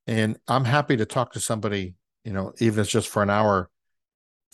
And 0.06 0.38
I'm 0.48 0.64
happy 0.64 0.96
to 0.96 1.06
talk 1.06 1.32
to 1.32 1.40
somebody, 1.40 1.94
you 2.24 2.32
know, 2.32 2.52
even 2.58 2.80
if 2.80 2.84
it's 2.84 2.90
just 2.90 3.08
for 3.08 3.22
an 3.22 3.30
hour 3.30 3.70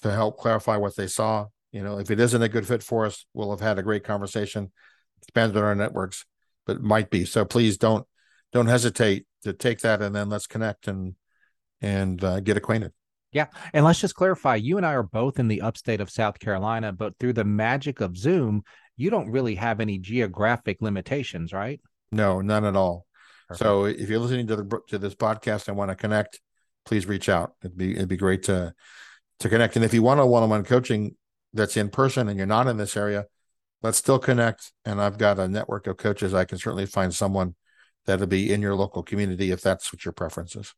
to 0.02 0.12
help 0.12 0.38
clarify 0.38 0.76
what 0.76 0.96
they 0.96 1.06
saw. 1.06 1.46
You 1.72 1.82
know, 1.82 1.98
if 1.98 2.10
it 2.10 2.20
isn't 2.20 2.42
a 2.42 2.48
good 2.48 2.66
fit 2.66 2.82
for 2.82 3.06
us, 3.06 3.26
we'll 3.34 3.50
have 3.50 3.60
had 3.60 3.78
a 3.78 3.82
great 3.82 4.04
conversation, 4.04 4.72
expanded 5.22 5.62
our 5.62 5.74
networks, 5.74 6.24
but 6.66 6.82
might 6.82 7.10
be. 7.10 7.24
So 7.24 7.44
please 7.44 7.76
don't 7.76 8.06
don't 8.52 8.66
hesitate 8.66 9.26
to 9.42 9.52
take 9.52 9.80
that 9.80 10.00
and 10.00 10.14
then 10.14 10.28
let's 10.28 10.46
connect 10.46 10.88
and 10.88 11.14
and 11.80 12.22
uh, 12.22 12.40
get 12.40 12.56
acquainted. 12.56 12.92
Yeah. 13.32 13.46
And 13.74 13.84
let's 13.84 14.00
just 14.00 14.14
clarify 14.14 14.56
you 14.56 14.78
and 14.78 14.86
I 14.86 14.94
are 14.94 15.02
both 15.02 15.38
in 15.38 15.48
the 15.48 15.60
upstate 15.60 16.00
of 16.00 16.08
South 16.08 16.38
Carolina, 16.38 16.92
but 16.92 17.14
through 17.18 17.34
the 17.34 17.44
magic 17.44 18.00
of 18.00 18.16
Zoom, 18.16 18.62
you 18.96 19.10
don't 19.10 19.30
really 19.30 19.56
have 19.56 19.80
any 19.80 19.98
geographic 19.98 20.78
limitations, 20.80 21.52
right? 21.52 21.80
No, 22.10 22.40
none 22.40 22.64
at 22.64 22.76
all. 22.76 23.04
Perfect. 23.48 23.64
So 23.64 23.84
if 23.84 24.08
you're 24.08 24.18
listening 24.18 24.46
to 24.48 24.56
the 24.56 24.80
to 24.88 24.98
this 24.98 25.14
podcast 25.14 25.68
and 25.68 25.76
want 25.76 25.90
to 25.90 25.94
connect, 25.94 26.40
please 26.84 27.06
reach 27.06 27.28
out. 27.28 27.54
It'd 27.62 27.76
be 27.76 27.94
it'd 27.94 28.08
be 28.08 28.16
great 28.16 28.44
to 28.44 28.74
to 29.40 29.48
connect. 29.48 29.76
And 29.76 29.84
if 29.84 29.94
you 29.94 30.02
want 30.02 30.20
a 30.20 30.26
one-on-one 30.26 30.64
coaching 30.64 31.16
that's 31.52 31.76
in 31.76 31.90
person 31.90 32.28
and 32.28 32.38
you're 32.38 32.46
not 32.46 32.66
in 32.66 32.76
this 32.76 32.96
area, 32.96 33.26
let's 33.82 33.98
still 33.98 34.18
connect. 34.18 34.72
And 34.84 35.00
I've 35.00 35.18
got 35.18 35.38
a 35.38 35.46
network 35.46 35.86
of 35.86 35.96
coaches. 35.96 36.34
I 36.34 36.44
can 36.44 36.58
certainly 36.58 36.86
find 36.86 37.14
someone 37.14 37.54
that'll 38.06 38.26
be 38.26 38.52
in 38.52 38.62
your 38.62 38.74
local 38.74 39.02
community 39.02 39.50
if 39.50 39.60
that's 39.60 39.92
what 39.92 40.04
your 40.04 40.12
preference 40.12 40.56
is. 40.56 40.74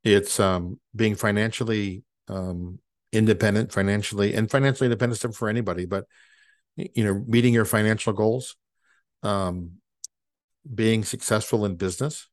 It's 0.03 0.41
um, 0.41 0.81
being 0.97 1.15
financially 1.15 2.05
um, 2.29 2.79
independent 3.13 3.73
financially 3.73 4.35
and 4.35 4.51
financially 4.51 4.87
independent 4.87 5.35
for 5.35 5.49
anybody 5.49 5.85
but 5.85 6.07
you 6.77 7.05
know 7.05 7.25
meeting 7.27 7.53
your 7.53 7.65
financial 7.65 8.13
goals 8.13 8.57
um, 9.23 9.73
being 10.73 11.05
successful 11.05 11.65
in 11.65 11.75
business 11.75 12.29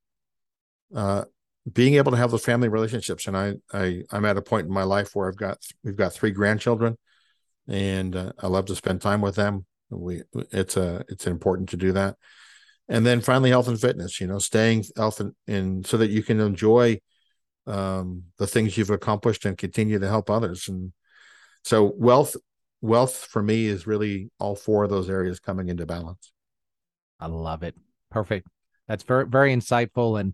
uh, 0.95 1.25
being 1.71 1.95
able 1.95 2.11
to 2.11 2.17
have 2.17 2.31
those 2.31 2.45
family 2.45 2.69
relationships. 2.69 3.27
And 3.27 3.35
I, 3.35 3.55
I 3.73 4.03
i'm 4.11 4.25
at 4.25 4.37
a 4.37 4.41
point 4.41 4.67
in 4.67 4.73
my 4.73 4.83
life 4.83 5.15
where 5.15 5.27
i've 5.27 5.37
got 5.37 5.57
we've 5.83 5.95
got 5.95 6.13
three 6.13 6.31
grandchildren 6.31 6.97
and 7.67 8.15
uh, 8.15 8.31
I 8.39 8.47
love 8.47 8.65
to 8.67 8.75
spend 8.75 9.01
time 9.01 9.21
with 9.21 9.35
them. 9.35 9.65
We 9.89 10.23
it's 10.51 10.77
a 10.77 11.03
it's 11.09 11.27
important 11.27 11.69
to 11.69 11.77
do 11.77 11.91
that, 11.93 12.15
and 12.89 13.05
then 13.05 13.21
finally 13.21 13.49
health 13.49 13.67
and 13.67 13.79
fitness. 13.79 14.19
You 14.19 14.27
know, 14.27 14.39
staying 14.39 14.85
health 14.95 15.19
and, 15.19 15.33
and 15.47 15.85
so 15.85 15.97
that 15.97 16.09
you 16.09 16.23
can 16.23 16.39
enjoy 16.39 16.99
um, 17.65 18.23
the 18.37 18.47
things 18.47 18.77
you've 18.77 18.89
accomplished 18.89 19.45
and 19.45 19.57
continue 19.57 19.99
to 19.99 20.07
help 20.07 20.29
others. 20.29 20.67
And 20.67 20.93
so 21.63 21.93
wealth 21.95 22.35
wealth 22.81 23.15
for 23.15 23.41
me 23.41 23.65
is 23.65 23.87
really 23.87 24.29
all 24.39 24.55
four 24.55 24.83
of 24.83 24.89
those 24.89 25.09
areas 25.09 25.39
coming 25.39 25.69
into 25.69 25.85
balance. 25.85 26.31
I 27.19 27.27
love 27.27 27.63
it. 27.63 27.75
Perfect. 28.11 28.47
That's 28.87 29.03
very 29.03 29.25
very 29.25 29.55
insightful 29.55 30.19
and 30.19 30.33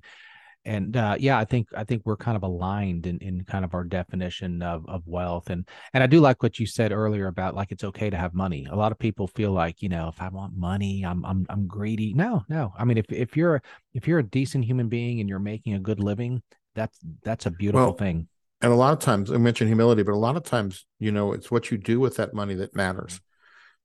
and 0.65 0.95
uh, 0.95 1.15
yeah, 1.19 1.37
I 1.37 1.45
think 1.45 1.67
I 1.75 1.83
think 1.83 2.03
we're 2.05 2.17
kind 2.17 2.37
of 2.37 2.43
aligned 2.43 3.05
in, 3.05 3.17
in 3.19 3.43
kind 3.43 3.65
of 3.65 3.73
our 3.73 3.83
definition 3.83 4.61
of, 4.61 4.85
of 4.87 5.03
wealth, 5.05 5.49
and 5.49 5.67
and 5.93 6.03
I 6.03 6.07
do 6.07 6.21
like 6.21 6.41
what 6.41 6.57
you 6.59 6.65
said 6.65 6.91
earlier 6.91 7.27
about 7.27 7.55
like 7.55 7.71
it's 7.71 7.83
okay 7.83 8.09
to 8.09 8.17
have 8.17 8.33
money. 8.33 8.65
A 8.71 8.75
lot 8.75 8.91
of 8.91 8.99
people 8.99 9.27
feel 9.27 9.51
like 9.51 9.81
you 9.81 9.89
know 9.89 10.07
if 10.07 10.21
I 10.21 10.29
want 10.29 10.55
money, 10.55 11.03
I'm 11.05 11.25
I'm 11.25 11.45
I'm 11.49 11.67
greedy. 11.67 12.13
No, 12.13 12.43
no. 12.47 12.73
I 12.77 12.85
mean 12.85 12.97
if 12.97 13.11
if 13.11 13.35
you're 13.35 13.61
if 13.93 14.07
you're 14.07 14.19
a 14.19 14.23
decent 14.23 14.63
human 14.63 14.87
being 14.87 15.19
and 15.19 15.27
you're 15.27 15.39
making 15.39 15.73
a 15.73 15.79
good 15.79 15.99
living, 15.99 16.41
that's 16.75 16.97
that's 17.23 17.45
a 17.45 17.51
beautiful 17.51 17.87
well, 17.87 17.93
thing. 17.93 18.27
And 18.61 18.71
a 18.71 18.75
lot 18.75 18.93
of 18.93 18.99
times 18.99 19.31
I 19.31 19.37
mentioned 19.37 19.69
humility, 19.69 20.03
but 20.03 20.13
a 20.13 20.15
lot 20.15 20.37
of 20.37 20.43
times 20.43 20.85
you 20.97 21.11
know 21.11 21.33
it's 21.33 21.51
what 21.51 21.71
you 21.71 21.77
do 21.77 21.99
with 21.99 22.15
that 22.17 22.33
money 22.33 22.53
that 22.55 22.75
matters. 22.75 23.19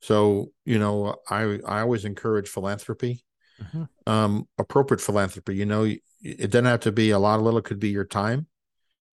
So 0.00 0.52
you 0.64 0.78
know 0.78 1.16
I 1.28 1.58
I 1.66 1.80
always 1.80 2.04
encourage 2.04 2.48
philanthropy. 2.48 3.24
Mm-hmm. 3.62 3.84
Um, 4.06 4.48
appropriate 4.58 5.00
philanthropy. 5.00 5.56
You 5.56 5.66
know, 5.66 5.84
it 6.22 6.50
doesn't 6.50 6.64
have 6.64 6.80
to 6.80 6.92
be 6.92 7.10
a 7.10 7.18
lot 7.18 7.38
of 7.38 7.44
little. 7.44 7.58
It 7.58 7.64
could 7.64 7.80
be 7.80 7.90
your 7.90 8.04
time, 8.04 8.46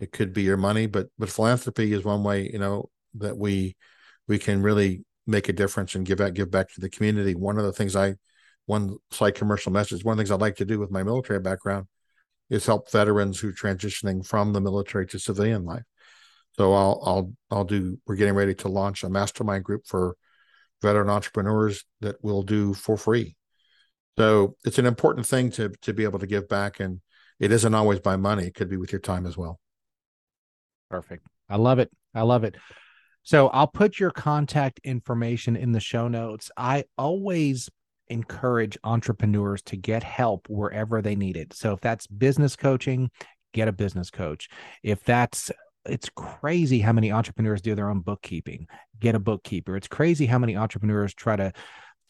it 0.00 0.12
could 0.12 0.32
be 0.32 0.42
your 0.42 0.56
money, 0.56 0.86
but 0.86 1.08
but 1.18 1.30
philanthropy 1.30 1.92
is 1.92 2.04
one 2.04 2.22
way 2.22 2.50
you 2.52 2.58
know 2.58 2.90
that 3.14 3.36
we 3.36 3.76
we 4.26 4.38
can 4.38 4.62
really 4.62 5.04
make 5.26 5.48
a 5.48 5.52
difference 5.52 5.94
and 5.94 6.06
give 6.06 6.18
back 6.18 6.34
give 6.34 6.50
back 6.50 6.72
to 6.74 6.80
the 6.80 6.90
community. 6.90 7.34
One 7.34 7.58
of 7.58 7.64
the 7.64 7.72
things 7.72 7.96
I 7.96 8.14
one 8.66 8.96
slight 9.10 9.34
commercial 9.34 9.72
message. 9.72 10.04
One 10.04 10.12
of 10.12 10.16
the 10.18 10.22
things 10.22 10.30
I 10.30 10.36
like 10.36 10.56
to 10.56 10.64
do 10.64 10.78
with 10.78 10.90
my 10.90 11.02
military 11.02 11.40
background 11.40 11.86
is 12.50 12.66
help 12.66 12.90
veterans 12.90 13.38
who 13.38 13.50
are 13.50 13.52
transitioning 13.52 14.26
from 14.26 14.52
the 14.52 14.60
military 14.60 15.06
to 15.08 15.18
civilian 15.18 15.64
life. 15.64 15.84
So 16.56 16.72
I'll 16.72 17.00
I'll 17.04 17.32
I'll 17.50 17.64
do. 17.64 17.98
We're 18.06 18.16
getting 18.16 18.34
ready 18.34 18.54
to 18.56 18.68
launch 18.68 19.04
a 19.04 19.10
mastermind 19.10 19.64
group 19.64 19.82
for 19.86 20.16
veteran 20.82 21.10
entrepreneurs 21.10 21.84
that 22.00 22.16
we'll 22.22 22.42
do 22.42 22.74
for 22.74 22.96
free 22.96 23.36
so 24.18 24.56
it's 24.64 24.78
an 24.78 24.86
important 24.86 25.26
thing 25.26 25.50
to 25.52 25.70
to 25.82 25.92
be 25.92 26.04
able 26.04 26.18
to 26.18 26.26
give 26.26 26.48
back, 26.48 26.80
and 26.80 27.00
it 27.40 27.52
isn't 27.52 27.74
always 27.74 28.00
by 28.00 28.16
money; 28.16 28.46
it 28.46 28.54
could 28.54 28.68
be 28.68 28.76
with 28.76 28.92
your 28.92 29.00
time 29.00 29.26
as 29.26 29.36
well. 29.36 29.60
Perfect. 30.90 31.26
I 31.48 31.56
love 31.56 31.78
it. 31.78 31.90
I 32.14 32.22
love 32.22 32.44
it. 32.44 32.56
So 33.22 33.48
I'll 33.48 33.66
put 33.66 33.98
your 33.98 34.10
contact 34.10 34.80
information 34.84 35.56
in 35.56 35.72
the 35.72 35.80
show 35.80 36.08
notes. 36.08 36.50
I 36.56 36.84
always 36.98 37.70
encourage 38.08 38.76
entrepreneurs 38.84 39.62
to 39.62 39.76
get 39.76 40.02
help 40.02 40.46
wherever 40.48 41.00
they 41.00 41.16
need 41.16 41.36
it. 41.36 41.54
So 41.54 41.72
if 41.72 41.80
that's 41.80 42.06
business 42.06 42.54
coaching, 42.54 43.10
get 43.54 43.66
a 43.66 43.72
business 43.72 44.10
coach. 44.10 44.48
If 44.82 45.02
that's 45.04 45.50
it's 45.86 46.08
crazy 46.14 46.80
how 46.80 46.92
many 46.92 47.12
entrepreneurs 47.12 47.60
do 47.60 47.74
their 47.74 47.90
own 47.90 48.00
bookkeeping. 48.00 48.66
Get 49.00 49.14
a 49.14 49.18
bookkeeper. 49.18 49.76
It's 49.76 49.88
crazy 49.88 50.26
how 50.26 50.38
many 50.38 50.56
entrepreneurs 50.56 51.14
try 51.14 51.36
to 51.36 51.52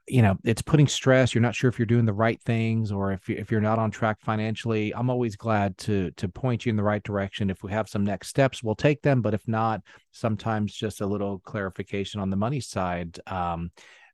you 0.10 0.22
know 0.22 0.36
it's 0.44 0.62
putting 0.62 0.88
stress 0.88 1.34
you're 1.34 1.42
not 1.42 1.56
sure 1.56 1.70
if 1.70 1.78
you're 1.78 1.86
doing 1.86 2.06
the 2.06 2.14
right 2.14 2.42
things 2.42 2.92
or 2.92 3.12
if, 3.12 3.30
you, 3.30 3.36
if 3.36 3.52
you're 3.52 3.62
not 3.62 3.80
on 3.80 3.92
track 3.92 4.18
financially 4.22 4.94
i'm 4.96 5.10
always 5.10 5.36
glad 5.36 5.78
to 5.78 6.12
to 6.12 6.28
point 6.28 6.66
you 6.66 6.70
in 6.70 6.76
the 6.76 6.84
right 6.84 7.04
direction 7.04 7.50
if 7.50 7.64
we 7.64 7.72
have 7.72 7.88
some 7.88 8.04
next 8.04 8.28
steps 8.28 8.64
we'll 8.64 8.76
take 8.76 9.02
them 9.02 9.22
but 9.22 9.34
if 9.34 9.48
not 9.48 9.82
sometimes 10.12 10.74
just 10.74 11.02
a 11.02 11.06
little 11.06 11.40
clarification 11.40 12.20
on 12.20 12.30
the 12.30 12.36
money 12.36 12.60
side 12.60 13.20
um, 13.28 13.72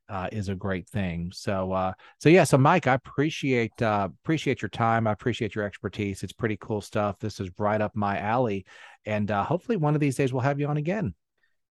uh, 0.08 0.28
is 0.30 0.48
a 0.48 0.54
great 0.54 0.88
thing. 0.88 1.32
So, 1.34 1.72
uh, 1.72 1.92
so 2.18 2.28
yeah. 2.28 2.44
So, 2.44 2.56
Mike, 2.58 2.86
I 2.86 2.94
appreciate 2.94 3.80
uh, 3.82 4.08
appreciate 4.22 4.62
your 4.62 4.68
time. 4.68 5.06
I 5.06 5.12
appreciate 5.12 5.54
your 5.54 5.64
expertise. 5.64 6.22
It's 6.22 6.32
pretty 6.32 6.56
cool 6.60 6.80
stuff. 6.80 7.18
This 7.18 7.40
is 7.40 7.50
right 7.58 7.80
up 7.80 7.96
my 7.96 8.18
alley, 8.18 8.66
and 9.04 9.30
uh, 9.30 9.44
hopefully, 9.44 9.76
one 9.76 9.94
of 9.94 10.00
these 10.00 10.16
days 10.16 10.32
we'll 10.32 10.42
have 10.42 10.60
you 10.60 10.68
on 10.68 10.76
again. 10.76 11.14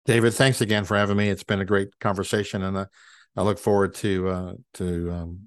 David, 0.06 0.34
thanks 0.34 0.60
again 0.60 0.84
for 0.84 0.96
having 0.96 1.16
me. 1.16 1.28
It's 1.30 1.44
been 1.44 1.60
a 1.60 1.64
great 1.64 1.98
conversation, 1.98 2.62
and 2.62 2.76
uh, 2.76 2.86
I 3.37 3.43
look 3.43 3.59
forward 3.59 3.95
to 3.97 4.28
uh, 4.28 4.55
to 4.74 5.12
um, 5.12 5.41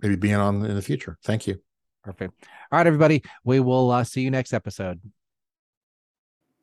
maybe 0.00 0.16
being 0.16 0.34
on 0.36 0.64
in 0.64 0.74
the 0.74 0.82
future. 0.82 1.18
Thank 1.24 1.46
you. 1.46 1.60
Perfect. 2.02 2.34
All 2.70 2.78
right, 2.78 2.86
everybody. 2.86 3.22
We 3.44 3.60
will 3.60 3.90
uh, 3.90 4.04
see 4.04 4.20
you 4.22 4.30
next 4.30 4.52
episode. 4.52 5.00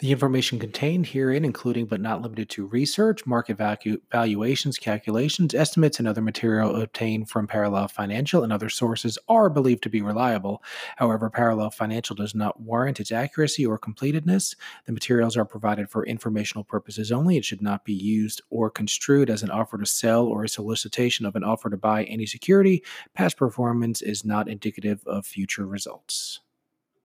The 0.02 0.12
information 0.12 0.58
contained 0.58 1.06
herein, 1.06 1.45
including 1.45 1.86
but 1.86 2.02
not 2.02 2.24
limited 2.24 2.49
to 2.49 2.66
research, 2.66 3.28
market 3.28 3.60
vacu- 3.60 4.02
valuations, 4.12 4.80
calculations, 4.80 5.54
estimates, 5.54 5.99
and 5.99 6.08
other 6.08 6.24
material 6.24 6.82
obtained 6.82 7.30
from 7.30 7.45
Parallel 7.45 7.88
Financial 7.88 8.43
and 8.43 8.52
other 8.52 8.68
sources, 8.68 9.20
are 9.30 9.47
believed 9.47 9.84
to 9.84 9.91
be 9.91 10.02
reliable. 10.02 10.64
However, 10.95 11.30
Parallel 11.30 11.70
Financial 11.70 12.16
does 12.16 12.34
not 12.34 12.60
warrant 12.60 12.99
its 12.99 13.12
accuracy 13.12 13.64
or 13.64 13.78
completeness. 13.78 14.56
The 14.88 14.91
materials 14.91 15.38
are 15.38 15.45
provided 15.45 15.88
for 15.88 16.04
informational 16.04 16.64
purposes 16.64 17.12
only. 17.12 17.38
It 17.38 17.45
should 17.45 17.62
not 17.62 17.86
be 17.86 17.93
used 17.93 18.41
or 18.49 18.72
construed 18.72 19.30
as 19.30 19.43
an 19.43 19.52
offer 19.52 19.78
to 19.78 19.86
sell 19.86 20.26
or 20.26 20.43
a 20.43 20.49
solicitation 20.49 21.28
of 21.28 21.36
an 21.36 21.43
offer 21.43 21.70
to 21.70 21.78
buy 21.78 22.06
any 22.06 22.26
security. 22.26 22.84
Past 23.14 23.38
performance 23.38 24.02
is 24.02 24.26
not 24.26 24.49
indicative 24.49 25.06
of 25.06 25.28
future 25.28 25.68
results. 25.68 26.39